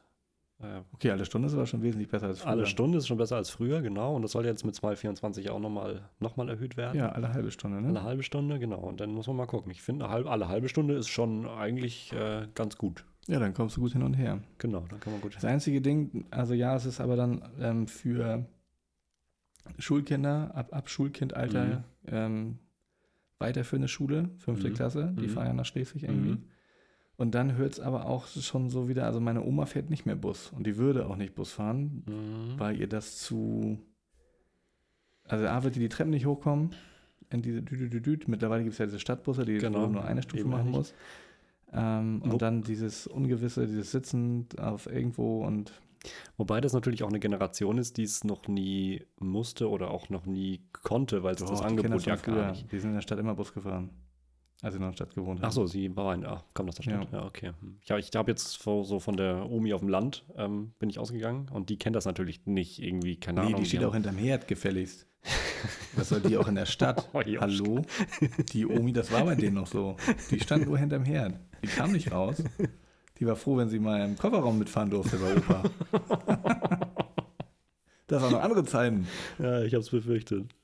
Okay, 0.92 1.10
alle 1.10 1.24
Stunde 1.26 1.48
ist 1.48 1.54
aber 1.54 1.66
schon 1.66 1.82
wesentlich 1.82 2.08
besser 2.08 2.26
als 2.28 2.40
früher. 2.40 2.50
alle 2.50 2.66
Stunde 2.66 2.96
ist 2.98 3.06
schon 3.06 3.18
besser 3.18 3.36
als 3.36 3.50
früher, 3.50 3.82
genau. 3.82 4.14
Und 4.16 4.22
das 4.22 4.32
soll 4.32 4.46
jetzt 4.46 4.64
mit 4.64 4.74
224 4.74 5.50
auch 5.50 5.58
nochmal 5.60 6.08
noch 6.20 6.36
mal 6.36 6.48
erhöht 6.48 6.76
werden. 6.76 6.96
Ja, 6.96 7.10
alle 7.10 7.32
halbe 7.34 7.50
Stunde, 7.50 7.82
ne? 7.82 7.88
Alle 7.88 8.02
halbe 8.02 8.22
Stunde, 8.22 8.58
genau. 8.58 8.78
Und 8.78 9.00
dann 9.00 9.10
muss 9.12 9.26
man 9.26 9.36
mal 9.36 9.46
gucken. 9.46 9.70
Ich 9.72 9.82
finde, 9.82 10.08
alle 10.08 10.48
halbe 10.48 10.68
Stunde 10.70 10.94
ist 10.94 11.08
schon 11.08 11.46
eigentlich 11.46 12.12
äh, 12.12 12.46
ganz 12.54 12.78
gut. 12.78 13.04
Ja, 13.26 13.40
dann 13.40 13.52
kommst 13.52 13.76
du 13.76 13.80
gut 13.82 13.92
hin 13.92 14.02
und 14.02 14.14
her. 14.14 14.40
Genau, 14.58 14.84
dann 14.88 15.00
kann 15.00 15.12
man 15.12 15.20
gut. 15.20 15.34
Das 15.34 15.44
einzige 15.44 15.80
Ding, 15.82 16.24
also 16.30 16.54
ja, 16.54 16.74
es 16.76 16.86
ist 16.86 17.00
aber 17.00 17.16
dann 17.16 17.42
ähm, 17.60 17.86
für 17.86 18.46
Schulkinder, 19.78 20.50
ab, 20.54 20.68
ab 20.72 20.88
Schulkindalter, 20.88 21.64
Mhm. 21.64 21.84
ähm, 22.06 22.58
weiterführende 23.38 23.88
Schule, 23.88 24.30
fünfte 24.38 24.70
Mhm. 24.70 24.74
Klasse, 24.74 25.14
die 25.18 25.24
Mhm. 25.26 25.30
fahren 25.30 25.46
ja 25.48 25.52
nach 25.54 25.64
Schleswig 25.66 26.02
irgendwie. 26.04 26.30
Mhm. 26.32 26.44
Und 27.16 27.34
dann 27.34 27.56
hört 27.56 27.74
es 27.74 27.80
aber 27.80 28.06
auch 28.06 28.26
schon 28.26 28.70
so 28.70 28.88
wieder, 28.88 29.06
also 29.06 29.20
meine 29.20 29.42
Oma 29.44 29.66
fährt 29.66 29.88
nicht 29.88 30.04
mehr 30.04 30.16
Bus 30.16 30.50
und 30.50 30.66
die 30.66 30.76
würde 30.76 31.06
auch 31.06 31.16
nicht 31.16 31.34
Bus 31.34 31.52
fahren, 31.52 32.02
Mhm. 32.06 32.58
weil 32.58 32.78
ihr 32.80 32.88
das 32.88 33.18
zu, 33.18 33.78
also 35.28 35.46
A 35.46 35.62
wird 35.62 35.76
die 35.76 35.80
die 35.80 35.88
Treppen 35.88 36.10
nicht 36.10 36.26
hochkommen, 36.26 36.70
in 37.30 37.40
diese 37.42 37.62
Düdüdüdüd. 37.62 38.28
Mittlerweile 38.28 38.62
gibt 38.62 38.72
es 38.72 38.78
ja 38.78 38.86
diese 38.86 38.98
Stadtbusse, 38.98 39.44
die 39.44 39.58
Genau, 39.58 39.86
nur 39.86 40.04
eine 40.04 40.22
Stufe 40.22 40.40
eben 40.40 40.50
machen 40.50 40.70
muss. 40.70 40.92
Ähm, 41.72 42.22
und 42.22 42.42
dann 42.42 42.62
dieses 42.62 43.06
Ungewisse, 43.06 43.66
dieses 43.66 43.90
Sitzen 43.92 44.46
auf 44.58 44.86
irgendwo 44.86 45.44
und 45.44 45.72
Wobei 46.36 46.60
das 46.60 46.74
natürlich 46.74 47.02
auch 47.02 47.08
eine 47.08 47.18
Generation 47.18 47.78
ist, 47.78 47.96
die 47.96 48.02
es 48.02 48.24
noch 48.24 48.46
nie 48.46 49.02
musste 49.18 49.70
oder 49.70 49.90
auch 49.90 50.10
noch 50.10 50.26
nie 50.26 50.60
konnte, 50.82 51.22
weil 51.22 51.34
es 51.34 51.42
das 51.42 51.62
Angebot 51.62 52.04
ja 52.04 52.16
gar 52.16 52.50
nicht. 52.50 52.70
Die 52.70 52.78
sind 52.78 52.90
in 52.90 52.96
der 52.96 53.00
Stadt 53.00 53.18
immer 53.18 53.34
Bus 53.34 53.54
gefahren, 53.54 53.88
als 54.62 54.74
sie 54.74 54.80
in 54.80 54.86
der 54.86 54.92
Stadt 54.92 55.14
gewohnt 55.14 55.40
haben. 55.40 55.46
Ach 55.48 55.52
so, 55.52 55.66
sie 55.66 55.94
war 55.96 56.12
ein. 56.12 56.24
Ach, 56.24 56.42
komm, 56.54 56.66
das 56.66 56.76
da 56.76 56.82
stimmt. 56.82 57.08
Ja, 57.12 57.24
okay. 57.24 57.52
Hm. 57.60 57.78
Ja, 57.84 57.98
ich 57.98 58.10
habe 58.14 58.30
jetzt 58.30 58.62
so, 58.62 58.82
so 58.84 58.98
von 59.00 59.16
der 59.16 59.50
Omi 59.50 59.72
auf 59.74 59.80
dem 59.80 59.88
Land 59.88 60.24
ähm, 60.36 60.72
bin 60.78 60.88
ich 60.90 60.98
ausgegangen 60.98 61.48
und 61.52 61.68
die 61.70 61.78
kennt 61.78 61.96
das 61.96 62.04
natürlich 62.06 62.46
nicht 62.46 62.80
irgendwie, 62.82 63.16
keine 63.16 63.40
Nee, 63.40 63.46
Ahnung. 63.48 63.60
die 63.60 63.66
steht 63.68 63.80
haben- 63.80 63.88
auch 63.90 63.94
hinterm 63.94 64.16
Herd 64.16 64.48
gefälligst. 64.48 65.06
Was 65.96 66.10
soll 66.10 66.20
die 66.20 66.36
auch 66.36 66.48
in 66.48 66.54
der 66.54 66.66
Stadt? 66.66 67.08
Oh. 67.14 67.20
Hallo? 67.40 67.82
Die 68.52 68.66
Omi, 68.66 68.92
das 68.92 69.10
war 69.10 69.24
bei 69.24 69.34
denen 69.34 69.54
noch 69.54 69.66
so. 69.66 69.96
Die 70.30 70.38
stand 70.40 70.66
nur 70.66 70.76
hinterm 70.78 71.04
Herd. 71.04 71.34
Die 71.62 71.68
kam 71.68 71.92
nicht 71.92 72.12
raus. 72.12 72.42
Die 73.18 73.26
war 73.26 73.36
froh, 73.36 73.56
wenn 73.56 73.68
sie 73.70 73.78
mal 73.78 74.04
im 74.04 74.18
Kofferraum 74.18 74.58
mitfahren 74.58 74.90
durfte 74.90 75.16
bei 75.16 75.36
Opa. 75.36 75.62
Das 78.06 78.22
waren 78.22 78.32
noch 78.32 78.42
andere 78.42 78.64
Zeiten. 78.64 79.06
Ja, 79.38 79.62
ich 79.62 79.72
habe 79.72 79.80
es 79.80 79.88
befürchtet. 79.90 80.54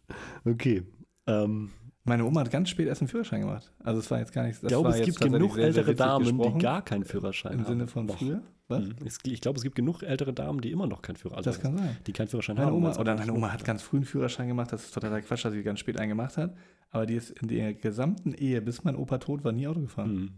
Okay. 0.44 0.82
Ähm, 1.26 1.70
Meine 2.04 2.24
Oma 2.24 2.40
hat 2.40 2.50
ganz 2.50 2.70
spät 2.70 2.88
erst 2.88 3.02
einen 3.02 3.08
Führerschein 3.08 3.40
gemacht. 3.40 3.70
Also 3.84 4.00
es 4.00 4.10
war 4.10 4.18
jetzt 4.18 4.32
gar 4.32 4.44
nicht. 4.44 4.62
ich 4.62 4.68
glaube, 4.68 4.88
es 4.88 5.02
gibt 5.04 5.20
genug 5.20 5.54
sehr, 5.54 5.64
ältere 5.66 5.94
Damen, 5.94 6.40
die 6.40 6.58
gar 6.58 6.82
keinen 6.82 7.04
Führerschein 7.04 7.52
Im 7.52 7.58
haben. 7.60 7.66
Sinne 7.66 7.86
von 7.86 8.06
Noch. 8.06 8.18
früher? 8.18 8.42
Was? 8.68 8.84
Hm. 8.84 8.94
Es- 9.04 9.18
Ich 9.24 9.40
glaube, 9.42 9.58
es 9.58 9.62
gibt 9.62 9.74
genug 9.74 10.02
ältere 10.02 10.32
Damen, 10.32 10.60
die 10.62 10.70
immer 10.70 10.86
noch 10.86 11.02
keinen 11.02 11.16
Führerschein 11.16 11.42
Das 11.44 11.60
kann 11.60 11.76
sein. 11.76 11.96
die 12.06 12.12
keinen 12.12 12.28
Führerschein 12.28 12.56
Meine 12.56 12.68
haben. 12.68 12.76
Oma, 12.76 12.96
oder 12.96 13.16
meine 13.16 13.32
Oma 13.34 13.52
hat 13.52 13.64
ganz 13.64 13.82
früh 13.82 13.98
einen 13.98 14.06
Führerschein 14.06 14.48
gemacht. 14.48 14.72
Das 14.72 14.84
ist 14.84 14.94
totaler 14.94 15.20
Quatsch, 15.20 15.44
dass 15.44 15.52
sie 15.52 15.62
ganz 15.62 15.80
spät 15.80 15.98
einen 16.00 16.08
gemacht 16.10 16.36
hat. 16.38 16.56
Aber 16.90 17.04
die 17.04 17.14
ist 17.14 17.30
in 17.42 17.48
der 17.48 17.74
gesamten 17.74 18.32
Ehe, 18.32 18.62
bis 18.62 18.82
mein 18.84 18.96
Opa 18.96 19.18
tot 19.18 19.44
war, 19.44 19.52
nie 19.52 19.66
Auto 19.68 19.80
gefahren. 19.80 20.10
Hm. 20.10 20.30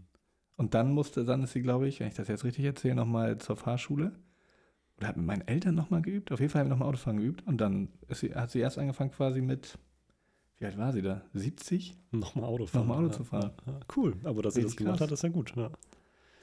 Und 0.57 0.73
dann 0.73 0.91
musste, 0.91 1.23
dann 1.23 1.43
ist 1.43 1.53
sie, 1.53 1.61
glaube 1.61 1.87
ich, 1.87 1.99
wenn 2.01 2.07
ich 2.07 2.13
das 2.13 2.27
jetzt 2.27 2.43
richtig 2.43 2.65
erzähle, 2.65 2.95
nochmal 2.95 3.37
zur 3.37 3.55
Fahrschule. 3.55 4.11
Oder 4.97 5.07
hat 5.07 5.17
mit 5.17 5.25
meinen 5.25 5.47
Eltern 5.47 5.75
nochmal 5.75 6.01
geübt. 6.01 6.31
Auf 6.31 6.39
jeden 6.39 6.51
Fall 6.51 6.59
haben 6.61 6.67
wir 6.67 6.71
nochmal 6.75 6.89
Autofahren 6.89 7.19
geübt. 7.19 7.47
Und 7.47 7.61
dann 7.61 7.87
sie, 8.09 8.35
hat 8.35 8.51
sie 8.51 8.59
erst 8.59 8.77
angefangen 8.77 9.11
quasi 9.11 9.41
mit, 9.41 9.79
wie 10.59 10.65
alt 10.65 10.77
war 10.77 10.93
sie 10.93 11.01
da? 11.01 11.21
70? 11.33 11.95
Nochmal 12.11 12.45
Auto 12.45 12.65
fahren. 12.65 12.87
Nochmal 12.87 12.97
Auto 12.99 13.07
ja, 13.07 13.13
zu 13.13 13.23
fahren. 13.23 13.51
Ja. 13.65 13.79
Cool, 13.95 14.15
aber 14.23 14.41
dass 14.41 14.53
sie 14.53 14.61
das 14.61 14.71
Richtig 14.71 14.85
gemacht 14.85 14.99
krass. 14.99 15.07
hat, 15.07 15.13
ist 15.13 15.23
ja 15.23 15.29
gut. 15.29 15.53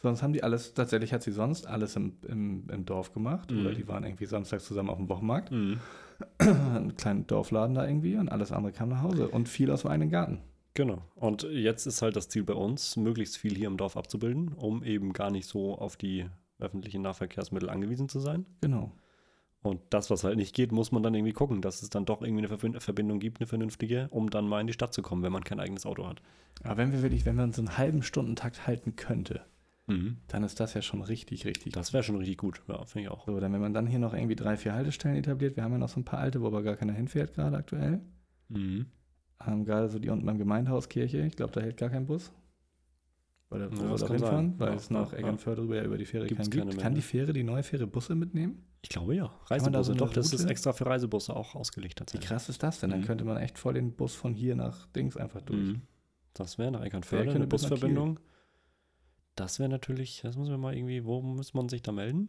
Sonst 0.02 0.22
haben 0.22 0.32
die 0.32 0.42
alles, 0.42 0.72
tatsächlich 0.74 1.12
hat 1.12 1.22
sie 1.22 1.32
sonst 1.32 1.66
alles 1.66 1.96
im, 1.96 2.14
im, 2.26 2.68
im 2.70 2.84
Dorf 2.86 3.12
gemacht. 3.12 3.50
Mhm. 3.50 3.60
Oder 3.60 3.74
die 3.74 3.86
waren 3.86 4.04
irgendwie 4.04 4.26
samstags 4.26 4.64
zusammen 4.64 4.88
auf 4.88 4.96
dem 4.96 5.08
Wochenmarkt. 5.08 5.52
Mhm. 5.52 5.78
Einen 6.38 6.96
kleinen 6.96 7.26
Dorfladen 7.26 7.74
da 7.74 7.86
irgendwie. 7.86 8.16
Und 8.16 8.30
alles 8.30 8.52
andere 8.52 8.72
kam 8.72 8.88
nach 8.88 9.02
Hause. 9.02 9.28
Und 9.28 9.48
viel 9.48 9.70
aus 9.70 9.82
dem 9.82 9.90
eigenen 9.90 10.10
Garten. 10.10 10.40
Genau. 10.74 11.02
Und 11.16 11.42
jetzt 11.42 11.86
ist 11.86 12.00
halt 12.00 12.16
das 12.16 12.28
Ziel 12.28 12.44
bei 12.44 12.54
uns, 12.54 12.96
möglichst 12.96 13.36
viel 13.36 13.54
hier 13.54 13.66
im 13.66 13.76
Dorf 13.76 13.96
abzubilden, 13.96 14.52
um 14.54 14.82
eben 14.84 15.12
gar 15.12 15.30
nicht 15.30 15.46
so 15.46 15.76
auf 15.76 15.96
die 15.96 16.26
öffentlichen 16.58 17.02
Nahverkehrsmittel 17.02 17.68
angewiesen 17.68 18.08
zu 18.08 18.20
sein. 18.20 18.46
Genau. 18.60 18.92
Und 19.62 19.80
das, 19.90 20.08
was 20.10 20.24
halt 20.24 20.36
nicht 20.36 20.54
geht, 20.54 20.72
muss 20.72 20.90
man 20.90 21.02
dann 21.02 21.14
irgendwie 21.14 21.34
gucken, 21.34 21.60
dass 21.60 21.82
es 21.82 21.90
dann 21.90 22.06
doch 22.06 22.22
irgendwie 22.22 22.44
eine 22.46 22.48
Verbind- 22.54 22.80
Verbindung 22.80 23.18
gibt, 23.20 23.40
eine 23.40 23.46
vernünftige, 23.46 24.08
um 24.10 24.30
dann 24.30 24.48
mal 24.48 24.60
in 24.62 24.66
die 24.66 24.72
Stadt 24.72 24.94
zu 24.94 25.02
kommen, 25.02 25.22
wenn 25.22 25.32
man 25.32 25.44
kein 25.44 25.60
eigenes 25.60 25.84
Auto 25.84 26.06
hat. 26.06 26.22
Aber 26.62 26.78
wenn 26.78 26.92
wir 26.92 27.02
wirklich, 27.02 27.26
wenn 27.26 27.38
uns 27.38 27.56
so 27.56 27.62
einen 27.62 27.76
halben 27.76 28.02
Stundentakt 28.02 28.66
halten 28.66 28.96
könnte, 28.96 29.42
Mhm. 29.86 30.18
dann 30.28 30.44
ist 30.44 30.60
das 30.60 30.74
ja 30.74 30.82
schon 30.82 31.02
richtig, 31.02 31.44
richtig 31.46 31.72
Das 31.72 31.92
wäre 31.92 32.02
schon 32.04 32.16
richtig 32.16 32.38
gut. 32.38 32.62
Ja, 32.68 32.84
finde 32.84 33.06
ich 33.06 33.08
auch. 33.10 33.26
So, 33.26 33.38
dann 33.40 33.52
wenn 33.52 33.60
man 33.60 33.74
dann 33.74 33.86
hier 33.86 33.98
noch 33.98 34.14
irgendwie 34.14 34.36
drei, 34.36 34.56
vier 34.56 34.72
Haltestellen 34.72 35.16
etabliert, 35.16 35.56
wir 35.56 35.64
haben 35.64 35.72
ja 35.72 35.78
noch 35.78 35.88
so 35.88 35.98
ein 36.00 36.04
paar 36.04 36.20
alte, 36.20 36.40
wo 36.40 36.46
aber 36.46 36.62
gar 36.62 36.76
keiner 36.76 36.92
hinfährt 36.92 37.34
gerade 37.34 37.56
aktuell. 37.56 38.00
Mhm. 38.48 38.86
Ähm, 39.46 39.64
gerade 39.64 39.88
so 39.88 39.98
die 39.98 40.08
unten 40.10 40.24
beim 40.26 40.38
Gemeindehauskirche, 40.38 41.18
ich 41.26 41.34
glaube, 41.36 41.52
da 41.52 41.60
hält 41.60 41.76
gar 41.76 41.88
kein 41.90 42.06
Bus. 42.06 42.30
Weil 43.50 43.58
der 43.58 43.68
Ja, 43.70 43.76
soll 43.98 44.08
kann 44.08 44.16
hinfahren, 44.16 44.54
weil 44.58 44.68
Ja, 44.68 44.74
es 44.76 44.90
nach 44.90 45.12
ja, 45.12 45.18
Eckernförde 45.18 45.62
rüber 45.62 45.76
ja 45.76 45.82
über 45.84 45.98
die 45.98 46.04
Fähre 46.06 46.26
Gibt's 46.26 46.48
keinen 46.48 46.60
keine 46.60 46.70
gibt. 46.70 46.82
Kann 46.82 46.94
die? 46.94 47.02
Fähre, 47.02 47.32
die 47.32 47.42
neue 47.42 47.62
Fähre 47.64 47.86
Busse 47.88 48.14
mitnehmen? 48.14 48.64
Ich 48.82 48.88
glaube 48.88 49.16
ja. 49.16 49.24
man 49.24 49.32
da 49.48 49.54
Reisebusse, 49.80 49.84
so 49.84 49.94
doch, 49.94 50.12
das 50.12 50.32
ist 50.32 50.44
extra 50.48 50.72
für 50.72 50.86
Reisebusse 50.86 51.34
auch 51.34 51.54
ausgelegt 51.56 52.00
Wie 52.12 52.18
krass 52.20 52.48
ist 52.48 52.62
das 52.62 52.78
denn? 52.80 52.90
Dann 52.90 53.00
Mhm. 53.00 53.04
könnte 53.06 53.24
man 53.24 53.36
echt 53.38 53.58
voll 53.58 53.74
den 53.74 53.92
Bus 53.92 54.14
von 54.14 54.34
hier 54.34 54.54
nach 54.54 54.86
Dings 54.88 55.16
einfach 55.16 55.42
durch. 55.42 55.58
Mhm. 55.68 55.82
Das 56.32 56.58
wäre 56.58 56.70
nach 56.70 56.82
Eckernförde 56.82 57.24
könnte 57.24 57.38
eine? 57.38 57.46
Busverbindung. 57.48 58.20
Das 59.34 59.58
wäre 59.58 59.68
natürlich, 59.68 60.20
das 60.22 60.36
müssen 60.36 60.50
wir 60.50 60.58
mal 60.58 60.74
irgendwie, 60.76 61.04
wo 61.04 61.20
muss 61.20 61.52
man 61.52 61.68
sich 61.68 61.82
da 61.82 61.90
melden? 61.92 62.28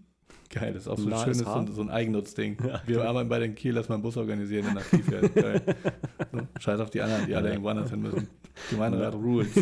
Geil, 0.49 0.73
das 0.73 0.83
ist 0.83 0.87
auch 0.87 0.97
so 0.97 1.03
ein 1.05 1.09
Na, 1.09 1.23
schönes, 1.23 1.39
so, 1.39 1.65
so 1.73 1.81
ein 1.81 1.89
Eigennutzding. 1.89 2.57
Ja, 2.65 2.81
Wir 2.87 3.03
arbeiten 3.03 3.29
bei 3.29 3.39
den 3.39 3.53
Kiel, 3.53 3.73
lass 3.73 3.89
mal 3.89 3.95
einen 3.95 4.03
Bus 4.03 4.17
organisieren 4.17 4.65
und 4.67 4.75
nach 4.75 4.89
Kiel 4.89 5.03
fährt. 5.03 5.35
Geil. 5.35 5.61
Scheiß 6.59 6.79
auf 6.79 6.89
die 6.89 7.01
anderen, 7.01 7.25
die 7.27 7.35
alle 7.35 7.47
Ja. 7.47 7.51
irgendwo 7.53 7.69
anders 7.69 7.89
hin 7.91 8.01
müssen. 8.01 8.27
Gemeinderat 8.69 9.13
Ja. 9.13 9.19
Rules. 9.19 9.49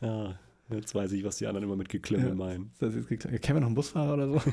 Ja, 0.00 0.38
jetzt 0.70 0.94
weiß 0.94 1.12
ich, 1.12 1.24
was 1.24 1.36
die 1.38 1.46
anderen 1.46 1.64
immer 1.66 1.76
mit 1.76 1.88
Geklimmel 1.88 2.28
Ja. 2.28 2.34
meinen. 2.34 2.70
Ist 2.72 2.82
das 2.82 2.94
jetzt 2.94 3.08
geklappt? 3.08 3.40
Kennen 3.42 3.56
wir 3.56 3.60
noch 3.60 3.66
einen 3.68 3.74
Busfahrer 3.74 4.14
oder 4.14 4.28
so? 4.28 4.40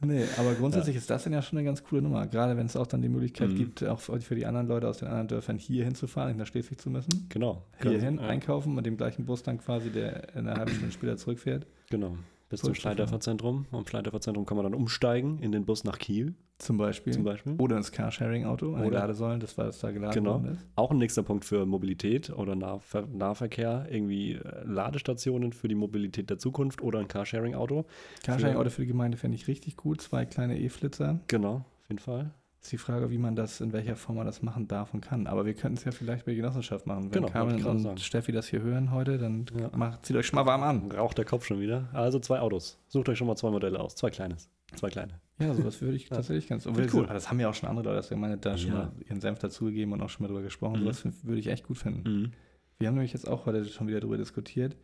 nee, 0.00 0.24
aber 0.36 0.54
grundsätzlich 0.54 0.96
ist 0.96 1.10
das 1.10 1.24
dann 1.24 1.32
ja 1.32 1.42
schon 1.42 1.58
eine 1.58 1.66
ganz 1.66 1.82
coole 1.82 2.02
Nummer. 2.02 2.26
Gerade 2.26 2.56
wenn 2.56 2.66
es 2.66 2.76
auch 2.76 2.86
dann 2.86 3.02
die 3.02 3.08
Möglichkeit 3.08 3.50
Mhm. 3.50 3.56
gibt, 3.56 3.84
auch 3.84 4.00
für 4.00 4.34
die 4.34 4.46
anderen 4.46 4.68
Leute 4.68 4.88
aus 4.88 4.98
den 4.98 5.08
anderen 5.08 5.28
Dörfern 5.28 5.58
hier 5.58 5.84
hinzufahren, 5.84 6.36
nach 6.36 6.46
Schleswig 6.46 6.80
zu 6.80 6.90
müssen. 6.90 7.26
Genau. 7.30 7.64
Hierhin, 7.82 8.16
ja, 8.18 8.22
einkaufen 8.28 8.76
und 8.76 8.84
dem 8.86 8.96
gleichen 8.96 9.24
Bus 9.24 9.42
dann 9.42 9.58
quasi, 9.58 9.90
der 9.90 10.34
in 10.34 10.46
einer 10.46 10.56
halben 10.58 10.72
Stunde 10.72 10.92
später 10.92 11.16
zurückfährt. 11.16 11.66
Genau. 11.90 12.16
Bis 12.48 12.60
zum. 12.60 12.74
Schleiderverzentrum. 12.74 13.66
Am 13.72 13.86
Schleiderverzentrum 13.86 14.46
kann 14.46 14.56
man 14.56 14.64
dann 14.64 14.74
umsteigen 14.74 15.38
in 15.40 15.52
den 15.52 15.66
Bus 15.66 15.84
nach 15.84 15.98
Kiel 15.98 16.34
Zum 16.58 16.78
Beispiel. 16.78 17.12
zum 17.12 17.22
Beispiel. 17.24 17.54
Oder 17.58 17.76
ins 17.76 17.92
Carsharing-Auto, 17.92 18.74
an 18.74 18.90
Ladesäulen, 18.90 19.38
das 19.40 19.58
war 19.58 19.66
das 19.66 19.78
da 19.80 19.90
geladen 19.90 20.14
Genau. 20.14 20.32
worden 20.34 20.54
ist. 20.54 20.66
Auch 20.74 20.90
ein 20.90 20.96
nächster 20.98 21.22
Punkt 21.22 21.44
für 21.44 21.66
Mobilität 21.66 22.30
oder 22.30 22.54
Nahver 22.56 23.06
Nahverkehr, 23.06 23.86
irgendwie 23.90 24.32
äh, 24.32 24.64
Ladestationen 24.64 25.52
für 25.52 25.68
die 25.68 25.74
Mobilität 25.74 26.30
der 26.30 26.38
Zukunft 26.38 26.80
oder 26.82 27.00
ein 27.00 27.08
Carsharing-Auto. 27.08 27.84
Carsharing-Auto 28.24 28.70
für 28.70 28.82
die 28.82 28.88
Gemeinde 28.88 29.18
fände 29.18 29.34
ich 29.36 29.46
richtig 29.46 29.76
gut. 29.76 30.00
Zwei 30.00 30.24
kleine 30.24 30.58
E-Flitzer. 30.58 31.20
Genau, 31.28 31.56
auf 31.82 31.88
jeden 31.88 31.98
Fall. 32.00 32.30
Ist 32.68 32.72
die 32.72 32.76
Frage, 32.76 33.08
wie 33.08 33.16
man 33.16 33.34
das, 33.34 33.62
in 33.62 33.72
welcher 33.72 33.96
Form 33.96 34.16
man 34.18 34.26
das 34.26 34.42
machen 34.42 34.68
darf 34.68 34.92
und 34.92 35.00
kann. 35.00 35.26
Aber 35.26 35.46
wir 35.46 35.54
könnten 35.54 35.78
es 35.78 35.84
ja 35.84 35.90
vielleicht 35.90 36.26
bei 36.26 36.34
Genossenschaft 36.34 36.86
machen. 36.86 37.04
Wenn 37.04 37.22
Genau, 37.22 37.28
Carmen 37.32 37.64
und 37.64 37.78
sagen. 37.78 37.96
Steffi 37.96 38.30
das 38.30 38.46
hier 38.46 38.60
hören 38.60 38.90
heute, 38.92 39.16
dann 39.16 39.46
Ja. 39.58 39.70
macht, 39.74 40.04
zieht 40.04 40.14
euch 40.16 40.26
schon 40.26 40.36
mal 40.36 40.44
warm 40.44 40.62
an. 40.62 40.92
Raucht 40.92 41.16
der 41.16 41.24
Kopf 41.24 41.46
schon 41.46 41.60
wieder. 41.60 41.88
Also 41.94 42.18
zwei 42.18 42.40
Autos. 42.40 42.78
Sucht 42.88 43.08
euch 43.08 43.16
schon 43.16 43.26
mal 43.26 43.36
zwei 43.36 43.48
Modelle 43.50 43.80
aus. 43.80 43.96
Zwei 43.96 44.10
kleines. 44.10 44.50
Zwei 44.76 44.90
kleine. 44.90 45.18
Ja, 45.38 45.54
sowas 45.54 45.80
würde 45.80 45.96
ich 45.96 46.04
tatsächlich 46.10 46.46
ganz. 46.46 46.66
Ich 46.66 46.92
cool. 46.92 47.06
Das 47.06 47.30
haben 47.30 47.40
ja 47.40 47.48
auch 47.48 47.54
schon 47.54 47.70
andere 47.70 47.86
Leute 47.86 48.00
aus 48.00 48.08
der 48.08 48.18
Gemeinde 48.18 48.36
da 48.36 48.58
schon 48.58 48.72
Ja. 48.72 48.76
mal 48.76 48.92
ihren 49.08 49.22
Senf 49.22 49.38
dazugegeben 49.38 49.94
und 49.94 50.02
auch 50.02 50.10
schon 50.10 50.24
mal 50.24 50.28
drüber 50.28 50.42
gesprochen. 50.42 50.80
Mhm. 50.80 50.92
Sowas 50.92 51.04
würde 51.24 51.40
ich 51.40 51.46
echt 51.46 51.66
gut 51.66 51.78
finden. 51.78 52.02
Mhm. 52.06 52.32
Wir 52.78 52.88
haben 52.88 52.96
nämlich 52.96 53.14
jetzt 53.14 53.26
auch 53.26 53.46
heute 53.46 53.64
schon 53.64 53.86
wieder 53.88 54.00
darüber 54.00 54.18
diskutiert. 54.18 54.76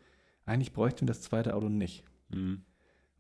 Eigentlich 0.46 0.72
bräuchten 0.72 1.02
wir 1.02 1.08
das 1.08 1.20
zweite 1.20 1.54
Auto 1.54 1.68
nicht. 1.68 2.02
Mhm. 2.30 2.62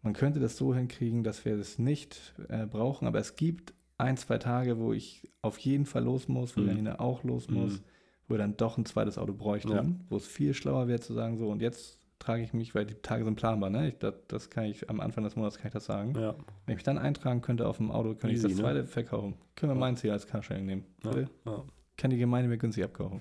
Man 0.00 0.14
könnte 0.14 0.40
das 0.40 0.56
so 0.56 0.74
hinkriegen, 0.74 1.22
dass 1.22 1.44
wir 1.44 1.58
das 1.58 1.78
nicht 1.78 2.34
äh, 2.48 2.64
brauchen, 2.66 3.06
aber 3.06 3.18
es 3.18 3.36
gibt 3.36 3.74
ein, 3.98 4.16
zwei 4.16 4.38
Tage, 4.38 4.78
wo 4.78 4.92
ich 4.92 5.28
auf 5.42 5.58
jeden 5.58 5.86
Fall 5.86 6.04
los 6.04 6.28
muss, 6.28 6.56
wo 6.56 6.60
Mhm. 6.60 6.68
Janina 6.68 7.00
auch 7.00 7.22
los 7.24 7.48
Mhm. 7.48 7.54
muss, 7.56 7.82
wo 8.28 8.34
wir 8.34 8.38
dann 8.38 8.56
doch 8.56 8.78
ein 8.78 8.84
zweites 8.86 9.18
Auto 9.18 9.32
bräuchten, 9.34 9.70
Ja. 9.70 9.84
wo 10.08 10.16
es 10.16 10.26
viel 10.26 10.54
schlauer 10.54 10.88
wäre 10.88 11.00
zu 11.00 11.12
sagen, 11.14 11.36
so 11.36 11.48
und 11.50 11.60
jetzt 11.62 12.00
trage 12.18 12.42
ich 12.42 12.54
mich, 12.54 12.74
weil 12.74 12.86
die 12.86 12.94
Tage 12.94 13.24
sind 13.24 13.36
planbar, 13.36 13.68
ne? 13.70 13.88
Ich, 13.88 13.98
das, 13.98 14.14
das 14.28 14.48
kann 14.50 14.64
ich 14.64 14.88
am 14.88 15.00
Anfang 15.00 15.24
des 15.24 15.36
Monats 15.36 15.58
kann 15.58 15.66
ich 15.68 15.74
das 15.74 15.84
sagen. 15.84 16.14
Ja. 16.18 16.34
Wenn 16.64 16.72
ich 16.72 16.76
mich 16.76 16.82
dann 16.84 16.96
eintragen 16.98 17.42
könnte 17.42 17.66
auf 17.68 17.76
dem 17.76 17.90
Auto, 17.90 18.10
könnte 18.14 18.28
ich 18.28 18.34
Easy, 18.36 18.48
das 18.48 18.56
ne? 18.56 18.62
zweite 18.62 18.86
verkaufen. 18.86 19.34
Können 19.56 19.72
wir 19.72 19.76
Ja. 19.76 19.80
meins 19.80 20.00
hier 20.00 20.12
als 20.12 20.26
Carsharing 20.26 20.64
nehmen. 20.64 20.84
Ja. 21.04 21.64
Kann 21.96 22.10
die 22.10 22.16
Gemeinde 22.18 22.48
mir 22.48 22.56
günstig 22.58 22.84
abkaufen. 22.84 23.20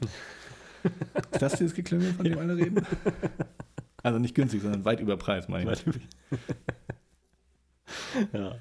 Ist 1.32 1.42
das 1.42 1.54
dieses 1.58 1.74
Geklüngel, 1.74 2.14
von 2.14 2.26
dem 2.26 2.38
alle 2.40 2.56
reden? 2.58 2.86
Also 4.02 4.20
nicht 4.20 4.36
günstig, 4.36 4.62
sondern 4.62 4.84
weit 4.86 5.00
über 5.00 5.16
Preis, 5.18 5.48
meine 5.48 5.74
ich. 5.74 5.84
ja. 8.34 8.56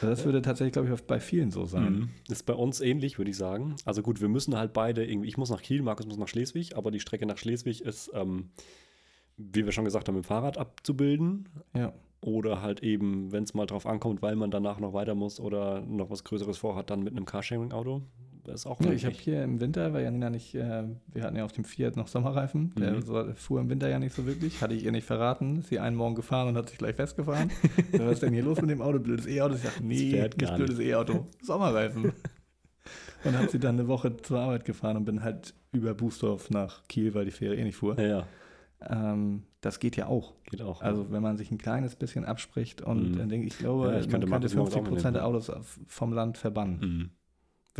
Das 0.00 0.24
würde 0.24 0.42
tatsächlich, 0.42 0.72
glaube 0.72 0.92
ich, 0.92 1.02
bei 1.02 1.20
vielen 1.20 1.50
so 1.50 1.66
sein. 1.66 1.92
Mhm. 1.92 2.08
Ist 2.28 2.46
bei 2.46 2.54
uns 2.54 2.80
ähnlich, 2.80 3.18
würde 3.18 3.30
ich 3.30 3.36
sagen. 3.36 3.76
Also 3.84 4.02
gut, 4.02 4.20
wir 4.20 4.28
müssen 4.28 4.56
halt 4.56 4.72
beide 4.72 5.04
irgendwie, 5.04 5.28
ich 5.28 5.36
muss 5.36 5.50
nach 5.50 5.62
Kiel, 5.62 5.82
Markus 5.82 6.06
muss 6.06 6.18
nach 6.18 6.28
Schleswig, 6.28 6.76
aber 6.76 6.90
die 6.90 7.00
Strecke 7.00 7.26
nach 7.26 7.38
Schleswig 7.38 7.82
ist, 7.82 8.10
ähm, 8.14 8.50
wie 9.36 9.64
wir 9.64 9.72
schon 9.72 9.84
gesagt 9.84 10.08
haben, 10.08 10.16
mit 10.16 10.24
dem 10.24 10.28
Fahrrad 10.28 10.58
abzubilden. 10.58 11.48
Ja. 11.74 11.92
Oder 12.22 12.60
halt 12.60 12.82
eben, 12.82 13.32
wenn 13.32 13.44
es 13.44 13.54
mal 13.54 13.66
drauf 13.66 13.86
ankommt, 13.86 14.20
weil 14.20 14.36
man 14.36 14.50
danach 14.50 14.78
noch 14.78 14.92
weiter 14.92 15.14
muss 15.14 15.40
oder 15.40 15.80
noch 15.80 16.10
was 16.10 16.24
Größeres 16.24 16.58
vorhat, 16.58 16.90
dann 16.90 17.02
mit 17.02 17.16
einem 17.16 17.24
Carsharing-Auto. 17.24 18.02
Das 18.44 18.60
ist 18.62 18.66
auch 18.66 18.80
Ja, 18.80 18.92
ich 18.92 19.04
habe 19.04 19.14
hier 19.14 19.44
im 19.44 19.60
Winter, 19.60 19.92
weil 19.92 20.04
Janina 20.04 20.30
nicht, 20.30 20.54
äh, 20.54 20.84
wir 21.12 21.22
hatten 21.22 21.36
ja 21.36 21.44
auf 21.44 21.52
dem 21.52 21.64
Fiat 21.64 21.96
noch 21.96 22.08
Sommerreifen, 22.08 22.74
der 22.78 22.92
Mhm. 22.94 23.02
so, 23.02 23.32
fuhr 23.34 23.60
im 23.60 23.68
Winter 23.68 23.88
ja 23.88 23.98
nicht 23.98 24.14
so 24.14 24.24
wirklich, 24.26 24.60
hatte 24.62 24.74
ich 24.74 24.84
ihr 24.84 24.92
nicht 24.92 25.04
verraten, 25.06 25.58
ist 25.58 25.68
sie 25.68 25.78
einen 25.78 25.96
Morgen 25.96 26.14
gefahren 26.14 26.48
und 26.48 26.56
hat 26.56 26.68
sich 26.68 26.78
gleich 26.78 26.96
festgefahren. 26.96 27.50
was 27.92 28.12
ist 28.14 28.22
denn 28.22 28.32
hier 28.32 28.42
los 28.42 28.60
mit 28.60 28.70
dem 28.70 28.80
Auto? 28.82 28.98
Blödes 28.98 29.26
E-Auto? 29.26 29.54
Ich 29.56 29.62
dachte, 29.62 29.84
nee, 29.84 30.22
nicht 30.22 30.54
blödes 30.56 30.78
E-Auto, 30.78 31.26
Sommerreifen. 31.42 32.12
und 33.24 33.36
habe 33.38 33.48
sie 33.50 33.58
dann 33.58 33.78
eine 33.78 33.88
Woche 33.88 34.16
zur 34.16 34.40
Arbeit 34.40 34.64
gefahren 34.64 34.96
und 34.96 35.04
bin 35.04 35.22
halt 35.22 35.52
über 35.72 35.92
Bußdorf 35.94 36.50
nach 36.50 36.82
Kiel, 36.88 37.14
weil 37.14 37.26
die 37.26 37.30
Fähre 37.30 37.56
eh 37.56 37.62
nicht 37.64 37.76
fuhr. 37.76 38.00
Ja, 38.00 38.06
ja, 38.06 38.26
Ähm, 38.88 39.42
das 39.60 39.78
geht 39.78 39.96
ja 39.96 40.06
auch. 40.06 40.32
geht 40.50 40.62
auch. 40.62 40.80
Also 40.80 41.10
wenn 41.10 41.22
man 41.22 41.36
sich 41.36 41.50
ein 41.50 41.58
kleines 41.58 41.94
bisschen 41.96 42.24
abspricht 42.24 42.80
und 42.80 43.12
Mhm. 43.12 43.18
dann 43.18 43.28
denke 43.28 43.46
ich, 43.46 43.58
glaube, 43.58 43.88
Ja, 43.88 43.98
ich 44.00 44.08
könnte 44.08 44.26
man 44.26 44.40
könnte 44.40 44.56
Markus 44.56 44.56
morgens 44.56 44.74
auch 44.74 44.78
50 44.78 44.94
Prozent 44.94 45.16
der. 45.16 45.26
Autos 45.26 45.52
vom 45.86 46.14
Land 46.14 46.38
verbannen 46.38 46.78
mhm. 46.80 47.10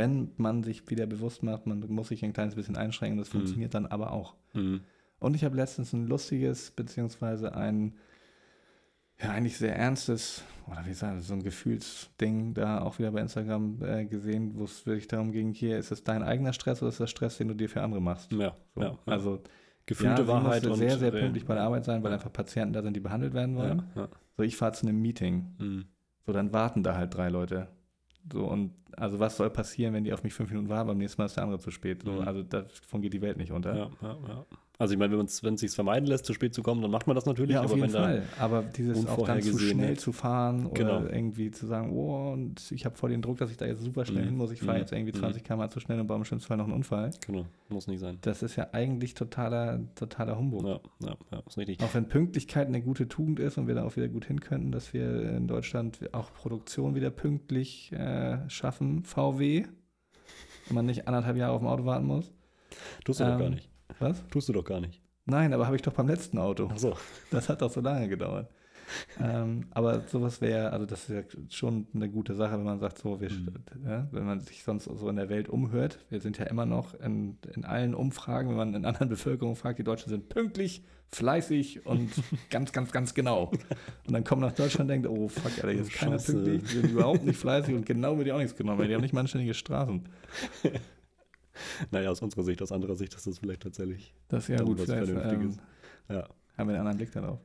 Wenn 0.00 0.32
man 0.38 0.62
sich 0.64 0.88
wieder 0.90 1.06
bewusst 1.06 1.42
macht, 1.44 1.66
man 1.66 1.78
muss 1.88 2.08
sich 2.08 2.24
ein 2.24 2.32
kleines 2.32 2.54
bisschen 2.56 2.76
einschränken, 2.76 3.18
das 3.18 3.28
Mhm. 3.28 3.32
funktioniert 3.38 3.74
dann 3.74 3.86
aber 3.86 4.12
auch. 4.12 4.34
Mhm. 4.54 4.80
Und 5.20 5.36
ich 5.36 5.44
habe 5.44 5.54
letztens 5.54 5.92
ein 5.92 6.06
lustiges, 6.06 6.70
beziehungsweise 6.70 7.54
ein, 7.54 7.94
ja, 9.22 9.30
eigentlich 9.30 9.58
sehr 9.58 9.76
ernstes, 9.76 10.42
oder 10.66 10.84
wie 10.86 10.94
sagen, 10.94 11.20
so 11.20 11.34
ein 11.34 11.42
Gefühlsding 11.42 12.54
da 12.54 12.80
auch 12.80 12.98
wieder 12.98 13.10
bei 13.12 13.20
Instagram 13.20 13.82
äh, 13.82 14.04
gesehen, 14.06 14.52
wo 14.54 14.64
es 14.64 14.86
wirklich 14.86 15.08
darum 15.08 15.30
ging, 15.32 15.52
hier, 15.52 15.78
ist 15.78 15.90
es 15.92 16.02
dein 16.04 16.22
eigener 16.22 16.52
Stress 16.54 16.80
oder 16.82 16.88
ist 16.88 17.00
das 17.00 17.10
Stress, 17.10 17.36
den 17.36 17.48
du 17.48 17.54
dir 17.54 17.68
für 17.68 17.82
andere 17.82 18.00
machst? 18.00 18.32
Ja, 18.32 18.54
So. 18.74 18.80
ja, 18.80 18.88
ja. 18.88 18.98
Also 19.04 19.42
gefühlte 19.86 20.22
ja, 20.22 20.28
Wahrheit 20.28 20.64
und 20.66 20.76
sehr, 20.76 20.98
sehr 20.98 21.10
pünktlich 21.10 21.44
bei 21.44 21.54
der 21.54 21.64
Arbeit 21.64 21.84
sein, 21.84 22.02
weil 22.02 22.12
einfach 22.12 22.32
Patienten 22.32 22.72
da 22.72 22.82
sind, 22.82 22.94
die 22.94 23.00
behandelt 23.00 23.34
werden 23.34 23.56
wollen. 23.56 23.82
Ja, 23.94 24.02
ja. 24.02 24.08
So, 24.36 24.42
ich 24.42 24.56
fahre 24.56 24.72
zu 24.72 24.86
einem 24.86 25.02
Meeting. 25.02 25.46
Mhm. 25.58 25.84
So, 26.24 26.32
dann 26.32 26.52
warten 26.52 26.82
da 26.82 26.96
halt 26.96 27.14
drei 27.14 27.28
Leute. 27.28 27.68
So, 28.32 28.44
und 28.44 28.72
also 28.96 29.18
was 29.18 29.36
soll 29.36 29.50
passieren, 29.50 29.94
wenn 29.94 30.04
die 30.04 30.12
auf 30.12 30.22
mich 30.22 30.34
fünf 30.34 30.50
Minuten 30.50 30.68
warten, 30.68 30.88
beim 30.88 30.98
nächsten 30.98 31.20
Mal 31.20 31.26
ist 31.26 31.36
der 31.36 31.44
andere 31.44 31.60
zu 31.60 31.70
spät. 31.70 32.02
So, 32.02 32.12
Mhm. 32.12 32.20
also 32.28 32.42
davon 32.42 33.00
geht 33.02 33.12
die 33.12 33.22
Welt 33.22 33.36
nicht 33.36 33.52
unter. 33.52 33.74
Ja, 33.76 33.90
ja, 34.02 34.18
ja. 34.28 34.46
Also 34.80 34.94
ich 34.94 34.98
meine, 34.98 35.16
wenn 35.18 35.26
es 35.26 35.36
sich 35.60 35.70
vermeiden 35.72 36.06
lässt, 36.08 36.24
zu 36.24 36.32
spät 36.32 36.54
zu 36.54 36.62
kommen, 36.62 36.80
dann 36.80 36.90
macht 36.90 37.06
man 37.06 37.14
das 37.14 37.26
natürlich. 37.26 37.52
Ja, 37.54 37.60
auf 37.60 37.66
aber 37.70 37.76
jeden 37.76 37.90
Fall. 37.90 38.22
Aber 38.38 38.62
dieses 38.62 39.06
auch 39.06 39.26
dann 39.26 39.42
zu 39.42 39.58
schnell 39.58 39.98
zu 39.98 40.10
fahren 40.12 40.64
oder 40.64 40.72
Genau. 41.00 41.00
irgendwie 41.04 41.50
zu 41.50 41.66
sagen, 41.66 41.92
oh, 41.92 42.32
und 42.32 42.72
ich 42.72 42.86
habe 42.86 42.96
voll 42.96 43.10
den 43.10 43.20
Druck, 43.20 43.36
dass 43.36 43.50
ich 43.50 43.58
da 43.58 43.66
jetzt 43.66 43.82
super 43.82 44.06
schnell 44.06 44.22
Mhm. 44.22 44.28
hin 44.28 44.36
muss. 44.38 44.50
Ich 44.52 44.60
fahre 44.60 44.78
Mhm. 44.78 44.80
jetzt 44.80 44.92
irgendwie 44.92 45.12
Mhm. 45.12 45.20
20 45.20 45.44
km 45.44 45.68
zu 45.70 45.80
schnell 45.80 46.00
und 46.00 46.06
baue 46.06 46.16
im 46.16 46.24
schlimmsten 46.24 46.48
Fall 46.48 46.56
noch 46.56 46.64
einen 46.64 46.72
Unfall. 46.72 47.10
Genau, 47.26 47.44
muss 47.68 47.86
nicht 47.88 48.00
sein. 48.00 48.16
Das 48.22 48.42
ist 48.42 48.56
ja 48.56 48.68
eigentlich 48.72 49.12
totaler, 49.14 49.80
totaler 49.94 50.38
Humbug. 50.38 50.64
Ja, 50.64 50.80
ja, 51.04 51.14
ja, 51.30 51.42
ist 51.46 51.58
richtig. 51.58 51.80
Auch 51.82 51.92
wenn 51.94 52.08
Pünktlichkeit 52.08 52.66
eine 52.68 52.80
gute 52.80 53.06
Tugend 53.06 53.38
ist 53.38 53.58
und 53.58 53.66
wir 53.68 53.74
da 53.74 53.84
auch 53.84 53.96
wieder 53.96 54.08
gut 54.08 54.24
hin 54.24 54.40
könnten, 54.40 54.72
dass 54.72 54.94
wir 54.94 55.30
in 55.36 55.46
Deutschland 55.46 56.00
auch 56.14 56.32
Produktion 56.32 56.94
wieder 56.94 57.10
pünktlich 57.10 57.92
äh, 57.92 58.38
schaffen, 58.48 59.04
VW, 59.04 59.64
und 60.68 60.74
man 60.74 60.86
nicht 60.86 61.06
anderthalb 61.06 61.36
Jahre 61.36 61.52
auf 61.52 61.60
dem 61.60 61.68
Auto 61.68 61.84
warten 61.84 62.06
muss. 62.06 62.32
Tust 63.04 63.20
du 63.20 63.24
doch 63.24 63.38
gar 63.38 63.46
ähm, 63.48 63.54
nicht. 63.54 63.69
Was? 63.98 64.26
Tust 64.28 64.48
du 64.48 64.52
doch 64.52 64.64
gar 64.64 64.80
nicht. 64.80 65.00
Nein, 65.26 65.52
aber 65.52 65.66
habe 65.66 65.76
ich 65.76 65.82
doch 65.82 65.92
beim 65.92 66.08
letzten 66.08 66.38
Auto. 66.38 66.68
Ach 66.72 66.78
so. 66.78 66.96
Das 67.30 67.48
hat 67.48 67.62
doch 67.62 67.70
so 67.70 67.80
lange 67.80 68.08
gedauert. 68.08 68.50
ähm, 69.22 69.66
aber 69.70 70.00
sowas 70.08 70.40
wäre, 70.40 70.72
also 70.72 70.84
das 70.84 71.08
ist 71.08 71.14
ja 71.14 71.22
schon 71.48 71.86
eine 71.94 72.08
gute 72.08 72.34
Sache, 72.34 72.54
wenn 72.54 72.64
man 72.64 72.80
sagt, 72.80 72.98
so, 72.98 73.20
wir, 73.20 73.30
Mhm. 73.30 73.52
ja, 73.86 74.08
wenn 74.10 74.24
man 74.26 74.40
sich 74.40 74.64
sonst 74.64 74.86
so 74.86 75.08
in 75.08 75.14
der 75.14 75.28
Welt 75.28 75.48
umhört, 75.48 76.00
wir 76.08 76.20
sind 76.20 76.38
ja 76.38 76.46
immer 76.46 76.66
noch 76.66 76.94
in, 76.98 77.38
in 77.54 77.64
allen 77.64 77.94
Umfragen, 77.94 78.48
wenn 78.48 78.56
man 78.56 78.74
in 78.74 78.84
anderen 78.84 79.08
Bevölkerungen 79.10 79.54
fragt, 79.54 79.78
die 79.78 79.84
Deutschen 79.84 80.08
sind 80.10 80.28
pünktlich, 80.28 80.82
fleißig 81.12 81.86
und 81.86 82.10
ganz, 82.50 82.72
ganz, 82.72 82.90
ganz 82.90 83.14
genau. 83.14 83.52
Und 84.08 84.12
dann 84.12 84.24
kommt 84.24 84.42
nach 84.42 84.52
Deutschland 84.52 84.82
und 84.82 84.88
denkt, 84.88 85.06
oh 85.08 85.28
fuck, 85.28 85.52
Alter, 85.58 85.70
hier 85.70 85.82
ist 85.82 85.92
Oh, 85.94 85.98
keiner 85.98 86.12
Scheiße. 86.18 86.32
pünktlich, 86.32 86.62
die 86.64 86.76
sind 86.80 86.90
überhaupt 86.90 87.24
nicht 87.24 87.38
fleißig 87.38 87.72
und 87.76 87.86
genau 87.86 88.16
wird 88.16 88.26
die 88.26 88.32
auch 88.32 88.38
nichts 88.38 88.56
genommen, 88.56 88.78
weil 88.80 88.88
die 88.88 88.94
haben 88.96 89.02
nicht 89.02 89.14
mal 89.14 89.20
anständige 89.20 89.54
Straßen. 89.54 90.02
Naja, 91.90 92.10
aus 92.10 92.22
unserer 92.22 92.42
Sicht, 92.44 92.62
aus 92.62 92.72
anderer 92.72 92.96
Sicht 92.96 93.14
ist 93.14 93.26
das 93.26 93.38
vielleicht 93.38 93.62
tatsächlich 93.62 94.14
Das 94.28 94.48
ist 94.48 94.58
ja 94.58 94.64
gut, 94.64 94.78
was 94.78 94.86
vielleicht 94.86 95.10
Vernünftiges. 95.10 95.56
ähm, 96.08 96.16
Ja. 96.16 96.28
haben 96.56 96.68
wir 96.68 96.74
einen 96.74 96.86
anderen 96.86 96.96
Blick 96.98 97.12
darauf. 97.12 97.40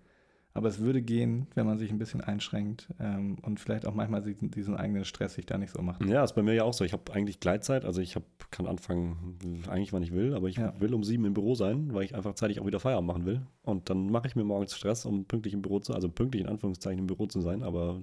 Aber 0.55 0.69
es 0.69 0.79
würde 0.79 1.01
gehen, 1.01 1.47
wenn 1.53 1.65
man 1.65 1.77
sich 1.77 1.91
ein 1.91 1.97
bisschen 1.97 2.21
einschränkt 2.21 2.87
ähm, 2.97 3.35
und 3.41 3.59
vielleicht 3.59 3.85
auch 3.85 3.93
manchmal 3.93 4.21
diesen, 4.21 4.51
diesen, 4.51 4.77
eigenen 4.77 5.03
Stress 5.03 5.33
sich 5.33 5.45
da 5.45 5.57
nicht 5.57 5.73
so 5.73 5.81
macht. 5.81 6.01
Ja, 6.05 6.23
ist 6.23 6.31
bei 6.33 6.43
mir 6.43 6.53
ja 6.53 6.63
auch 6.63 6.73
so. 6.73 6.85
Ich 6.85 6.93
habe 6.93 7.11
eigentlich 7.11 7.41
Gleitzeit, 7.41 7.83
also 7.83 7.99
ich 7.99 8.15
hab, 8.15 8.23
kann 8.51 8.65
anfangen, 8.65 9.37
eigentlich 9.67 9.91
wann 9.91 10.01
ich 10.01 10.13
will, 10.13 10.33
aber 10.33 10.47
ich 10.47 10.55
ja. 10.55 10.73
will 10.79 10.93
um 10.93 11.03
sieben 11.03 11.25
im 11.25 11.33
Büro 11.33 11.55
sein, 11.55 11.93
weil 11.93 12.03
ich 12.03 12.15
einfach 12.15 12.35
zeitig 12.35 12.61
auch 12.61 12.65
wieder 12.65 12.79
Feierabend 12.79 13.07
machen 13.07 13.25
will. 13.25 13.41
Und 13.63 13.89
dann 13.89 14.09
mache 14.09 14.27
ich 14.27 14.37
mir 14.37 14.45
morgens 14.45 14.77
Stress, 14.77 15.05
um 15.05 15.25
pünktlich 15.25 15.53
im 15.53 15.61
Büro 15.61 15.81
zu, 15.81 15.93
also 15.93 16.07
pünktlich 16.07 16.43
in 16.43 16.47
Anführungszeichen 16.47 16.99
im 16.99 17.07
Büro 17.07 17.25
zu 17.27 17.41
sein, 17.41 17.61
aber 17.61 18.01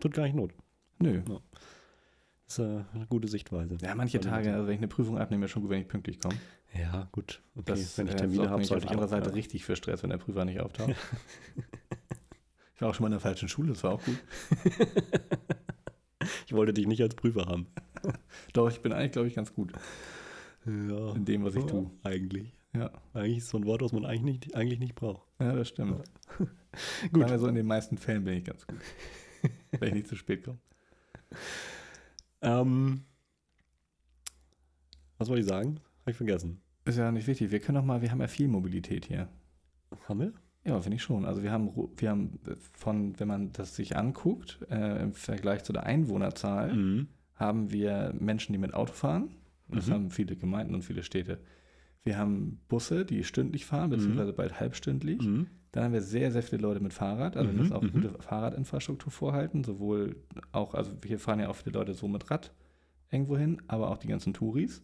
tut 0.00 0.12
gar 0.12 0.24
nicht 0.24 0.36
Not. 0.36 0.52
Nö. 0.98 1.22
Ja. 1.26 1.40
Das 2.46 2.58
ist 2.58 2.64
äh, 2.64 2.84
eine 2.94 3.06
gute 3.08 3.28
Sichtweise. 3.28 3.76
Ja, 3.80 3.94
manche 3.94 4.20
Tage, 4.20 4.52
also 4.52 4.66
wenn 4.66 4.74
ich 4.74 4.78
eine 4.80 4.88
Prüfung 4.88 5.18
abnehme, 5.18 5.46
ist 5.46 5.50
schon 5.50 5.62
gut, 5.62 5.70
wenn 5.70 5.80
ich 5.80 5.88
pünktlich 5.88 6.20
komme. 6.20 6.36
Ja, 6.74 7.08
gut. 7.10 7.42
Okay. 7.56 7.64
Das, 7.66 7.98
wenn 7.98 8.06
ich 8.06 8.14
Termine 8.14 8.50
habe, 8.50 8.64
sollte 8.64 8.84
ich 8.84 8.90
auf 8.90 8.92
andere 8.92 9.08
Seite 9.08 9.34
richtig 9.34 9.64
für 9.64 9.74
Stress, 9.74 10.02
wenn 10.02 10.10
der 10.10 10.18
Prüfer 10.18 10.44
nicht 10.44 10.60
auftaucht. 10.60 10.90
ich 12.74 12.80
war 12.80 12.90
auch 12.90 12.94
schon 12.94 13.04
mal 13.04 13.08
in 13.08 13.12
der 13.12 13.20
falschen 13.20 13.48
Schule, 13.48 13.70
das 13.70 13.82
war 13.82 13.94
auch 13.94 14.04
gut. 14.04 14.18
ich 16.46 16.52
wollte 16.52 16.72
dich 16.72 16.86
nicht 16.86 17.02
als 17.02 17.16
Prüfer 17.16 17.46
haben. 17.46 17.66
Doch, 18.52 18.70
ich 18.70 18.80
bin 18.80 18.92
eigentlich, 18.92 19.12
glaube 19.12 19.28
ich, 19.28 19.34
ganz 19.34 19.52
gut. 19.52 19.72
Ja. 20.66 21.14
In 21.14 21.24
dem, 21.24 21.44
was 21.44 21.56
ich 21.56 21.64
tue. 21.64 21.90
Eigentlich. 22.04 22.52
Ja. 22.74 22.90
Eigentlich 23.12 23.38
ist 23.38 23.48
so 23.48 23.58
ein 23.58 23.64
Wort, 23.64 23.82
was 23.82 23.92
man 23.92 24.04
eigentlich 24.04 24.22
nicht, 24.22 24.54
eigentlich 24.54 24.78
nicht 24.78 24.94
braucht. 24.94 25.26
Ja, 25.40 25.52
das 25.52 25.68
stimmt. 25.68 26.02
gut. 26.38 26.48
Sagen 27.12 27.30
wir 27.30 27.38
so, 27.38 27.48
in 27.48 27.54
den 27.54 27.66
meisten 27.66 27.96
Fällen 27.96 28.24
bin 28.24 28.34
ich 28.34 28.44
ganz 28.44 28.66
gut. 28.66 28.78
wenn 29.72 29.88
ich 29.88 29.94
nicht 29.94 30.08
zu 30.08 30.16
spät 30.16 30.44
komme. 30.44 30.58
Ähm, 32.46 33.02
was 35.18 35.28
wollte 35.28 35.40
ich 35.40 35.48
sagen? 35.48 35.80
Habe 36.02 36.12
ich 36.12 36.16
vergessen. 36.16 36.62
Ist 36.84 36.98
ja 36.98 37.10
nicht 37.10 37.26
wichtig. 37.26 37.50
Wir 37.50 37.60
können 37.60 37.76
doch 37.76 37.84
mal, 37.84 38.00
wir 38.00 38.10
haben 38.10 38.20
ja 38.20 38.28
viel 38.28 38.48
Mobilität 38.48 39.06
hier. 39.06 39.28
Haben 40.08 40.20
wir? 40.20 40.32
Ja, 40.64 40.80
finde 40.80 40.96
ich 40.96 41.02
schon. 41.02 41.24
Also 41.24 41.42
wir 41.42 41.50
haben, 41.50 41.70
wir 41.96 42.10
haben 42.10 42.38
von, 42.72 43.18
wenn 43.18 43.28
man 43.28 43.52
das 43.52 43.74
sich 43.74 43.96
anguckt, 43.96 44.60
äh, 44.70 45.02
im 45.02 45.12
Vergleich 45.12 45.64
zu 45.64 45.72
der 45.72 45.84
Einwohnerzahl, 45.84 46.74
mhm. 46.74 47.08
haben 47.34 47.72
wir 47.72 48.14
Menschen, 48.18 48.52
die 48.52 48.58
mit 48.58 48.74
Auto 48.74 48.92
fahren. 48.92 49.30
Das 49.68 49.88
mhm. 49.88 49.92
haben 49.92 50.10
viele 50.10 50.36
Gemeinden 50.36 50.74
und 50.74 50.82
viele 50.82 51.02
Städte. 51.02 51.40
Wir 52.04 52.18
haben 52.18 52.60
Busse, 52.68 53.04
die 53.04 53.24
stündlich 53.24 53.66
fahren, 53.66 53.90
beziehungsweise 53.90 54.30
mhm. 54.30 54.36
bald 54.36 54.60
halbstündlich. 54.60 55.20
Mhm. 55.66 55.72
Dann 55.72 55.84
haben 55.84 55.92
wir 55.92 56.02
sehr, 56.02 56.32
sehr 56.32 56.42
viele 56.42 56.62
Leute 56.62 56.80
mit 56.80 56.92
Fahrrad, 56.92 57.36
also 57.36 57.50
wir 57.50 57.58
müssen 57.58 57.72
auch 57.72 57.82
mhm. 57.82 57.92
gute 57.92 58.14
Fahrradinfrastruktur 58.20 59.12
vorhalten, 59.12 59.64
sowohl 59.64 60.16
auch, 60.52 60.74
also 60.74 60.92
hier 61.04 61.18
fahren 61.18 61.40
ja 61.40 61.48
auch 61.48 61.56
viele 61.56 61.78
Leute 61.78 61.94
so 61.94 62.08
mit 62.08 62.30
Rad 62.30 62.52
irgendwo 63.10 63.36
hin, 63.36 63.62
aber 63.68 63.90
auch 63.90 63.98
die 63.98 64.08
ganzen 64.08 64.34
Touris. 64.34 64.82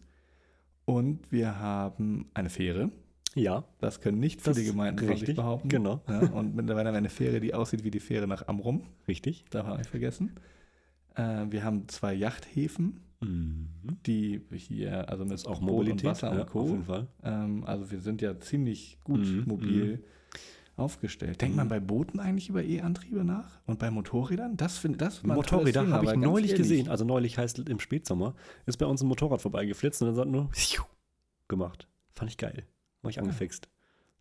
Und 0.85 1.31
wir 1.31 1.59
haben 1.59 2.29
eine 2.33 2.49
Fähre. 2.49 2.91
Ja. 3.35 3.63
Das 3.79 4.01
können 4.01 4.19
nicht 4.19 4.41
viele 4.41 4.55
das 4.55 4.65
Gemeinden 4.65 4.99
richtig, 4.99 5.17
von 5.17 5.25
sich 5.25 5.35
behaupten. 5.35 5.69
Genau. 5.69 6.01
Ja, 6.07 6.19
und 6.29 6.55
mittlerweile 6.55 6.89
haben 6.89 6.95
wir 6.95 6.99
eine 6.99 7.09
Fähre, 7.09 7.39
die 7.39 7.53
aussieht 7.53 7.83
wie 7.83 7.91
die 7.91 7.99
Fähre 7.99 8.27
nach 8.27 8.47
Amrum. 8.47 8.83
Richtig. 9.07 9.45
Darf 9.49 9.67
man 9.67 9.77
nicht 9.77 9.89
vergessen. 9.89 10.33
Äh, 11.15 11.45
wir 11.49 11.63
haben 11.63 11.87
zwei 11.87 12.13
Yachthäfen, 12.13 12.99
mhm. 13.21 13.69
die 14.05 14.41
hier, 14.51 15.09
also 15.09 15.25
mit 15.25 15.45
auch 15.47 15.61
Mobilität, 15.61 16.03
und 16.03 16.09
Wasser 16.11 16.33
ja, 16.33 16.41
und 16.41 16.49
Co. 16.49 16.61
Auf 16.61 16.69
jeden 16.69 16.83
Fall. 16.83 17.07
Ähm, 17.23 17.63
also 17.65 17.89
wir 17.89 17.99
sind 17.99 18.21
ja 18.21 18.39
ziemlich 18.39 18.99
gut 19.03 19.21
Mhm, 19.21 19.43
mobil 19.47 20.03
aufgestellt. 20.75 21.41
Denkt 21.41 21.53
Mhm. 21.55 21.57
man 21.57 21.67
bei 21.69 21.79
Booten 21.79 22.19
eigentlich 22.19 22.49
über 22.49 22.63
E-Antriebe 22.63 23.23
nach? 23.23 23.59
Und 23.65 23.79
bei 23.79 23.91
Motorrädern? 23.91 24.57
Das 24.57 24.77
finde 24.77 24.97
das 24.97 25.23
Motorräder 25.23 25.87
habe 25.89 26.05
ich 26.05 26.15
neulich 26.15 26.51
ehrlich, 26.51 26.55
gesehen. 26.55 26.89
Also 26.89 27.05
neulich 27.05 27.37
heißt 27.37 27.59
im 27.59 27.79
Spätsommer, 27.79 28.35
ist 28.65 28.77
bei 28.77 28.85
uns 28.85 29.01
ein 29.01 29.07
Motorrad 29.07 29.41
vorbeigeflitzt 29.41 30.01
und 30.01 30.09
dann 30.09 30.17
hat 30.17 30.27
nur 30.27 30.49
gemacht. 31.47 31.87
Fand 32.15 32.31
ich 32.31 32.37
geil. 32.37 32.65
War 33.01 33.09
ich 33.11 33.19
angefixt. 33.19 33.69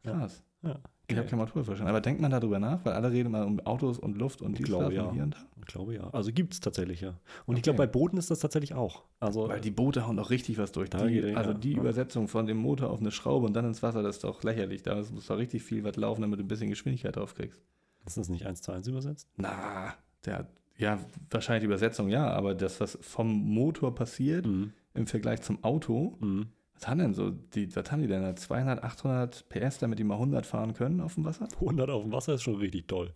Ja. 0.05 0.13
Krass. 0.13 0.43
Ja. 0.63 0.79
Ich 1.13 1.19
habe 1.19 1.29
kein 1.29 1.39
Motorradführerschein. 1.39 1.87
Aber 1.87 2.01
denkt 2.01 2.21
man 2.21 2.31
darüber 2.31 2.59
nach? 2.59 2.85
Weil 2.85 2.93
alle 2.95 3.11
reden 3.13 3.31
mal 3.31 3.45
um 3.45 3.61
Autos 3.61 3.99
und 3.99 4.17
Luft 4.19 4.43
und 4.43 4.53
Ich 4.53 4.59
dies, 4.59 4.67
glaube, 4.67 4.93
ja. 4.95 5.05
und 5.05 5.15
hier 5.15 5.23
und 5.25 5.35
da. 5.35 5.39
Ich 5.61 5.67
glaube 5.67 5.95
ja. 5.95 6.09
Also 6.13 6.33
gibt 6.33 6.55
es 6.55 6.61
tatsächlich 6.61 7.01
ja. 7.01 7.11
Und 7.47 7.57
ich 7.57 7.61
Okay. 7.61 7.63
glaube, 7.63 7.77
bei 7.79 7.87
Booten 7.87 8.17
ist 8.17 8.31
das 8.31 8.41
tatsächlich 8.41 8.75
auch. 8.75 9.05
Also 9.21 9.49
Weil 9.49 9.61
die 9.61 9.71
Boote 9.71 10.07
hauen 10.07 10.17
doch 10.17 10.31
richtig 10.31 10.59
was 10.59 10.73
durch. 10.73 10.91
Die, 10.91 10.97
geht- 11.09 11.37
also 11.37 11.53
die 11.55 11.73
ja. 11.73 11.79
Übersetzung 11.79 12.27
von 12.29 12.47
dem 12.47 12.57
Motor 12.57 12.91
auf 12.91 13.01
eine 13.01 13.11
Schraube 13.13 13.47
und 13.47 13.55
dann 13.55 13.65
ins 13.67 13.83
Wasser, 13.83 14.03
das 14.03 14.17
ist 14.17 14.25
doch 14.25 14.43
lächerlich. 14.43 14.83
Da 14.83 14.97
muss 14.97 15.27
doch 15.27 15.39
richtig 15.39 15.63
viel 15.63 15.85
was 15.85 15.97
laufen, 15.97 16.23
damit 16.23 16.41
du 16.41 16.45
ein 16.45 16.49
bisschen 16.49 16.71
Geschwindigkeit 16.71 17.15
draufkriegst. 17.17 17.61
ist 18.07 18.17
das 18.17 18.29
nicht 18.29 18.47
eins 18.47 18.63
zu 18.63 18.73
eins 18.73 18.89
übersetzt? 18.89 19.29
Na, 19.37 19.95
der, 20.27 20.49
ja, 20.79 20.99
wahrscheinlich 21.31 21.61
die 21.61 21.67
Übersetzung 21.67 22.09
ja, 22.09 22.29
aber 22.31 22.55
das, 22.55 22.81
was 22.81 22.99
vom 23.01 23.29
Motor 23.29 23.95
passiert 23.95 24.47
Mhm. 24.47 24.73
im 24.95 25.07
Vergleich 25.07 25.43
zum 25.43 25.63
Auto, 25.63 26.17
Mhm. 26.21 26.47
Was 26.83 26.89
haben 26.89 26.99
denn 26.99 27.15
so, 27.15 27.31
die, 27.31 27.75
was 27.77 27.91
haben 27.93 28.03
die 28.03 28.09
denn 28.09 28.23
da? 28.23 28.35
200, 28.35 28.83
800 28.83 29.49
PS, 29.49 29.79
damit 29.79 29.99
die 29.99 30.05
mal 30.05 30.15
100 30.15 30.45
fahren 30.45 30.75
können 30.75 31.01
auf 31.01 31.15
dem 31.15 31.25
Wasser? 31.25 31.49
100 31.61 31.89
auf 31.91 32.03
dem 32.03 32.13
Wasser 32.13 32.35
ist 32.35 32.43
schon 32.43 32.57
richtig 32.57 32.89
toll. 32.89 33.13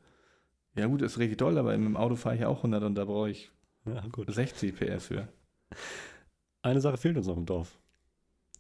Ja 0.77 0.87
gut, 0.87 1.03
ist 1.03 1.19
richtig 1.19 1.39
toll, 1.39 1.59
aber 1.59 1.73
dem 1.73 1.97
Auto 1.97 2.15
fahre 2.17 2.35
ich 2.37 2.43
ja 2.43 2.49
auch 2.49 2.59
100 2.59 2.83
und 2.85 2.95
da 2.95 3.05
brauche 3.05 3.31
ich 3.31 3.51
Ja, 3.87 4.05
gut. 4.13 4.33
60 4.33 4.75
PS 4.77 5.07
für. 5.07 5.29
Eine 6.63 6.81
Sache 6.81 6.97
fehlt 6.97 7.17
uns 7.17 7.27
noch 7.27 7.37
im 7.37 7.47
Dorf. 7.47 7.79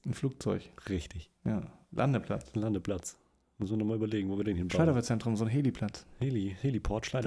Ein 0.05 0.14
Flugzeug, 0.14 0.62
Richtig. 0.88 1.31
ja. 1.45 1.62
Landeplatz. 1.90 2.55
Landeplatz. 2.55 3.16
Müssen 3.59 3.73
wir 3.73 3.79
nochmal 3.79 3.97
überlegen, 3.97 4.29
wo 4.29 4.37
wir 4.37 4.45
den 4.45 4.57
hinbauen. 4.57 4.77
Schleuderwehrzentrum, 4.77 5.35
so 5.37 5.45
ein 5.45 5.51
Heliplatz. 5.51 6.05
Heli, 6.19 6.55
Heliport, 6.61 7.12
wär 7.14 7.23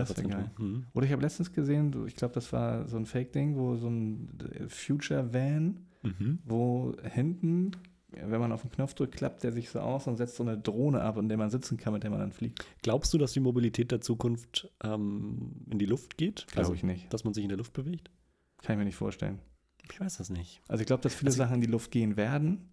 Mhm. 0.58 0.86
Oder 0.94 1.06
ich 1.06 1.12
habe 1.12 1.22
letztens 1.24 1.52
gesehen, 1.52 2.06
ich 2.08 2.16
glaube, 2.16 2.34
das 2.36 2.54
war 2.54 2.88
so 2.88 2.98
ein 2.98 3.06
Fake-Ding, 3.06 3.58
wo 3.58 3.76
so 3.78 3.88
ein 3.90 4.30
Future-Van, 4.70 5.88
Mhm. 6.02 6.40
wo 6.46 6.96
hinten, 7.04 7.72
wenn 8.12 8.40
man 8.40 8.52
auf 8.52 8.62
den 8.62 8.72
Knopf 8.72 8.94
drückt, 8.94 9.16
klappt 9.16 9.44
der 9.44 9.52
sich 9.52 9.70
so 9.70 9.80
aus 9.80 10.08
und 10.08 10.16
setzt 10.18 10.36
so 10.38 10.44
eine 10.44 10.58
Drohne 10.58 11.02
ab, 11.02 11.18
in 11.18 11.28
der 11.30 11.38
man 11.38 11.50
sitzen 11.50 11.78
kann, 11.78 11.94
mit 11.94 12.04
der 12.04 12.10
man 12.10 12.20
dann 12.20 12.32
fliegt. 12.32 12.66
Glaubst 12.82 13.14
du, 13.14 13.18
dass 13.18 13.34
die 13.34 13.40
Mobilität 13.40 13.92
der 13.92 14.02
Zukunft 14.02 14.72
ähm, 14.84 15.52
in 15.70 15.78
die 15.80 15.86
Luft 15.86 16.18
geht? 16.18 16.48
Glaube 16.48 16.60
Also, 16.60 16.74
ich 16.74 16.84
nicht. 16.84 17.12
Dass 17.14 17.24
man 17.24 17.34
sich 17.34 17.44
in 17.44 17.50
der 17.50 17.58
Luft 17.58 17.74
bewegt? 17.74 18.10
Kann 18.64 18.74
ich 18.76 18.78
mir 18.80 18.86
nicht 18.86 18.96
vorstellen. 18.96 19.40
Ich 19.92 20.00
weiß 20.00 20.18
das 20.18 20.30
nicht. 20.30 20.62
Also 20.68 20.82
ich 20.82 20.88
glaube, 20.88 21.02
dass 21.04 21.14
viele 21.16 21.30
Also- 21.30 21.38
Sachen 21.38 21.56
in 21.56 21.62
die 21.62 21.68
Luft 21.68 21.92
gehen 21.92 22.16
werden. 22.18 22.70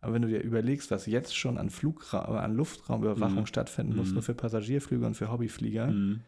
Aber 0.00 0.12
wenn 0.12 0.22
du 0.22 0.28
dir 0.28 0.40
überlegst, 0.42 0.90
was 0.90 1.06
jetzt 1.06 1.34
schon 1.34 1.56
an 1.56 1.70
Flugraum, 1.70 2.36
an 2.36 2.54
Luftraumüberwachung 2.54 3.40
Mhm. 3.40 3.46
stattfinden 3.46 3.96
muss, 3.96 4.08
Mhm. 4.08 4.14
nur 4.14 4.22
für 4.22 4.34
Passagierflüge 4.34 5.06
und 5.06 5.14
für 5.14 5.30
Hobbyflieger, 5.32 5.86
Mhm. 5.86 6.20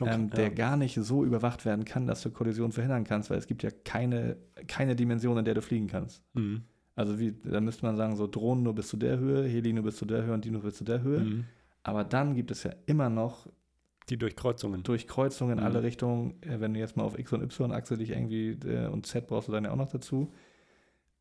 Ähm, 0.00 0.28
ja. 0.28 0.34
der 0.36 0.50
gar 0.50 0.76
nicht 0.76 0.94
so 0.94 1.24
überwacht 1.24 1.64
werden 1.64 1.84
kann, 1.84 2.06
dass 2.06 2.22
du 2.22 2.30
Kollisionen 2.30 2.72
verhindern 2.72 3.04
kannst, 3.04 3.30
weil 3.30 3.38
es 3.38 3.46
gibt 3.46 3.62
ja 3.62 3.70
keine, 3.84 4.36
keine 4.66 4.96
Dimension, 4.96 5.36
in 5.38 5.44
der 5.44 5.54
du 5.54 5.62
fliegen 5.62 5.86
kannst. 5.86 6.22
Mhm. 6.34 6.62
Also 6.96 7.18
wie, 7.18 7.32
da 7.44 7.60
müsste 7.60 7.84
man 7.86 7.96
sagen, 7.96 8.16
so 8.16 8.26
Drohnen 8.26 8.62
nur 8.64 8.74
bis 8.74 8.88
zu 8.88 8.96
der 8.96 9.18
Höhe, 9.18 9.46
Heli 9.46 9.72
nur 9.72 9.84
bis 9.84 9.96
zu 9.96 10.04
der 10.06 10.24
Höhe 10.24 10.32
und 10.34 10.44
die 10.44 10.50
nur 10.50 10.62
bis 10.62 10.76
zu 10.76 10.84
der 10.84 11.02
Höhe. 11.02 11.20
Mhm. 11.20 11.44
Aber 11.82 12.02
dann 12.04 12.34
gibt 12.34 12.50
es 12.50 12.62
ja 12.62 12.72
immer 12.86 13.10
noch 13.10 13.46
Die 14.08 14.16
Durchkreuzungen. 14.16 14.82
Durchkreuzungen 14.82 15.58
in 15.58 15.60
Mhm. 15.60 15.66
alle 15.66 15.82
Richtungen. 15.82 16.34
Äh, 16.42 16.60
Wenn 16.60 16.74
du 16.74 16.80
jetzt 16.80 16.96
mal 16.96 17.04
auf 17.04 17.18
X- 17.18 17.32
und 17.32 17.42
Y-Achse 17.42 17.96
dich 17.96 18.10
irgendwie 18.10 18.50
äh, 18.66 18.86
und 18.88 19.06
Z 19.06 19.26
brauchst 19.26 19.48
du 19.48 19.52
dann 19.52 19.64
ja 19.64 19.70
auch 19.72 19.76
noch 19.76 19.90
dazu. 19.90 20.32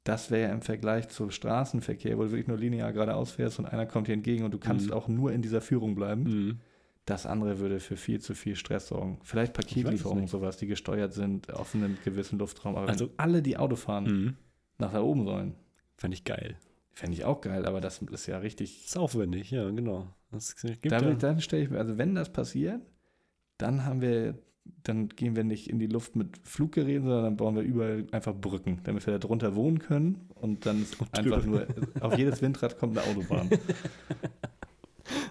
Das 0.04 0.32
wäre 0.32 0.50
ja 0.50 0.54
im 0.54 0.62
Vergleich 0.62 1.08
zum 1.10 1.32
Straßenverkehr, 1.32 2.18
wo 2.18 2.24
du 2.24 2.32
wirklich 2.32 2.48
nur 2.48 2.58
linear 2.58 2.92
geradeaus 2.92 3.32
fährst 3.32 3.58
und 3.60 3.66
einer 3.66 3.86
kommt 3.86 4.08
dir 4.10 4.14
entgegen 4.14 4.44
und 4.44 4.54
du 4.54 4.58
kannst 4.60 4.88
Mhm. 4.88 4.94
auch 4.94 5.08
nur 5.08 5.32
in 5.32 5.42
dieser 5.42 5.62
Führung 5.62 5.96
bleiben. 5.96 6.60
Das 7.06 7.26
andere 7.26 7.60
würde 7.60 7.80
für 7.82 7.98
viel 7.98 8.22
zu 8.22 8.34
viel 8.34 8.56
Stress 8.56 8.88
sorgen. 8.88 9.20
Vielleicht 9.24 9.54
Paketlieferungen 9.54 10.24
und 10.24 10.30
sowas, 10.30 10.56
die 10.58 10.68
gesteuert 10.68 11.14
sind 11.14 11.54
auf 11.54 11.76
einem 11.76 11.98
gewissen 12.06 12.40
Luftraum. 12.40 12.76
Aber 12.78 12.88
Also- 12.88 13.08
wenn 13.10 13.20
alle, 13.20 13.42
die 13.42 13.58
Auto 13.58 13.76
fahren, 13.76 14.04
Mhm. 14.06 14.38
nach 14.78 14.94
da 14.94 15.02
oben 15.02 15.26
sollen, 15.26 15.56
Fände 15.98 16.16
ich 16.16 16.24
geil. 16.24 16.56
fände 16.94 17.16
ich 17.18 17.26
auch 17.26 17.42
geil, 17.42 17.66
aber 17.66 17.82
das 17.82 18.02
ist 18.02 18.28
ja 18.28 18.38
richtig. 18.38 18.86
Ist 18.86 18.98
aufwendig, 18.98 19.52
ja, 19.52 19.70
genau. 19.70 20.08
Das 20.32 20.56
gibt 20.56 20.92
Da, 20.92 21.00
ja, 21.02 21.14
dann 21.14 21.42
stelle 21.42 21.64
ich 21.64 21.70
mir, 21.70 21.78
also 21.80 21.98
wenn 21.98 22.16
das 22.16 22.32
passiert, 22.32 22.82
dann 23.58 23.84
haben 23.86 24.02
wir, 24.02 24.38
dann 24.84 25.10
gehen 25.10 25.36
wir 25.36 25.44
nicht 25.44 25.70
in 25.70 25.78
die 25.80 25.88
Luft 25.88 26.16
mit 26.16 26.38
Fluggeräten, 26.44 27.04
sondern 27.04 27.24
dann 27.24 27.38
bauen 27.38 27.56
wir 27.56 27.64
überall 27.64 28.08
einfach 28.12 28.34
Brücken, 28.34 28.80
damit 28.84 29.06
wir 29.06 29.14
da 29.14 29.20
drunter 29.20 29.56
wohnen 29.56 29.80
können 29.80 30.30
und 30.36 30.66
dann 30.66 30.82
ist 30.84 31.00
Und 31.02 31.14
einfach 31.18 31.42
drüber. 31.44 31.68
nur, 31.68 32.04
auf 32.04 32.18
jedes 32.18 32.42
Windrad 32.42 32.78
kommt 32.80 32.98
eine 32.98 33.06
Autobahn. 33.08 33.50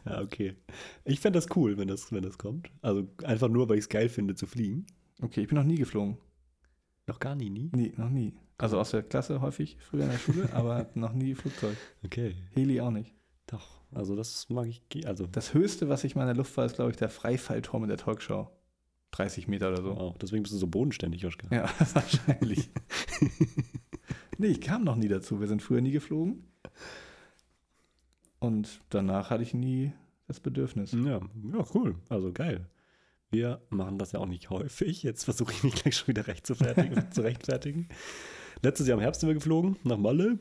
ja, 0.06 0.20
okay. 0.20 0.56
Ich 1.04 1.20
fände 1.20 1.38
das 1.38 1.54
cool, 1.56 1.78
wenn 1.78 1.88
das, 1.88 2.12
wenn 2.12 2.22
das 2.22 2.38
kommt. 2.38 2.70
Also 2.80 3.08
einfach 3.24 3.48
nur, 3.48 3.68
weil 3.68 3.78
ich 3.78 3.84
es 3.84 3.88
geil 3.88 4.08
finde, 4.08 4.34
zu 4.34 4.46
fliegen. 4.46 4.86
Okay, 5.20 5.42
ich 5.42 5.48
bin 5.48 5.56
noch 5.56 5.64
nie 5.64 5.76
geflogen. 5.76 6.18
Noch 7.06 7.18
gar 7.18 7.34
nie, 7.34 7.50
nie? 7.50 7.70
Nie, 7.74 7.92
noch 7.96 8.10
nie. 8.10 8.34
Also 8.58 8.78
aus 8.78 8.90
der 8.90 9.02
Klasse 9.02 9.40
häufig, 9.40 9.76
früher 9.80 10.04
in 10.04 10.10
der 10.10 10.18
Schule, 10.18 10.48
aber 10.54 10.86
noch 10.94 11.12
nie 11.12 11.34
Flugzeug. 11.34 11.76
Okay. 12.04 12.34
Heli 12.52 12.80
auch 12.80 12.90
nicht. 12.90 13.14
Doch. 13.46 13.80
Also 13.92 14.16
das 14.16 14.48
mag 14.48 14.68
ich. 14.68 15.06
Also 15.06 15.26
Das 15.26 15.52
höchste, 15.52 15.88
was 15.88 16.04
ich 16.04 16.14
mal 16.14 16.22
in 16.22 16.28
der 16.28 16.36
Luft 16.36 16.56
war, 16.56 16.64
ist, 16.64 16.76
glaube 16.76 16.90
ich, 16.90 16.96
der 16.96 17.10
Freifallturm 17.10 17.82
in 17.82 17.88
der 17.88 17.98
Talkshow. 17.98 18.50
30 19.10 19.46
Meter 19.46 19.68
oder 19.68 19.82
so. 19.82 19.94
wow. 19.94 20.18
deswegen 20.18 20.42
bist 20.42 20.54
du 20.54 20.58
so 20.58 20.66
bodenständig, 20.66 21.20
Joschka. 21.20 21.54
Ja, 21.54 21.68
wahrscheinlich. 21.94 22.70
nee, 24.38 24.46
ich 24.46 24.60
kam 24.62 24.84
noch 24.84 24.96
nie 24.96 25.08
dazu. 25.08 25.38
Wir 25.40 25.48
sind 25.48 25.60
früher 25.60 25.82
nie 25.82 25.90
geflogen. 25.90 26.44
Und 28.38 28.80
danach 28.88 29.30
hatte 29.30 29.42
ich 29.42 29.54
nie 29.54 29.92
das 30.32 30.40
Bedürfnis. 30.40 30.92
Ja, 30.92 31.20
ja, 31.20 31.64
cool. 31.74 31.94
Also 32.08 32.32
geil. 32.32 32.66
Wir 33.30 33.60
machen 33.70 33.98
das 33.98 34.12
ja 34.12 34.20
auch 34.20 34.26
nicht 34.26 34.50
häufig. 34.50 35.02
Jetzt 35.02 35.24
versuche 35.24 35.52
ich 35.52 35.62
mich 35.64 35.74
gleich 35.74 35.96
schon 35.96 36.08
wieder 36.08 36.26
recht 36.26 36.46
zu, 36.46 36.54
zu 37.10 37.20
rechtfertigen. 37.22 37.88
Letztes 38.62 38.86
Jahr 38.86 38.98
im 38.98 39.02
Herbst 39.02 39.20
sind 39.20 39.28
wir 39.28 39.34
geflogen 39.34 39.76
nach 39.84 39.96
Malle. 39.98 40.38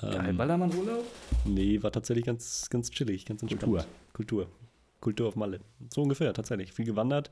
Geil, 0.00 0.30
Ähm, 0.30 0.36
Ballermann-Urlaub? 0.36 1.04
nee, 1.44 1.82
war 1.82 1.90
tatsächlich 1.92 2.24
ganz, 2.24 2.68
ganz 2.70 2.90
chillig, 2.90 3.26
ganz 3.26 3.42
entspannt. 3.42 3.62
Kultur. 3.72 3.86
Kultur. 4.12 4.46
Kultur 5.00 5.28
auf 5.28 5.36
Malle. 5.36 5.60
So 5.92 6.02
ungefähr, 6.02 6.32
tatsächlich. 6.32 6.72
Viel 6.72 6.84
gewandert, 6.86 7.30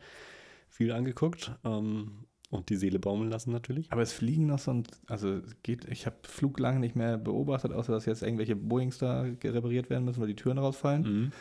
viel 0.68 0.90
angeguckt 0.92 1.52
ähm, 1.64 2.24
und 2.50 2.68
die 2.68 2.76
Seele 2.76 2.98
baumeln 2.98 3.30
lassen 3.30 3.52
natürlich. 3.52 3.90
Aber 3.90 4.02
es 4.02 4.12
fliegen 4.12 4.46
noch 4.46 4.58
so 4.58 4.72
ein, 4.72 4.82
also 5.06 5.40
geht, 5.62 5.86
ich 5.86 6.06
habe 6.06 6.16
Flug 6.24 6.58
lange 6.58 6.80
nicht 6.80 6.96
mehr 6.96 7.16
beobachtet, 7.16 7.72
außer 7.72 7.92
dass 7.92 8.06
jetzt 8.06 8.22
irgendwelche 8.22 8.56
Boeings 8.56 8.98
da 8.98 9.22
repariert 9.22 9.88
werden 9.88 10.04
müssen, 10.04 10.20
weil 10.20 10.28
die 10.28 10.36
Türen 10.36 10.58
rausfallen. 10.58 11.02
Mhm. 11.02 11.32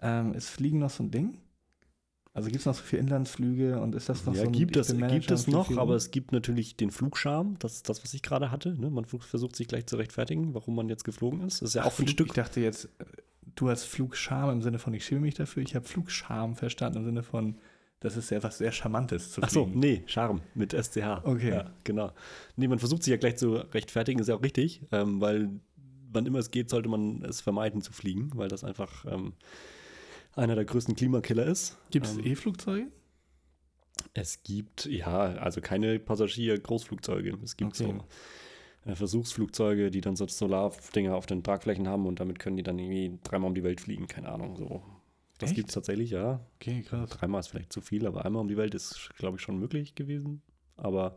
Ähm, 0.00 0.34
ist 0.34 0.48
Fliegen 0.48 0.78
noch 0.78 0.90
so 0.90 1.02
ein 1.02 1.10
Ding? 1.10 1.38
Also 2.32 2.48
gibt 2.48 2.60
es 2.60 2.66
noch 2.66 2.74
so 2.74 2.82
viele 2.82 3.02
Inlandsflüge 3.02 3.80
und 3.80 3.94
ist 3.94 4.08
das 4.08 4.26
noch 4.26 4.34
ja, 4.34 4.40
so 4.40 4.46
ein 4.46 4.52
gibt 4.52 4.76
es, 4.76 4.88
gibt 4.88 5.30
es 5.30 5.46
noch, 5.46 5.66
fliege 5.66 5.80
aber 5.80 5.94
es 5.94 6.10
gibt 6.10 6.32
natürlich 6.32 6.76
den 6.76 6.90
Flugscham, 6.90 7.56
das 7.60 7.74
ist 7.74 7.88
das, 7.88 8.02
was 8.02 8.12
ich 8.12 8.22
gerade 8.22 8.50
hatte. 8.50 8.74
Ne? 8.74 8.90
Man 8.90 9.04
versucht 9.04 9.54
sich 9.54 9.68
gleich 9.68 9.86
zu 9.86 9.96
rechtfertigen, 9.96 10.52
warum 10.52 10.74
man 10.74 10.88
jetzt 10.88 11.04
geflogen 11.04 11.42
ist. 11.42 11.62
Das 11.62 11.68
ist 11.68 11.74
ja 11.74 11.82
Ach, 11.82 11.86
auch 11.86 11.92
ein 11.92 11.96
Flug, 12.06 12.08
Stück 12.08 12.26
Ich 12.28 12.32
dachte 12.32 12.60
jetzt, 12.60 12.86
äh, 12.98 13.04
du 13.54 13.68
hast 13.68 13.84
Flugscham 13.84 14.50
im 14.50 14.62
Sinne 14.62 14.80
von, 14.80 14.94
ich 14.94 15.04
schäme 15.04 15.20
mich 15.20 15.34
dafür. 15.34 15.62
Ich 15.62 15.76
habe 15.76 15.86
Flugscham 15.86 16.56
verstanden 16.56 16.98
im 16.98 17.04
Sinne 17.04 17.22
von, 17.22 17.56
das 18.04 18.16
ist 18.16 18.30
ja 18.30 18.42
was 18.42 18.58
sehr 18.58 18.70
Charmantes 18.70 19.32
zu 19.32 19.42
Ach 19.42 19.48
so, 19.50 19.64
fliegen. 19.64 19.80
nee, 19.80 20.02
Charme 20.06 20.40
mit 20.54 20.72
SCH. 20.72 21.22
Okay. 21.24 21.50
Ja, 21.50 21.70
genau. 21.84 22.12
Nee, 22.56 22.68
man 22.68 22.78
versucht 22.78 23.02
sich 23.02 23.10
ja 23.10 23.16
gleich 23.16 23.36
zu 23.36 23.54
rechtfertigen, 23.54 24.20
ist 24.20 24.28
ja 24.28 24.36
auch 24.36 24.42
richtig, 24.42 24.82
ähm, 24.92 25.20
weil 25.20 25.48
wann 26.12 26.26
immer 26.26 26.38
es 26.38 26.50
geht, 26.50 26.70
sollte 26.70 26.88
man 26.88 27.22
es 27.24 27.40
vermeiden 27.40 27.80
zu 27.80 27.92
fliegen, 27.92 28.30
weil 28.34 28.48
das 28.48 28.62
einfach 28.62 29.04
ähm, 29.06 29.32
einer 30.36 30.54
der 30.54 30.64
größten 30.64 30.94
Klimakiller 30.94 31.44
ist. 31.46 31.76
Gibt 31.90 32.06
es 32.06 32.16
Ähm, 32.16 32.24
E-Flugzeuge? 32.26 32.86
Es 34.12 34.42
gibt, 34.42 34.86
ja, 34.86 35.16
also 35.16 35.60
keine 35.60 35.98
Passagier-Großflugzeuge. 35.98 37.38
Es 37.42 37.56
gibt 37.56 37.80
Okay. 37.80 37.94
so 38.84 38.90
äh, 38.90 38.94
Versuchsflugzeuge, 38.94 39.90
die 39.90 40.00
dann 40.00 40.14
so 40.14 40.26
Solardinger 40.28 41.14
auf 41.16 41.26
den 41.26 41.42
Tragflächen 41.42 41.88
haben 41.88 42.06
und 42.06 42.20
damit 42.20 42.38
können 42.38 42.56
die 42.56 42.62
dann 42.62 42.78
irgendwie 42.78 43.18
dreimal 43.24 43.48
um 43.48 43.54
die 43.54 43.64
Welt 43.64 43.80
fliegen, 43.80 44.06
keine 44.06 44.28
Ahnung, 44.28 44.56
so. 44.56 44.82
Das 45.38 45.52
gibt 45.52 45.68
es 45.68 45.74
tatsächlich, 45.74 46.10
ja. 46.10 46.40
Okay, 46.56 46.82
krass. 46.82 47.10
Dreimal 47.10 47.40
ist 47.40 47.48
vielleicht 47.48 47.72
zu 47.72 47.80
viel, 47.80 48.06
aber 48.06 48.24
einmal 48.24 48.40
um 48.40 48.48
die 48.48 48.56
Welt 48.56 48.74
ist, 48.74 49.10
glaube 49.18 49.36
ich, 49.36 49.42
schon 49.42 49.58
möglich 49.58 49.94
gewesen. 49.94 50.42
Aber 50.76 51.16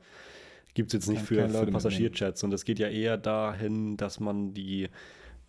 gibt 0.77 0.89
es 0.89 0.93
jetzt 0.93 1.07
nicht 1.09 1.21
für, 1.21 1.47
für 1.47 1.53
Leute 1.53 1.71
Passagierjets. 1.71 2.43
Und 2.43 2.53
es 2.53 2.63
geht 2.63 2.79
ja 2.79 2.87
eher 2.87 3.17
dahin, 3.17 3.97
dass 3.97 4.19
man 4.19 4.53
die, 4.53 4.89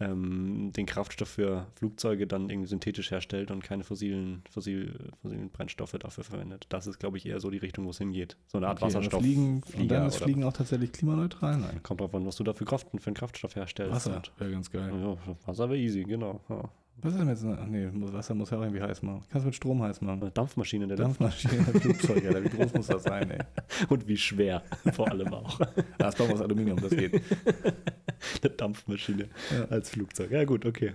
ähm, 0.00 0.72
den 0.74 0.86
Kraftstoff 0.86 1.28
für 1.28 1.66
Flugzeuge 1.74 2.26
dann 2.26 2.48
irgendwie 2.48 2.68
synthetisch 2.68 3.10
herstellt 3.10 3.50
und 3.50 3.62
keine 3.62 3.84
fossilen, 3.84 4.42
fossil, 4.50 5.10
fossilen 5.20 5.50
Brennstoffe 5.50 5.96
dafür 5.98 6.24
verwendet. 6.24 6.66
Das 6.70 6.86
ist, 6.86 6.98
glaube 6.98 7.18
ich, 7.18 7.26
eher 7.26 7.40
so 7.40 7.50
die 7.50 7.58
Richtung, 7.58 7.84
wo 7.84 7.90
es 7.90 7.98
hingeht. 7.98 8.38
So 8.46 8.58
eine 8.58 8.68
Art 8.68 8.78
Okay, 8.78 8.86
aber 8.86 8.94
Wasserstoff. 8.94 9.22
Fliegen, 9.22 9.62
und 9.76 9.88
dann 9.88 10.06
ist 10.06 10.16
Fliegen 10.16 10.44
auch 10.44 10.54
tatsächlich 10.54 10.92
klimaneutral? 10.92 11.58
Nein. 11.58 11.82
Kommt 11.82 12.00
drauf 12.00 12.14
an, 12.14 12.24
was 12.24 12.36
du 12.36 12.44
da 12.44 12.54
für, 12.54 12.64
Kraft, 12.64 12.88
für 12.98 13.06
einen 13.06 13.14
Kraftstoff 13.14 13.54
herstellst. 13.54 13.94
Wasser 13.94 14.22
wäre 14.38 14.50
ganz 14.50 14.70
geil. 14.70 14.90
ja, 14.98 15.36
Wasser 15.46 15.68
wäre 15.68 15.78
easy, 15.78 16.04
genau. 16.04 16.40
Ja. 16.48 16.70
Was 17.00 17.12
ist 17.14 17.20
denn 17.20 17.28
jetzt? 17.28 17.44
Ach 17.44 17.66
nee, 17.66 17.88
Wasser 17.92 18.34
muss 18.34 18.50
ja 18.50 18.58
auch 18.58 18.62
irgendwie 18.62 18.82
heiß 18.82 19.02
machen. 19.02 19.22
Kannst 19.30 19.44
du 19.44 19.48
mit 19.48 19.54
Strom 19.54 19.82
heiß 19.82 20.00
machen. 20.00 20.20
Eine 20.22 20.30
Dampfmaschine 20.32 20.84
in 20.84 20.88
der 20.88 20.98
Dampfmaschine, 20.98 21.62
Flugzeug, 21.64 22.24
Alter. 22.26 22.44
Wie 22.44 22.48
groß 22.48 22.72
muss 22.74 22.86
das 22.88 23.04
sein, 23.04 23.30
ey? 23.30 23.38
Und 23.88 24.08
wie 24.08 24.16
schwer, 24.16 24.62
vor 24.92 25.08
allem 25.10 25.32
auch. 25.32 25.60
Das 25.98 26.16
bauen 26.16 26.28
wir 26.28 26.34
aus 26.34 26.40
Aluminium, 26.40 26.80
das 26.80 26.90
geht. 26.90 27.14
Eine 28.42 28.50
Dampfmaschine 28.56 29.28
Ja. 29.52 29.64
als 29.66 29.90
Flugzeug. 29.90 30.30
Ja, 30.30 30.44
gut, 30.44 30.66
okay. 30.66 30.94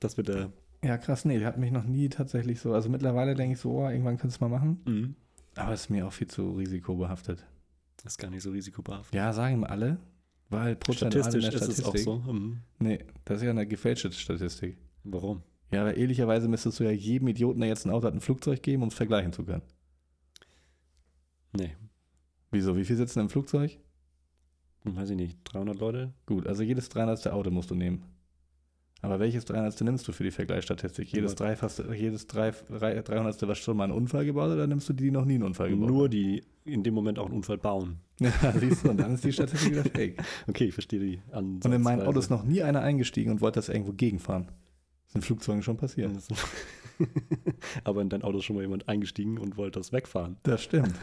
Das 0.00 0.16
wird 0.16 0.28
der. 0.28 0.52
Ja, 0.84 0.98
krass, 0.98 1.24
nee, 1.24 1.44
hat 1.44 1.58
mich 1.58 1.70
noch 1.70 1.84
nie 1.84 2.08
tatsächlich 2.08 2.60
so. 2.60 2.72
Also 2.74 2.88
mittlerweile 2.88 3.34
denke 3.34 3.54
ich 3.54 3.60
so, 3.60 3.70
oh, 3.72 3.88
irgendwann 3.88 4.18
könntest 4.18 4.40
du 4.40 4.44
mal 4.44 4.50
machen. 4.58 4.80
Mhm. 4.84 5.14
Aber 5.56 5.72
es 5.72 5.82
ist 5.82 5.90
mir 5.90 6.06
auch 6.06 6.12
viel 6.12 6.28
zu 6.28 6.52
risikobehaftet. 6.52 7.44
Das 8.02 8.14
ist 8.14 8.18
gar 8.18 8.30
nicht 8.30 8.42
so 8.42 8.50
risikobehaftet. 8.50 9.14
Ja, 9.14 9.32
sagen 9.32 9.64
alle, 9.64 9.98
weil 10.50 10.74
prozentual 10.76 11.24
in 11.24 11.40
Statistisch 11.42 11.50
der 11.60 11.68
ist 11.68 11.78
es 11.78 11.84
auch 11.84 11.88
Statistik. 11.94 12.24
so. 12.26 12.32
Mhm. 12.32 12.58
Nee, 12.80 12.98
das 13.24 13.36
ist 13.38 13.44
ja 13.44 13.50
eine 13.50 13.66
gefälschte 13.66 14.10
Statistik. 14.12 14.76
Warum? 15.04 15.42
Ja, 15.72 15.84
weil 15.84 15.98
ehrlicherweise 15.98 16.48
müsstest 16.48 16.78
du 16.80 16.84
ja 16.84 16.90
jedem 16.90 17.28
Idioten, 17.28 17.60
der 17.60 17.68
jetzt 17.68 17.86
ein 17.86 17.90
Auto 17.90 18.06
hat, 18.06 18.14
ein 18.14 18.20
Flugzeug 18.20 18.62
geben, 18.62 18.82
um 18.82 18.88
es 18.88 18.94
vergleichen 18.94 19.32
zu 19.32 19.44
können. 19.44 19.62
Nee, 21.52 21.74
Wieso? 22.50 22.76
Wie 22.76 22.84
viel 22.84 22.96
sitzen 22.96 23.20
im 23.20 23.30
Flugzeug? 23.30 23.78
weiß 24.84 25.10
ich 25.10 25.16
nicht. 25.16 25.38
300 25.44 25.78
Leute? 25.78 26.12
Gut, 26.26 26.46
also 26.46 26.62
jedes 26.62 26.88
300. 26.90 27.28
Auto 27.28 27.50
musst 27.50 27.70
du 27.70 27.74
nehmen. 27.74 28.02
Aber 29.00 29.18
welches 29.20 29.44
300. 29.46 29.80
nimmst 29.80 30.06
du 30.06 30.12
für 30.12 30.22
die 30.24 30.30
Vergleichsstatistik? 30.30 31.12
Jedes, 31.12 31.34
jedes 31.98 32.26
drei, 32.26 32.50
drei- 32.68 33.00
300. 33.00 33.48
was 33.48 33.58
schon 33.58 33.76
mal 33.76 33.84
einen 33.84 33.92
Unfall 33.94 34.24
gebaut 34.26 34.50
oder 34.50 34.66
nimmst 34.66 34.88
du 34.88 34.92
die, 34.92 35.04
die 35.04 35.10
noch 35.10 35.24
nie 35.24 35.34
einen 35.34 35.42
Unfall 35.44 35.70
gebaut 35.70 35.88
Nur 35.88 36.08
die 36.08 36.44
in 36.64 36.82
dem 36.84 36.94
Moment 36.94 37.18
auch 37.18 37.26
einen 37.26 37.36
Unfall 37.36 37.58
bauen. 37.58 37.96
Ja, 38.20 38.30
siehst 38.52 38.84
du, 38.84 38.90
und 38.90 38.98
dann 39.00 39.14
ist 39.14 39.24
die 39.24 39.32
Statistik 39.32 39.72
wieder 39.72 39.84
fake. 39.84 40.22
Okay, 40.46 40.66
ich 40.66 40.74
verstehe 40.74 41.00
die 41.00 41.20
Und 41.32 41.64
in 41.64 41.82
meinem 41.82 42.06
Auto 42.06 42.18
ist 42.20 42.30
noch 42.30 42.44
nie 42.44 42.62
einer 42.62 42.80
eingestiegen 42.82 43.32
und 43.32 43.40
wollte 43.40 43.58
das 43.58 43.68
irgendwo 43.68 43.92
gegenfahren. 43.92 44.46
Das 45.12 45.14
ist 45.14 45.14
in 45.16 45.22
Flugzeugen 45.22 45.62
schon 45.62 45.76
passiert. 45.76 46.10
Aber 47.84 48.00
in 48.02 48.08
dein 48.08 48.22
Auto 48.22 48.38
ist 48.38 48.44
schon 48.44 48.56
mal 48.56 48.62
jemand 48.62 48.88
eingestiegen 48.88 49.38
und 49.38 49.56
wollte 49.56 49.78
das 49.80 49.92
wegfahren. 49.92 50.36
Das 50.44 50.62
stimmt. 50.62 50.94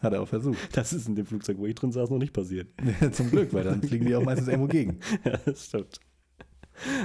Hat 0.00 0.12
er 0.12 0.22
auch 0.22 0.28
versucht. 0.28 0.58
Das 0.72 0.92
ist 0.92 1.08
in 1.08 1.14
dem 1.16 1.26
Flugzeug, 1.26 1.58
wo 1.58 1.66
ich 1.66 1.74
drin 1.74 1.92
saß, 1.92 2.10
noch 2.10 2.18
nicht 2.18 2.32
passiert. 2.32 2.68
Zum 3.12 3.30
Glück, 3.30 3.52
weil 3.52 3.64
dann 3.64 3.82
fliegen 3.82 4.06
die 4.06 4.14
auch 4.14 4.22
meistens 4.24 4.48
irgendwo 4.48 4.68
gegen. 4.68 5.00
Ja, 5.24 5.36
das 5.44 5.66
stimmt. 5.66 6.00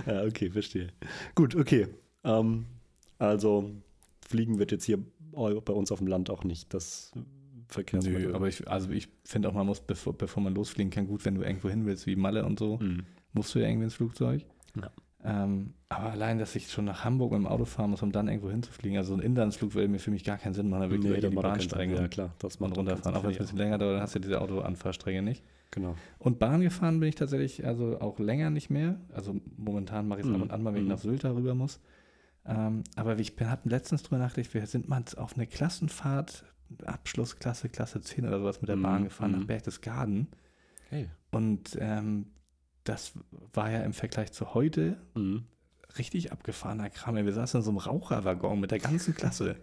Ja, 0.05 0.23
okay, 0.23 0.51
verstehe. 0.51 0.89
Gut, 1.35 1.55
okay. 1.55 1.87
Ähm, 2.23 2.65
also, 3.17 3.71
Fliegen 4.27 4.59
wird 4.59 4.71
jetzt 4.71 4.85
hier 4.85 4.99
bei 5.31 5.73
uns 5.73 5.91
auf 5.91 5.97
dem 5.97 6.07
Land 6.07 6.29
auch 6.29 6.43
nicht 6.43 6.73
das 6.73 7.11
Verkehrsmittel. 7.69 8.27
Nö, 8.27 8.35
aber 8.35 8.47
ich, 8.47 8.67
also 8.69 8.91
ich 8.91 9.07
finde 9.25 9.49
auch, 9.49 9.53
man 9.53 9.65
muss, 9.65 9.81
bevor, 9.81 10.13
bevor 10.15 10.43
man 10.43 10.53
losfliegen 10.53 10.91
kann, 10.91 11.07
gut, 11.07 11.25
wenn 11.25 11.33
du 11.35 11.41
irgendwo 11.41 11.69
hin 11.69 11.85
willst, 11.87 12.05
wie 12.05 12.15
Malle 12.15 12.45
und 12.45 12.59
so, 12.59 12.77
Mhm. 12.77 13.05
musst 13.33 13.55
du 13.55 13.59
ja 13.59 13.67
irgendwie 13.67 13.85
ins 13.85 13.95
Flugzeug. 13.95 14.45
Ja. 14.79 14.91
Ähm, 15.25 15.73
aber 15.87 16.11
allein, 16.11 16.37
dass 16.37 16.55
ich 16.55 16.69
schon 16.69 16.85
nach 16.85 17.05
Hamburg 17.05 17.31
mit 17.31 17.39
dem 17.39 17.47
Auto 17.47 17.63
fahren 17.65 17.91
muss, 17.91 18.01
um 18.03 18.11
dann 18.11 18.27
irgendwo 18.27 18.49
hinzufliegen, 18.49 18.97
also 18.97 19.13
ein 19.13 19.21
Inlandsflug 19.21 19.73
würde 19.73 19.87
mir 19.87 19.99
für 19.99 20.11
mich 20.11 20.23
gar 20.25 20.37
keinen 20.37 20.53
Sinn 20.53 20.69
machen, 20.69 20.81
da 20.81 20.89
würde 20.89 21.03
ich 21.07 21.09
Nee, 21.09 21.15
in 21.15 21.29
die 21.29 21.35
macht 21.35 21.37
auch 21.45 21.49
Bahn 21.49 21.51
keinen 21.53 21.61
Sinn. 21.61 21.69
steigen 21.69 21.95
Ja, 21.95 22.07
klar. 22.09 22.33
Das 22.39 22.57
und 22.57 22.75
runterfahren. 22.77 23.15
Auch 23.15 23.23
wenn 23.23 23.31
es 23.31 23.37
ein 23.37 23.43
bisschen 23.43 23.57
länger 23.57 23.77
dauert, 23.77 23.95
dann 23.95 24.01
hast 24.01 24.15
du 24.15 24.19
diese 24.19 24.41
Autoanfahrstrecke 24.41 25.21
nicht. 25.21 25.43
Genau. 25.71 25.95
Und 26.19 26.39
Bahn 26.39 26.61
gefahren 26.61 26.99
bin 26.99 27.09
ich 27.09 27.15
tatsächlich 27.15 27.65
also 27.65 27.99
auch 28.01 28.19
länger 28.19 28.49
nicht 28.49 28.69
mehr. 28.69 28.99
Also 29.13 29.35
momentan 29.57 30.07
mache 30.07 30.19
ich 30.19 30.25
es 30.25 30.31
ab 30.31 30.37
Mhm. 30.37 30.43
und 30.43 30.51
an 30.51 30.61
mal, 30.61 30.73
wenn 30.73 30.81
ich 30.81 30.87
Mhm. 30.87 30.91
nach 30.91 30.99
Sylt 30.99 31.23
darüber 31.23 31.55
muss. 31.55 31.79
Ähm, 32.45 32.83
aber 32.97 33.17
ich 33.17 33.33
habe 33.39 33.69
letztens 33.69 34.03
drüber 34.03 34.19
nachgedacht, 34.19 34.53
wir 34.53 34.67
sind 34.67 34.89
mal 34.89 35.03
auf 35.15 35.35
eine 35.35 35.47
Klassenfahrt, 35.47 36.43
Abschlussklasse, 36.85 37.69
Klasse 37.69 38.01
10 38.01 38.27
oder 38.27 38.39
sowas 38.39 38.61
mit 38.61 38.67
der 38.69 38.75
Mhm. 38.75 38.81
Bahn 38.83 39.03
gefahren 39.05 39.31
Mhm. 39.31 39.39
nach 39.39 39.45
Berchtesgaden. 39.45 40.27
Hey. 40.89 41.07
Und 41.31 41.77
ähm, 41.79 42.27
das 42.83 43.13
war 43.53 43.71
ja 43.71 43.81
im 43.81 43.93
Vergleich 43.93 44.31
zu 44.31 44.53
heute 44.53 44.97
Mhm. 45.15 45.45
richtig 45.97 46.31
abgefahrener 46.31 46.89
Kram. 46.89 47.15
Wir 47.15 47.31
saßen 47.33 47.59
in 47.59 47.63
so 47.63 47.69
einem 47.69 47.77
Raucherwaggon 47.77 48.59
mit 48.59 48.71
der 48.71 48.79
ganzen 48.79 49.13
Klasse. 49.15 49.57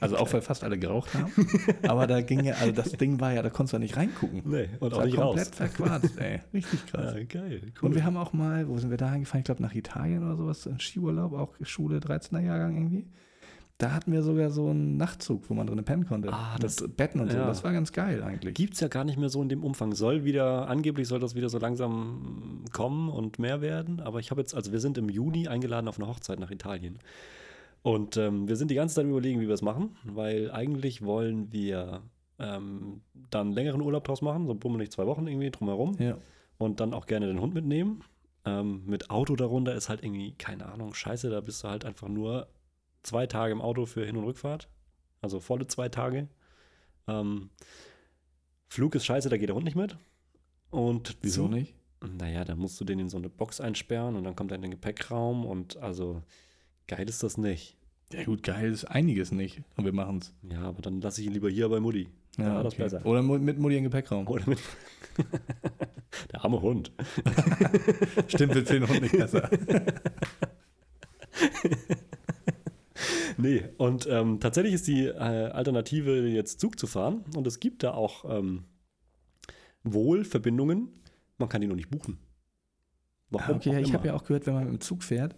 Also 0.00 0.16
auch 0.16 0.32
weil 0.32 0.40
fast 0.40 0.62
alle 0.62 0.78
geraucht 0.78 1.12
haben. 1.14 1.32
Aber 1.88 2.06
da 2.06 2.20
ging 2.20 2.44
ja, 2.44 2.54
also 2.54 2.70
das 2.72 2.92
Ding 2.92 3.18
war 3.20 3.32
ja, 3.32 3.42
da 3.42 3.50
konntest 3.50 3.72
du 3.72 3.76
ja 3.76 3.80
nicht 3.80 3.96
reingucken. 3.96 4.42
Nee, 4.44 4.68
und 4.78 4.90
Das 4.90 4.98
auch 4.98 4.98
war 5.00 5.06
nicht 5.06 5.16
komplett 5.16 5.48
raus. 5.48 5.54
verquarzt, 5.56 6.18
ey. 6.20 6.40
Richtig 6.54 6.86
krass. 6.86 7.14
Ja, 7.16 7.24
geil. 7.24 7.72
Und 7.80 7.94
wir 7.96 8.04
haben 8.04 8.16
auch 8.16 8.32
mal, 8.32 8.68
wo 8.68 8.78
sind 8.78 8.90
wir 8.90 8.96
da 8.96 9.10
hingefahren? 9.12 9.40
Ich 9.40 9.44
glaube 9.46 9.60
nach 9.62 9.74
Italien 9.74 10.22
oder 10.24 10.36
sowas, 10.36 10.66
in 10.66 10.78
Skiurlaub, 10.78 11.32
auch 11.32 11.54
Schule, 11.62 11.98
13er 11.98 12.40
Jahrgang 12.40 12.76
irgendwie. 12.76 13.06
Da 13.78 13.92
hatten 13.92 14.12
wir 14.12 14.22
sogar 14.22 14.50
so 14.50 14.68
einen 14.68 14.96
Nachtzug, 14.96 15.50
wo 15.50 15.54
man 15.54 15.66
drin 15.66 15.82
pennen 15.84 16.06
konnte. 16.06 16.32
Ah, 16.32 16.52
Mit 16.54 16.62
das- 16.64 16.84
Betten 16.96 17.20
und 17.20 17.30
so. 17.32 17.36
ja. 17.36 17.46
Das 17.46 17.64
war 17.64 17.72
ganz 17.72 17.90
geil 17.92 18.22
eigentlich. 18.22 18.54
Gibt 18.54 18.74
es 18.74 18.80
ja 18.80 18.86
gar 18.88 19.02
nicht 19.04 19.18
mehr 19.18 19.28
so 19.28 19.42
in 19.42 19.48
dem 19.48 19.64
Umfang. 19.64 19.92
Soll 19.92 20.24
wieder, 20.24 20.68
angeblich 20.68 21.08
soll 21.08 21.18
das 21.18 21.34
wieder 21.34 21.48
so 21.48 21.58
langsam 21.58 22.64
kommen 22.72 23.08
und 23.08 23.38
mehr 23.40 23.60
werden. 23.60 23.98
Aber 24.00 24.20
ich 24.20 24.30
habe 24.30 24.40
jetzt, 24.40 24.54
also 24.54 24.70
wir 24.70 24.78
sind 24.78 24.98
im 24.98 25.08
Juni 25.08 25.48
eingeladen 25.48 25.88
auf 25.88 25.98
eine 25.98 26.06
Hochzeit 26.06 26.38
nach 26.38 26.50
Italien. 26.52 26.98
Und 27.82 28.16
ähm, 28.16 28.46
wir 28.46 28.54
sind 28.54 28.70
die 28.70 28.76
ganze 28.76 28.94
Zeit 28.94 29.06
überlegen, 29.06 29.40
wie 29.40 29.48
wir 29.48 29.54
es 29.54 29.62
machen, 29.62 29.96
weil 30.04 30.52
eigentlich 30.52 31.02
wollen 31.02 31.50
wir 31.52 32.02
ähm, 32.38 33.00
dann 33.30 33.48
einen 33.48 33.54
längeren 33.54 33.80
Urlaub 33.80 34.04
draus 34.04 34.22
machen, 34.22 34.46
so 34.46 34.54
bummelig 34.54 34.92
zwei 34.92 35.06
Wochen 35.06 35.26
irgendwie 35.26 35.50
drumherum. 35.50 35.96
Ja. 35.98 36.16
Und 36.58 36.78
dann 36.78 36.94
auch 36.94 37.06
gerne 37.06 37.26
den 37.26 37.40
Hund 37.40 37.54
mitnehmen. 37.54 38.04
Ähm, 38.44 38.82
mit 38.86 39.10
Auto 39.10 39.34
darunter 39.34 39.74
ist 39.74 39.88
halt 39.88 40.04
irgendwie, 40.04 40.32
keine 40.34 40.66
Ahnung, 40.66 40.94
scheiße, 40.94 41.30
da 41.30 41.40
bist 41.40 41.64
du 41.64 41.68
halt 41.68 41.84
einfach 41.84 42.08
nur 42.08 42.46
zwei 43.02 43.26
Tage 43.26 43.52
im 43.52 43.60
Auto 43.60 43.86
für 43.86 44.04
Hin- 44.04 44.16
und 44.16 44.24
Rückfahrt. 44.24 44.68
Also 45.20 45.40
volle 45.40 45.66
zwei 45.66 45.88
Tage. 45.88 46.28
Ähm, 47.08 47.50
Flug 48.68 48.94
ist 48.94 49.04
scheiße, 49.04 49.28
da 49.28 49.36
geht 49.36 49.48
der 49.48 49.56
Hund 49.56 49.64
nicht 49.64 49.76
mit. 49.76 49.96
Und 50.70 51.16
Wieso 51.22 51.48
nicht? 51.48 51.74
Naja, 52.00 52.44
da 52.44 52.56
musst 52.56 52.80
du 52.80 52.84
den 52.84 52.98
in 52.98 53.08
so 53.08 53.18
eine 53.18 53.28
Box 53.28 53.60
einsperren 53.60 54.16
und 54.16 54.24
dann 54.24 54.34
kommt 54.34 54.50
er 54.50 54.56
in 54.56 54.62
den 54.62 54.70
Gepäckraum 54.72 55.46
und 55.46 55.76
also 55.76 56.22
geil 56.88 57.08
ist 57.08 57.22
das 57.22 57.36
nicht. 57.36 57.76
Ja 58.12 58.24
gut, 58.24 58.42
geil 58.42 58.72
ist 58.72 58.84
einiges 58.84 59.32
nicht. 59.32 59.62
Und 59.76 59.84
wir 59.84 59.92
machen 59.92 60.18
es. 60.18 60.32
Ja, 60.50 60.62
aber 60.62 60.82
dann 60.82 61.00
lasse 61.00 61.20
ich 61.20 61.28
ihn 61.28 61.32
lieber 61.32 61.48
hier 61.48 61.68
bei 61.68 61.80
Mutti. 61.80 62.08
Ja, 62.38 62.62
das 62.62 62.74
ist 62.74 62.78
besser. 62.78 63.06
Oder 63.06 63.22
mit 63.22 63.58
Mutti 63.58 63.76
im 63.76 63.84
Gepäckraum. 63.84 64.26
Oder 64.26 64.48
mit 64.48 64.58
der 66.32 66.44
arme 66.44 66.60
Hund. 66.60 66.92
Stimmt, 68.26 68.54
für 68.54 68.62
den 68.62 68.88
Hund 68.88 69.02
nicht 69.02 69.16
besser. 69.16 69.48
Nee, 73.42 73.64
und 73.78 74.06
ähm, 74.08 74.40
tatsächlich 74.40 74.74
ist 74.74 74.86
die 74.86 75.06
äh, 75.06 75.12
Alternative, 75.18 76.26
jetzt 76.28 76.60
Zug 76.60 76.78
zu 76.78 76.86
fahren. 76.86 77.24
Und 77.36 77.46
es 77.46 77.60
gibt 77.60 77.82
da 77.82 77.92
auch 77.92 78.24
ähm, 78.28 78.64
wohl 79.82 80.24
Verbindungen. 80.24 80.88
Man 81.38 81.48
kann 81.48 81.60
die 81.60 81.66
nur 81.66 81.76
nicht 81.76 81.90
buchen. 81.90 82.18
Ah, 83.34 83.50
okay, 83.50 83.80
ich 83.80 83.94
habe 83.94 84.08
ja 84.08 84.14
auch 84.14 84.24
gehört, 84.24 84.46
wenn 84.46 84.54
man 84.54 84.64
mit 84.64 84.72
dem 84.74 84.80
Zug 84.80 85.02
fährt, 85.02 85.34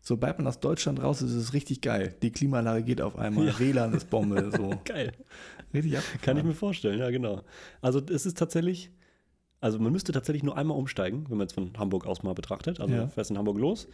Sobald 0.00 0.38
man 0.38 0.46
aus 0.46 0.60
Deutschland 0.60 1.02
raus 1.02 1.22
ist, 1.22 1.30
ist 1.32 1.36
es 1.36 1.52
richtig 1.52 1.80
geil. 1.80 2.14
Die 2.22 2.30
Klimaanlage 2.30 2.84
geht 2.84 3.00
auf 3.00 3.16
einmal, 3.18 3.46
Ja. 3.48 3.58
WLAN 3.58 3.92
ist 3.94 4.08
Bombe, 4.08 4.50
so. 4.56 4.80
Geil. 4.84 5.12
Richtig 5.74 5.98
abgefahren. 5.98 6.20
Kann 6.22 6.36
ich 6.38 6.44
mir 6.44 6.54
vorstellen, 6.54 6.98
ja, 7.00 7.10
genau. 7.10 7.42
Also 7.80 8.00
es 8.08 8.24
ist 8.24 8.38
tatsächlich, 8.38 8.92
also 9.60 9.78
man 9.80 9.92
müsste 9.92 10.12
tatsächlich 10.12 10.44
nur 10.44 10.56
einmal 10.56 10.78
umsteigen, 10.78 11.24
wenn 11.28 11.36
man 11.38 11.46
jetzt 11.46 11.54
von 11.54 11.76
Hamburg 11.76 12.06
aus 12.06 12.22
mal 12.22 12.32
betrachtet. 12.32 12.80
Also 12.80 12.94
Ja. 12.94 13.08
fährst 13.08 13.30
in 13.32 13.38
Hamburg 13.38 13.58
los, 13.58 13.88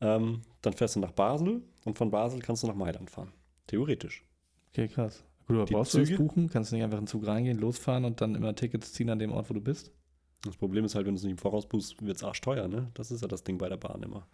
ähm, 0.00 0.42
dann 0.62 0.72
fährst 0.72 0.96
du 0.96 1.00
nach 1.00 1.12
Basel 1.12 1.62
und 1.84 1.96
von 1.98 2.10
Basel 2.10 2.40
kannst 2.40 2.62
du 2.62 2.66
nach 2.66 2.74
Mailand 2.74 3.10
fahren. 3.10 3.32
Theoretisch. 3.66 4.24
Okay, 4.70 4.88
krass. 4.88 5.24
Gut, 5.46 5.56
aber 5.56 5.64
Die 5.66 5.74
brauchst 5.74 5.94
du 5.94 5.98
das 5.98 6.08
Züge? 6.08 6.22
buchen? 6.22 6.48
Kannst 6.50 6.70
du 6.72 6.76
nicht 6.76 6.84
einfach 6.84 6.98
in 6.98 7.04
den 7.04 7.08
Zug 7.08 7.26
reingehen, 7.26 7.58
losfahren 7.58 8.04
und 8.04 8.20
dann 8.20 8.34
immer 8.34 8.54
Tickets 8.54 8.92
ziehen 8.92 9.10
an 9.10 9.18
dem 9.18 9.32
Ort, 9.32 9.48
wo 9.48 9.54
du 9.54 9.60
bist? 9.60 9.92
Das 10.42 10.56
Problem 10.56 10.84
ist 10.84 10.94
halt, 10.94 11.06
wenn 11.06 11.14
du 11.14 11.18
es 11.18 11.22
nicht 11.24 11.32
im 11.32 11.38
Voraus 11.38 11.68
buchst, 11.68 12.04
wird 12.04 12.16
es 12.16 12.22
arschteuer, 12.24 12.68
ne? 12.68 12.90
Das 12.94 13.10
ist 13.10 13.22
ja 13.22 13.28
das 13.28 13.42
Ding 13.44 13.56
bei 13.58 13.68
der 13.68 13.76
Bahn 13.78 14.02
immer. 14.02 14.26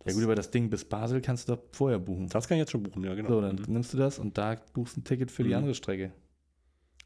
Das, 0.00 0.12
Ja 0.12 0.14
gut, 0.14 0.24
aber 0.24 0.34
das 0.34 0.50
Ding 0.50 0.68
bis 0.70 0.84
Basel 0.84 1.20
kannst 1.20 1.48
du 1.48 1.56
doch 1.56 1.62
vorher 1.72 1.98
buchen. 1.98 2.28
das 2.28 2.46
kann 2.46 2.56
ich 2.56 2.60
jetzt 2.60 2.70
schon 2.70 2.82
buchen, 2.82 3.02
ja, 3.04 3.14
genau. 3.14 3.28
So, 3.30 3.40
dann 3.40 3.56
Mhm. 3.56 3.64
nimmst 3.72 3.92
du 3.94 3.98
das 3.98 4.18
und 4.18 4.36
da 4.38 4.56
buchst 4.74 4.96
ein 4.96 5.04
Ticket 5.04 5.30
für 5.30 5.42
die 5.42 5.50
Mhm. 5.50 5.56
andere 5.56 5.74
Strecke. 5.74 6.12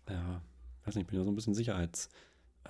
Ja, 0.08 0.42
weiß 0.84 0.96
nicht, 0.96 1.02
ich 1.04 1.08
bin 1.08 1.18
ja 1.18 1.24
so 1.24 1.30
ein 1.30 1.34
bisschen 1.36 1.54
Sicherheits, 1.54 2.08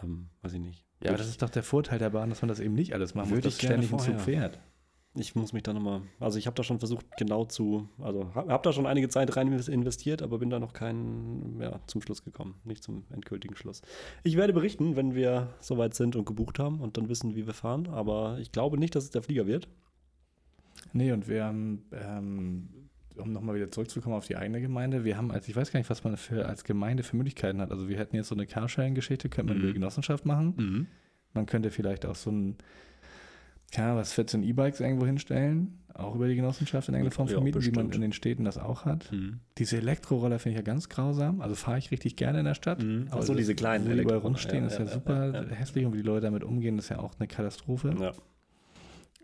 ähm, 0.02 0.28
weiß 0.42 0.52
ich 0.52 0.60
nicht. 0.60 0.84
Ja, 1.02 1.10
aber 1.10 1.18
das 1.18 1.28
ist 1.28 1.42
doch 1.42 1.50
der 1.50 1.62
Vorteil 1.62 1.98
der 1.98 2.10
Bahn, 2.10 2.28
dass 2.30 2.42
man 2.42 2.48
das 2.48 2.60
eben 2.60 2.74
nicht 2.74 2.92
alles 2.94 3.14
machen 3.14 3.30
muss, 3.30 3.40
dass 3.40 3.54
ständig 3.56 3.92
ein 3.92 3.98
Zug 3.98 4.20
fährt. 4.20 4.60
Ich 5.14 5.34
muss 5.34 5.52
mich 5.52 5.62
da 5.62 5.74
nochmal, 5.74 6.00
also 6.20 6.38
ich 6.38 6.46
habe 6.46 6.54
da 6.54 6.62
schon 6.62 6.78
versucht, 6.78 7.04
genau 7.18 7.44
zu, 7.44 7.86
also 8.00 8.34
habe 8.34 8.50
hab 8.50 8.62
da 8.62 8.72
schon 8.72 8.86
einige 8.86 9.10
Zeit 9.10 9.36
rein 9.36 9.52
investiert, 9.52 10.22
aber 10.22 10.38
bin 10.38 10.48
da 10.48 10.58
noch 10.58 10.72
kein, 10.72 11.58
ja, 11.60 11.80
zum 11.86 12.00
Schluss 12.00 12.24
gekommen, 12.24 12.54
nicht 12.64 12.82
zum 12.82 13.04
endgültigen 13.10 13.54
Schluss. 13.54 13.82
Ich 14.22 14.36
werde 14.38 14.54
berichten, 14.54 14.96
wenn 14.96 15.14
wir 15.14 15.48
soweit 15.60 15.92
sind 15.92 16.16
und 16.16 16.24
gebucht 16.24 16.58
haben 16.58 16.80
und 16.80 16.96
dann 16.96 17.10
wissen, 17.10 17.36
wie 17.36 17.46
wir 17.46 17.52
fahren, 17.52 17.88
aber 17.88 18.38
ich 18.40 18.52
glaube 18.52 18.78
nicht, 18.78 18.94
dass 18.94 19.04
es 19.04 19.10
der 19.10 19.22
Flieger 19.22 19.46
wird. 19.46 19.68
Nee, 20.94 21.12
und 21.12 21.28
wir 21.28 21.44
haben, 21.44 21.84
ähm, 21.92 22.68
um 23.16 23.32
nochmal 23.32 23.54
wieder 23.56 23.70
zurückzukommen 23.70 24.16
auf 24.16 24.26
die 24.26 24.36
eigene 24.36 24.62
Gemeinde, 24.62 25.04
wir 25.04 25.18
haben, 25.18 25.30
als 25.30 25.46
ich 25.46 25.54
weiß 25.54 25.70
gar 25.72 25.78
nicht, 25.80 25.90
was 25.90 26.04
man 26.04 26.16
für, 26.16 26.46
als 26.46 26.64
Gemeinde 26.64 27.02
für 27.02 27.16
Möglichkeiten 27.16 27.60
hat. 27.60 27.70
Also 27.70 27.86
wir 27.90 27.98
hätten 27.98 28.16
jetzt 28.16 28.28
so 28.28 28.34
eine 28.34 28.46
Carsharing-Geschichte, 28.46 29.28
könnte 29.28 29.52
man 29.52 29.58
Mhm. 29.58 29.62
über 29.64 29.72
die 29.74 29.78
Genossenschaft 29.78 30.24
machen. 30.24 30.88
Man 31.34 31.44
könnte 31.46 31.70
vielleicht 31.70 32.06
auch 32.06 32.14
so 32.14 32.30
ein, 32.30 32.56
keine 33.72 33.88
Ahnung, 33.88 34.00
was 34.00 34.12
14 34.12 34.42
E-Bikes 34.42 34.80
irgendwo 34.80 35.06
hinstellen, 35.06 35.78
auch 35.94 36.14
über 36.14 36.28
die 36.28 36.36
Genossenschaft 36.36 36.88
in 36.88 36.94
irgendeiner 36.94 37.14
Form 37.14 37.28
Ja, 37.28 37.34
vermieten, 37.34 37.64
wie 37.64 37.70
man 37.72 37.90
in 37.90 38.00
den 38.02 38.12
Städten 38.12 38.44
das 38.44 38.58
auch 38.58 38.84
hat. 38.84 39.10
Mhm. 39.10 39.40
Diese 39.58 39.78
Elektroroller 39.78 40.38
finde 40.38 40.58
ich 40.58 40.64
ja 40.64 40.72
ganz 40.72 40.88
grausam. 40.88 41.40
Also 41.40 41.54
fahre 41.54 41.78
ich 41.78 41.90
richtig 41.90 42.16
gerne 42.16 42.38
in 42.38 42.44
der 42.44 42.54
Stadt. 42.54 42.82
Mhm. 42.82 43.08
Aber 43.10 43.22
so, 43.22 43.34
diese 43.34 43.54
kleinen 43.54 43.86
die 43.86 44.00
überall 44.00 44.18
rumstehen, 44.18 44.64
ja, 44.64 44.66
ist 44.66 44.78
ja, 44.78 44.84
ja, 44.84 44.90
super 44.90 45.32
ja, 45.32 45.42
ja. 45.42 45.48
hässlich 45.48 45.84
und 45.86 45.94
wie 45.94 45.98
die 45.98 46.02
Leute 46.02 46.26
damit 46.26 46.44
umgehen, 46.44 46.78
ist 46.78 46.90
ja 46.90 46.98
auch 46.98 47.14
eine 47.18 47.26
Katastrophe. 47.26 47.94
Ja. 47.98 48.12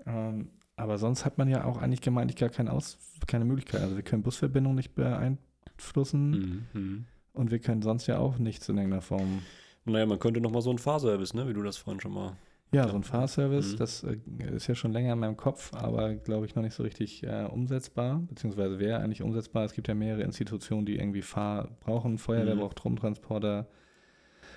Ähm, 0.07 0.49
aber 0.77 0.97
sonst 0.99 1.25
hat 1.25 1.39
man 1.39 1.49
ja 1.49 1.65
auch 1.65 1.79
eigentlich 1.83 2.01
gemeint, 2.01 2.35
gar 2.37 2.49
keine, 2.49 2.73
Aus 2.73 2.99
keine 3.27 3.45
Möglichkeit. 3.45 3.83
Also 3.83 3.97
wir 3.97 4.03
können 4.03 4.23
Busverbindungen 4.23 4.77
nicht 4.77 4.95
beeinflussen 4.95 6.31
Mhm. 6.31 6.81
Mhm. 6.81 7.05
und 7.35 7.51
wir 7.51 7.59
können 7.59 7.83
sonst 7.83 8.07
ja 8.07 8.19
auch 8.19 8.39
nichts 8.39 8.69
in 8.69 8.77
irgendeiner 8.77 9.03
Form. 9.03 9.43
Naja, 9.85 10.07
man 10.07 10.19
könnte 10.19 10.41
nochmal 10.41 10.63
so 10.63 10.71
einen 10.71 10.79
Fahrservice, 10.79 11.35
ne, 11.35 11.49
wie 11.49 11.55
du 11.55 11.63
das 11.63 11.77
vorhin 11.79 12.01
schon 12.01 12.13
mal. 12.13 12.37
Ja, 12.71 12.87
so 12.87 12.97
ein 12.97 13.03
Fahrservice, 13.03 13.73
Mhm. 13.73 13.77
das 13.79 14.05
äh, 14.05 14.19
ist 14.55 14.67
ja 14.67 14.75
schon 14.75 14.93
länger 14.93 15.15
in 15.15 15.19
meinem 15.19 15.39
Kopf, 15.39 15.73
aber 15.73 16.15
glaube 16.17 16.45
ich 16.45 16.55
noch 16.55 16.63
nicht 16.63 16.75
so 16.75 16.83
richtig 16.83 17.23
äh, 17.23 17.45
umsetzbar, 17.51 18.19
beziehungsweise 18.29 18.79
wäre 18.79 19.01
eigentlich 19.01 19.23
umsetzbar. 19.23 19.65
Es 19.65 19.73
gibt 19.73 19.89
ja 19.89 19.95
mehrere 19.95 20.23
Institutionen, 20.23 20.85
die 20.85 20.97
irgendwie 20.99 21.23
Fahr 21.23 21.69
brauchen. 21.81 22.19
Feuerwehr 22.19 22.55
Mhm. 22.57 22.61
braucht 22.61 22.77
Trummtransporter, 22.77 23.69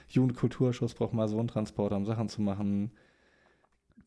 Jugendkulturschuss 0.09 0.93
braucht 0.93 1.13
mal 1.13 1.29
so 1.29 1.39
einen 1.39 1.47
Transporter, 1.47 1.95
um 1.95 2.05
Sachen 2.05 2.27
zu 2.27 2.41
machen. 2.41 2.91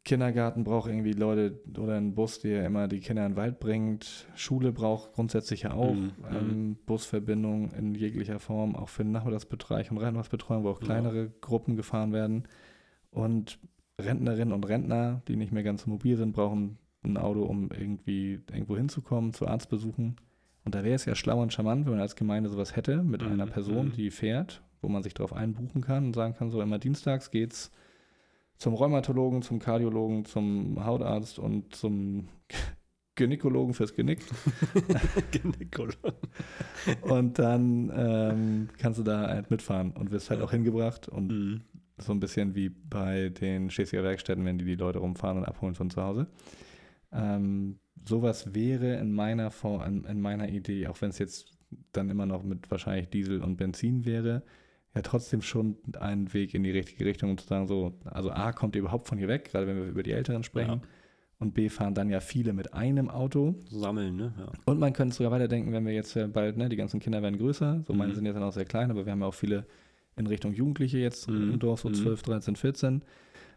Kindergarten 0.05 0.65
braucht 0.65 0.91
irgendwie 0.91 1.13
Leute 1.13 1.59
oder 1.79 1.97
einen 1.97 2.15
Bus, 2.15 2.41
der 2.41 2.67
immer 2.67 2.89
die 2.89 3.01
Kinder 3.01 3.25
in 3.25 3.33
den 3.33 3.37
Wald 3.39 3.59
bringt. 3.59 4.27
Schule 4.35 4.71
braucht 4.71 5.15
grundsätzlich 5.15 5.63
ja 5.63 5.73
auch 5.73 5.95
Mhm. 5.95 6.13
ähm, 6.31 6.77
Busverbindung 6.85 7.71
in 7.73 7.95
jeglicher 7.95 8.39
Form, 8.39 8.77
auch 8.77 8.91
für 8.91 9.03
den 9.03 9.13
Nachmittagsbereich 9.13 9.91
und 9.91 9.97
Reinwachsbetreuung, 9.97 10.63
wo 10.65 10.69
auch 10.69 10.81
Ja. 10.81 10.87
kleinere 10.89 11.31
Gruppen 11.41 11.75
gefahren 11.77 12.13
werden. 12.13 12.47
Und 13.11 13.59
Rentnerinnen 14.01 14.53
und 14.53 14.65
Rentner, 14.67 15.23
die 15.29 15.37
nicht 15.37 15.53
mehr 15.53 15.63
ganz 15.63 15.87
mobil 15.87 16.17
sind, 16.17 16.33
brauchen 16.33 16.79
ein 17.05 17.17
Auto, 17.17 17.43
um 17.45 17.71
irgendwie 17.71 18.41
irgendwo 18.51 18.77
hinzukommen, 18.77 19.33
zu 19.33 19.47
Arztbesuchen. 19.47 20.17
Und 20.65 20.75
da 20.75 20.83
wäre 20.83 20.95
es 20.95 21.05
ja 21.05 21.15
schlau 21.15 21.41
und 21.43 21.53
charmant, 21.53 21.85
wenn 21.85 21.93
man 21.93 22.01
als 22.01 22.17
Gemeinde 22.17 22.49
sowas 22.49 22.75
hätte, 22.77 23.03
mit 23.03 23.23
Mhm, 23.23 23.33
einer 23.33 23.47
Person, 23.47 23.89
mhm. 23.89 23.93
die 23.93 24.11
fährt, 24.11 24.63
wo 24.81 24.89
man 24.89 25.03
sich 25.03 25.15
darauf 25.15 25.33
einbuchen 25.33 25.83
kann 25.83 26.07
und 26.07 26.15
sagen 26.15 26.35
kann, 26.35 26.51
so 26.51 26.61
immer 26.63 26.79
dienstags 26.79 27.31
geht's 27.31 27.71
zum 28.57 28.75
Rheumatologen, 28.75 29.43
zum 29.43 29.59
Kardiologen, 29.59 30.25
zum 30.25 30.85
Hautarzt 30.85 31.39
und 31.39 31.75
zum 31.75 32.29
Gynäkologen 33.17 33.75
fürs 33.75 33.95
Genick. 33.95 34.21
Gynäkologe. 35.31 36.15
Und 37.03 37.39
dann 37.39 37.93
ähm, 37.95 38.69
kannst 38.79 38.99
du 38.99 39.03
da 39.05 39.29
halt 39.29 39.51
mitfahren 39.51 39.93
und 39.93 40.11
wirst 40.11 40.31
halt 40.31 40.41
auch 40.41 40.51
hingebracht 40.51 41.09
und 41.09 41.29
Mhm. 41.29 41.61
So 41.99 42.13
ein 42.13 42.21
bisschen 42.21 42.55
wie 42.55 42.69
bei 42.71 43.29
den 43.29 43.71
Schleswiger 43.71 44.03
Werkstätten, 44.03 44.45
wenn 44.45 44.59
die 44.59 44.65
die 44.65 44.75
Leute 44.75 44.99
rumfahren 44.99 45.39
und 45.39 45.45
abholen 45.45 45.75
von 45.75 45.91
zu 45.91 46.03
Hause. 46.03 46.27
Ähm, 47.13 47.79
sowas 48.05 48.55
wäre 48.55 48.97
in 48.97 49.13
meiner, 49.13 49.51
Form, 49.51 49.83
in, 49.83 50.05
in 50.05 50.21
meiner 50.21 50.49
Idee, 50.49 50.89
auch 50.89 51.01
wenn 51.01 51.11
es 51.11 51.19
jetzt 51.19 51.53
dann 51.93 52.11
immer 52.11 52.27
noch 52.27 52.43
mit 52.43 52.71
wahrscheinlich 52.71 53.09
Diesel 53.09 53.43
und 53.43 53.57
Benzin 53.57 54.05
wäre, 54.05 54.43
ja 54.95 55.03
trotzdem 55.03 55.43
schon 55.43 55.77
ein 55.99 56.33
Weg 56.35 56.55
in 56.55 56.63
die 56.63 56.71
richtige 56.71 57.05
Richtung, 57.05 57.31
um 57.31 57.39
zu 57.39 57.47
sagen, 57.47 57.67
so, 57.67 57.95
also 58.05 58.31
A, 58.31 58.53
kommt 58.53 58.77
ihr 58.77 58.81
überhaupt 58.81 59.09
von 59.09 59.19
hier 59.19 59.29
weg, 59.29 59.47
gerade 59.51 59.67
wenn 59.67 59.77
wir 59.77 59.85
über 59.87 60.03
die 60.03 60.13
Älteren 60.13 60.43
sprechen, 60.45 60.81
Ja. 60.83 60.89
und 61.41 61.55
B, 61.55 61.69
fahren 61.69 61.95
dann 61.95 62.11
ja 62.11 62.21
viele 62.21 62.53
mit 62.53 62.75
einem 62.75 63.11
Auto. 63.11 63.55
Sammeln, 63.71 64.17
ne? 64.17 64.35
Ja. 64.39 64.53
Und 64.67 64.79
man 64.79 64.93
könnte 64.93 65.15
sogar 65.17 65.33
weiterdenken, 65.33 65.73
wenn 65.73 65.85
wir 65.85 65.93
jetzt 65.93 66.15
ja 66.15 66.27
bald, 66.29 66.57
ne, 66.57 66.69
die 66.69 66.77
ganzen 66.77 67.01
Kinder 67.01 67.23
werden 67.23 67.39
größer, 67.39 67.83
so 67.87 67.93
meine 67.93 68.13
Mhm. 68.13 68.17
sind 68.17 68.27
jetzt 68.27 68.35
dann 68.37 68.43
auch 68.45 68.53
sehr 68.53 68.65
klein, 68.67 68.91
aber 68.91 69.05
wir 69.05 69.13
haben 69.13 69.21
ja 69.21 69.27
auch 69.27 69.35
viele 69.35 69.67
in 70.17 70.27
Richtung 70.27 70.53
Jugendliche 70.53 70.99
jetzt 70.99 71.29
Mhm. 71.31 71.53
im 71.55 71.59
Dorf, 71.59 71.81
so 71.81 71.89
Mhm. 71.89 71.95
12, 71.95 72.23
13, 72.23 72.57
14. 72.57 73.03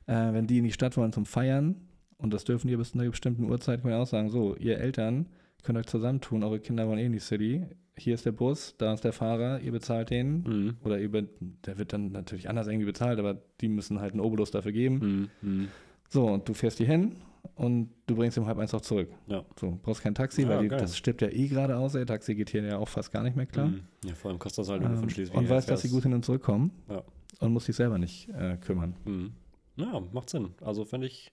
Äh, 0.07 0.33
wenn 0.33 0.47
die 0.47 0.57
in 0.59 0.63
die 0.63 0.71
Stadt 0.71 0.95
wollen 0.97 1.11
zum 1.13 1.25
Feiern, 1.25 1.75
und 2.17 2.33
das 2.33 2.43
dürfen 2.45 2.67
die 2.67 2.75
bis 2.75 2.91
zu 2.91 2.99
einer 2.99 3.09
bestimmten 3.09 3.43
Uhrzeit, 3.43 3.81
können 3.81 3.93
wir 3.93 3.99
auch 4.01 4.07
sagen, 4.07 4.29
so, 4.29 4.55
ihr 4.55 4.79
Eltern 4.79 5.27
könnt 5.63 5.77
euch 5.77 5.85
zusammentun, 5.87 6.43
eure 6.43 6.59
Kinder 6.59 6.87
wollen 6.87 6.99
eh 6.99 7.05
in 7.05 7.11
die 7.11 7.19
City, 7.19 7.65
hier 7.97 8.13
ist 8.13 8.25
der 8.25 8.31
Bus, 8.31 8.75
da 8.77 8.93
ist 8.93 9.03
der 9.03 9.11
Fahrer, 9.13 9.59
ihr 9.59 9.71
bezahlt 9.71 10.09
den, 10.11 10.43
Mhm. 10.43 10.77
oder 10.83 10.99
über, 10.99 11.23
der 11.65 11.77
wird 11.77 11.93
dann 11.93 12.11
natürlich 12.11 12.47
anders 12.49 12.67
irgendwie 12.67 12.85
bezahlt, 12.85 13.19
aber 13.19 13.37
die 13.59 13.67
müssen 13.67 13.99
halt 13.99 14.13
einen 14.13 14.21
Obolus 14.21 14.51
dafür 14.51 14.71
geben. 14.71 15.29
Mhm. 15.43 15.49
Mhm. 15.49 15.67
So, 16.09 16.25
und 16.27 16.47
du 16.47 16.53
fährst 16.53 16.79
die 16.79 16.85
hin 16.85 17.15
und 17.55 17.89
du 18.05 18.15
bringst 18.15 18.37
ihn 18.37 18.41
um 18.43 18.47
halb 18.47 18.57
eins 18.57 18.73
auch 18.73 18.81
zurück. 18.81 19.09
Ja. 19.27 19.43
So, 19.59 19.79
brauchst 19.81 20.01
kein 20.01 20.13
Taxi, 20.15 20.43
Ja, 20.43 20.49
weil 20.49 20.63
die, 20.63 20.67
das 20.69 20.97
stirbt 20.97 21.21
ja 21.21 21.29
eh 21.29 21.47
gerade 21.47 21.77
aus, 21.77 21.95
ey. 21.95 22.05
Taxi 22.05 22.35
geht 22.35 22.49
hier 22.49 22.63
ja 22.63 22.77
auch 22.77 22.87
fast 22.87 23.11
gar 23.11 23.23
nicht 23.23 23.35
mehr 23.35 23.45
klar. 23.45 23.67
Mhm. 23.67 23.81
Ja, 24.05 24.13
vor 24.15 24.29
allem 24.31 24.39
kostet 24.39 24.59
das 24.63 24.69
halt, 24.69 24.83
Ähm, 24.83 24.97
von 24.97 25.09
Schleswig 25.09 25.35
und 25.37 25.49
weißt, 25.49 25.69
dass 25.69 25.81
sie 25.81 25.89
gut 25.89 26.03
hin 26.03 26.13
und 26.13 26.23
zurückkommen 26.25 26.71
Ja. 26.89 27.03
und 27.39 27.53
musst 27.53 27.67
dich 27.67 27.75
selber 27.75 27.97
nicht 27.97 28.29
äh, 28.29 28.57
kümmern. 28.57 28.95
Mhm. 29.05 29.33
Ja, 29.77 29.99
macht 30.11 30.29
Sinn. 30.29 30.49
Also 30.61 30.85
fände 30.85 31.07
ich, 31.07 31.31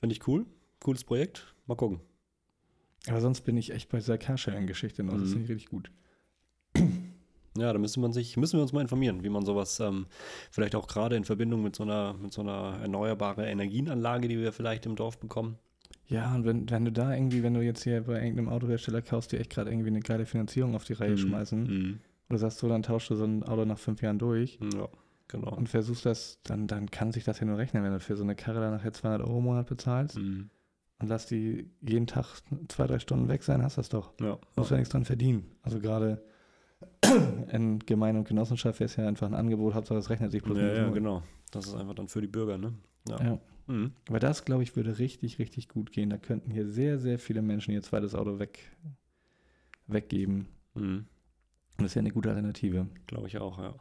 fänd 0.00 0.12
ich 0.12 0.26
cool. 0.28 0.46
Cooles 0.80 1.04
Projekt. 1.04 1.54
Mal 1.66 1.74
gucken. 1.76 2.00
Aber 3.08 3.20
sonst 3.20 3.40
bin 3.42 3.56
ich 3.56 3.70
echt 3.72 3.88
bei 3.90 3.98
dieser 3.98 4.18
Carsharing-Geschichte 4.18 5.02
noch. 5.02 5.14
Das 5.14 5.22
Mhm. 5.22 5.26
finde 5.32 5.44
ich 5.44 5.50
richtig 5.50 5.68
gut. 5.70 5.90
Ja, 7.60 7.72
da 7.72 7.78
müsste 7.78 8.00
man 8.00 8.12
sich, 8.12 8.36
müssen 8.36 8.56
wir 8.58 8.62
uns 8.62 8.72
mal 8.72 8.80
informieren, 8.80 9.22
wie 9.22 9.28
man 9.28 9.44
sowas 9.44 9.78
ähm, 9.80 10.06
vielleicht 10.50 10.74
auch 10.74 10.86
gerade 10.88 11.16
in 11.16 11.24
Verbindung 11.24 11.62
mit 11.62 11.76
so 11.76 11.82
einer, 11.84 12.14
mit 12.14 12.32
so 12.32 12.40
einer 12.42 12.78
erneuerbaren 12.82 13.44
Energienanlage, 13.44 14.28
die 14.28 14.38
wir 14.38 14.52
vielleicht 14.52 14.86
im 14.86 14.96
Dorf 14.96 15.18
bekommen. 15.18 15.56
Ja, 16.06 16.34
und 16.34 16.44
wenn, 16.44 16.68
wenn 16.70 16.84
du 16.84 16.90
da 16.92 17.14
irgendwie, 17.14 17.42
wenn 17.42 17.54
du 17.54 17.60
jetzt 17.62 17.84
hier 17.84 18.00
bei 18.02 18.14
irgendeinem 18.20 18.48
Autohersteller 18.48 19.02
kaufst, 19.02 19.30
die 19.32 19.36
echt 19.36 19.50
gerade 19.50 19.70
irgendwie 19.70 19.88
eine 19.90 20.00
geile 20.00 20.26
Finanzierung 20.26 20.74
auf 20.74 20.84
die 20.84 20.94
Reihe 20.94 21.12
Mhm. 21.12 21.18
schmeißen, 21.18 21.62
Mhm. 21.62 22.00
oder 22.28 22.38
sagst 22.38 22.58
so, 22.58 22.68
dann 22.68 22.82
tauschst 22.82 23.10
du 23.10 23.14
so 23.14 23.24
ein 23.24 23.42
Auto 23.44 23.64
nach 23.64 23.78
fünf 23.78 24.02
Jahren 24.02 24.18
durch 24.18 24.58
Ja, 24.74 24.88
genau. 25.28 25.54
und 25.54 25.68
versuchst 25.68 26.04
das, 26.06 26.40
dann, 26.44 26.66
dann 26.66 26.90
kann 26.90 27.12
sich 27.12 27.24
das 27.24 27.38
ja 27.40 27.46
nur 27.46 27.58
rechnen, 27.58 27.84
wenn 27.84 27.92
du 27.92 28.00
für 28.00 28.16
so 28.16 28.24
eine 28.24 28.34
Karre 28.34 28.60
dann 28.60 28.72
nachher 28.72 28.92
200 28.92 29.20
Euro 29.26 29.38
im 29.38 29.44
Monat 29.44 29.66
bezahlst 29.68 30.16
Mhm. 30.18 30.50
und 31.00 31.08
lass 31.08 31.26
die 31.26 31.70
jeden 31.80 32.06
Tag 32.08 32.26
zwei, 32.68 32.86
drei 32.88 32.98
Stunden 32.98 33.28
weg 33.28 33.42
sein, 33.44 33.62
hast 33.62 33.78
das 33.78 33.88
doch. 33.88 34.12
Ja. 34.20 34.36
Musst 34.56 34.70
ja 34.72 34.76
nichts 34.78 34.90
dran 34.92 35.04
verdienen. 35.04 35.44
Also 35.62 35.78
gerade 35.80 36.22
in 37.52 37.78
Gemeinde 37.80 38.20
und 38.20 38.28
Genossenschaft 38.28 38.80
es 38.80 38.96
ja 38.96 39.06
einfach 39.06 39.26
ein 39.26 39.34
Angebot, 39.34 39.74
Hauptsache 39.74 39.98
es 39.98 40.10
rechnet 40.10 40.30
sich 40.30 40.42
bloß 40.42 40.58
Ja, 40.58 40.74
ja, 40.74 40.90
genau. 40.90 41.22
Das 41.50 41.66
ist 41.66 41.74
einfach 41.74 41.94
dann 41.94 42.08
für 42.08 42.20
die 42.20 42.26
Bürger, 42.26 42.58
ne? 42.58 42.74
Ja. 43.08 43.38
Mhm. 43.66 43.92
Aber 44.08 44.18
das, 44.18 44.44
glaube 44.44 44.62
ich, 44.62 44.74
würde 44.76 44.98
richtig, 44.98 45.38
richtig 45.38 45.68
gut 45.68 45.92
gehen. 45.92 46.10
Da 46.10 46.18
könnten 46.18 46.50
hier 46.50 46.66
sehr, 46.66 46.98
sehr 46.98 47.18
viele 47.18 47.42
Menschen 47.42 47.72
ihr 47.72 47.82
zweites 47.82 48.14
Auto 48.14 48.38
weg, 48.38 48.70
weggeben. 49.86 50.48
Mhm. 50.74 51.06
Und 51.78 51.84
das 51.84 51.86
ist 51.86 51.94
ja 51.94 52.00
eine 52.00 52.10
gute 52.10 52.30
Alternative. 52.30 52.86
Glaube 53.06 53.28
ich 53.28 53.38
auch, 53.38 53.58
ja. 53.58 53.74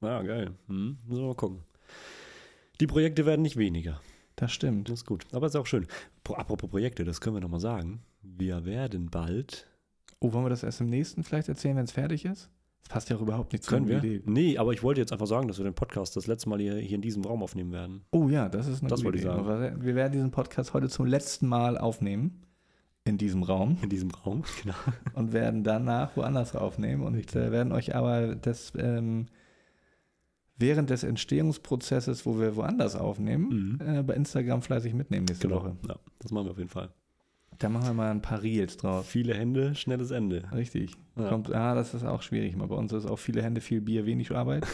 Ja, 0.00 0.22
geil. 0.22 0.52
Mhm. 0.68 0.98
Müssen 1.06 1.22
wir 1.22 1.28
mal 1.28 1.34
gucken. 1.34 1.62
Die 2.80 2.86
Projekte 2.86 3.26
werden 3.26 3.42
nicht 3.42 3.56
weniger. 3.56 4.00
Das 4.36 4.52
stimmt. 4.52 4.88
Das 4.88 5.00
ist 5.00 5.06
gut. 5.06 5.26
Aber 5.32 5.46
ist 5.46 5.56
auch 5.56 5.66
schön. 5.66 5.86
Pro, 6.22 6.34
apropos 6.34 6.70
Projekte, 6.70 7.04
das 7.04 7.20
können 7.20 7.36
wir 7.36 7.40
nochmal 7.40 7.60
sagen. 7.60 8.02
Wir 8.22 8.64
werden 8.64 9.10
bald. 9.10 9.68
Oh, 10.24 10.32
wollen 10.32 10.44
wir 10.46 10.50
das 10.50 10.62
erst 10.62 10.80
im 10.80 10.88
nächsten 10.88 11.22
vielleicht 11.22 11.48
erzählen, 11.48 11.76
wenn 11.76 11.84
es 11.84 11.92
fertig 11.92 12.24
ist? 12.24 12.50
Das 12.82 12.88
passt 12.90 13.10
ja 13.10 13.16
auch 13.16 13.20
überhaupt 13.22 13.52
nicht 13.52 13.64
zu 13.64 13.70
Können 13.70 13.88
wir? 13.88 13.98
Idee. 13.98 14.22
Nee, 14.26 14.58
aber 14.58 14.72
ich 14.72 14.82
wollte 14.82 15.00
jetzt 15.00 15.12
einfach 15.12 15.26
sagen, 15.26 15.48
dass 15.48 15.58
wir 15.58 15.64
den 15.64 15.74
Podcast 15.74 16.16
das 16.16 16.26
letzte 16.26 16.48
Mal 16.48 16.60
hier, 16.60 16.76
hier 16.76 16.96
in 16.96 17.02
diesem 17.02 17.24
Raum 17.24 17.42
aufnehmen 17.42 17.72
werden. 17.72 18.04
Oh 18.10 18.28
ja, 18.28 18.48
das 18.48 18.66
ist 18.66 18.80
eine 18.80 18.88
Das 18.90 19.00
gute 19.02 19.06
wollte 19.06 19.18
ich 19.18 19.24
Idee. 19.74 19.84
Wir 19.84 19.94
werden 19.94 20.12
diesen 20.12 20.30
Podcast 20.30 20.74
heute 20.74 20.88
zum 20.88 21.06
letzten 21.06 21.46
Mal 21.48 21.76
aufnehmen. 21.78 22.42
in 23.06 23.18
diesem 23.18 23.42
Raum 23.42 23.76
in 23.82 23.88
diesem 23.90 24.10
Raum. 24.10 24.44
Genau. 24.62 24.74
und 25.14 25.32
werden 25.34 25.62
danach 25.62 26.16
woanders 26.16 26.54
aufnehmen 26.56 27.02
und 27.02 27.36
äh, 27.36 27.52
werden 27.52 27.72
euch 27.72 27.94
aber 27.94 28.34
das 28.34 28.72
ähm, 28.78 29.26
während 30.56 30.88
des 30.90 31.04
Entstehungsprozesses, 31.04 32.24
wo 32.24 32.38
wir 32.38 32.56
woanders 32.56 32.96
aufnehmen, 32.96 33.78
Mhm. 33.78 33.86
äh, 33.98 34.02
bei 34.02 34.14
Instagram 34.14 34.62
fleißig 34.62 34.94
mitnehmen 34.94 35.26
nächste 35.26 35.50
Woche. 35.50 35.76
Ja, 35.88 35.96
das 36.20 36.30
machen 36.32 36.46
wir 36.46 36.52
auf 36.52 36.58
jeden 36.58 36.70
Fall. 36.70 36.90
Da 37.58 37.68
machen 37.68 37.86
wir 37.86 37.94
mal 37.94 38.10
ein 38.10 38.22
paar 38.22 38.42
Reels 38.42 38.76
drauf. 38.76 39.06
Viele 39.06 39.34
Hände, 39.34 39.74
schnelles 39.74 40.10
Ende. 40.10 40.42
Richtig. 40.52 40.92
Ja. 41.16 41.28
Kommt, 41.28 41.52
ah, 41.54 41.74
das 41.74 41.94
ist 41.94 42.04
auch 42.04 42.22
schwierig. 42.22 42.56
Mal 42.56 42.68
bei 42.68 42.74
uns 42.74 42.92
ist 42.92 43.06
auch 43.06 43.18
viele 43.18 43.42
Hände, 43.42 43.60
viel 43.60 43.80
Bier, 43.80 44.06
wenig 44.06 44.34
Arbeit. 44.34 44.66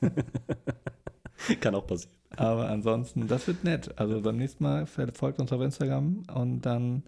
Kann 1.60 1.74
auch 1.74 1.86
passieren. 1.86 2.14
Aber 2.36 2.68
ansonsten, 2.68 3.28
das 3.28 3.46
wird 3.46 3.64
nett. 3.64 3.98
Also 3.98 4.20
beim 4.20 4.36
nächsten 4.36 4.62
Mal 4.62 4.86
folgt 4.86 5.40
uns 5.40 5.52
auf 5.52 5.60
Instagram 5.60 6.24
und 6.34 6.62
dann 6.62 7.02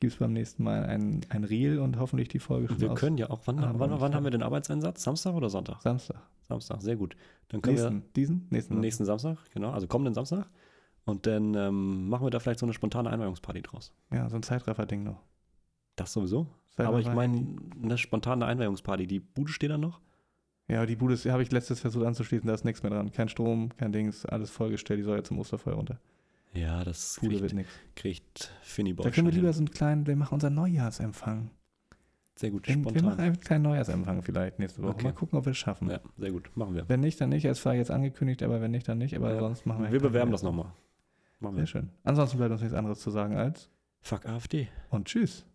gibt 0.00 0.12
es 0.12 0.18
beim 0.18 0.32
nächsten 0.32 0.62
Mal 0.62 0.84
ein, 0.84 1.20
ein 1.28 1.44
Reel 1.44 1.78
und 1.78 1.98
hoffentlich 1.98 2.28
die 2.28 2.38
Folge 2.38 2.68
schon 2.68 2.80
Wir 2.80 2.92
aus 2.92 2.98
können 2.98 3.18
ja 3.18 3.30
auch, 3.30 3.40
wann, 3.46 3.58
Ah, 3.58 3.74
wann, 3.76 4.00
wann 4.00 4.14
haben 4.14 4.24
wir 4.24 4.30
den 4.30 4.42
Arbeitseinsatz? 4.42 5.02
Samstag 5.02 5.34
oder 5.34 5.48
Sonntag? 5.48 5.80
Samstag. 5.82 6.22
Samstag, 6.48 6.82
sehr 6.82 6.96
gut. 6.96 7.16
Dann 7.48 7.62
können 7.62 7.76
Nächsten, 7.76 8.02
diesen? 8.14 8.46
Nächsten. 8.50 8.74
wir 8.74 8.80
nächsten 8.80 9.04
Samstag, 9.04 9.38
genau, 9.52 9.70
also 9.70 9.86
kommenden 9.86 10.14
Samstag. 10.14 10.46
Und 11.06 11.26
dann 11.26 11.54
ähm, 11.54 12.08
machen 12.08 12.26
wir 12.26 12.30
da 12.30 12.38
vielleicht 12.40 12.58
so 12.60 12.66
eine 12.66 12.72
spontane 12.74 13.08
Einweihungsparty 13.10 13.62
draus. 13.62 13.92
Ja, 14.12 14.28
so 14.28 14.36
ein 14.36 14.42
Zeitraffer-Ding 14.42 15.02
noch. 15.04 15.22
Das 15.94 16.12
sowieso. 16.12 16.46
Aber 16.76 16.98
ich 17.00 17.10
meine, 17.10 17.56
eine 17.82 17.96
spontane 17.96 18.44
Einweihungsparty, 18.44 19.06
die 19.06 19.20
Bude 19.20 19.50
steht 19.50 19.70
da 19.70 19.78
noch? 19.78 20.00
Ja, 20.68 20.84
die 20.84 20.96
Bude 20.96 21.16
habe 21.32 21.42
ich 21.42 21.50
letztes 21.52 21.80
versucht 21.80 22.04
anzuschließen, 22.04 22.46
da 22.46 22.52
ist 22.54 22.64
nichts 22.64 22.82
mehr 22.82 22.90
dran. 22.90 23.12
Kein 23.12 23.28
Strom, 23.30 23.70
kein 23.78 23.92
Dings, 23.92 24.26
alles 24.26 24.50
vollgestellt, 24.50 24.98
die 24.98 25.04
soll 25.04 25.16
jetzt 25.16 25.28
zum 25.28 25.38
Osterfeuer 25.38 25.74
runter. 25.74 25.98
Ja, 26.52 26.82
das 26.84 27.16
Bude 27.20 27.30
kriegt, 27.30 27.42
wird 27.42 27.52
nichts. 27.54 27.72
kriegt 27.94 28.52
Finny 28.62 28.94
Da 28.94 29.08
können 29.10 29.26
wir 29.28 29.32
lieber 29.32 29.46
hin. 29.46 29.52
so 29.54 29.58
einen 29.60 29.70
kleinen, 29.70 30.06
wir 30.06 30.16
machen 30.16 30.34
unseren 30.34 30.54
Neujahrsempfang. 30.54 31.50
Sehr 32.34 32.50
gut, 32.50 32.66
Wir, 32.66 32.74
wir 32.74 32.82
spontan. 32.82 33.04
machen 33.04 33.20
einen 33.20 33.40
kleinen 33.40 33.62
Neujahrsempfang 33.62 34.22
vielleicht 34.22 34.58
nächste 34.58 34.82
Woche. 34.82 34.90
Okay. 34.92 35.04
Mal 35.04 35.12
gucken, 35.12 35.38
ob 35.38 35.46
wir 35.46 35.52
es 35.52 35.56
schaffen. 35.58 35.88
ja, 35.88 36.00
sehr 36.18 36.32
gut, 36.32 36.50
machen 36.56 36.74
wir. 36.74 36.86
Wenn 36.88 37.00
nicht, 37.00 37.18
dann 37.20 37.28
nicht. 37.30 37.44
Es 37.46 37.64
war 37.64 37.74
jetzt 37.74 37.90
angekündigt, 37.90 38.42
aber 38.42 38.60
wenn 38.60 38.72
nicht, 38.72 38.88
dann 38.88 38.98
nicht. 38.98 39.14
Aber 39.16 39.32
Ja. 39.32 39.38
sonst 39.40 39.64
machen 39.64 39.84
wir. 39.84 39.92
Wir 39.92 40.00
bewerben 40.00 40.32
das 40.32 40.42
nochmal. 40.42 40.72
Machen 41.46 41.56
Sehr 41.56 41.62
wir. 41.62 41.66
schön. 41.66 41.90
Ansonsten 42.04 42.38
bleibt 42.38 42.52
uns 42.52 42.60
nichts 42.60 42.76
anderes 42.76 43.00
zu 43.00 43.10
sagen 43.10 43.36
als 43.36 43.70
Fuck 44.02 44.26
AfD. 44.26 44.68
und 44.90 45.06
tschüss. 45.06 45.46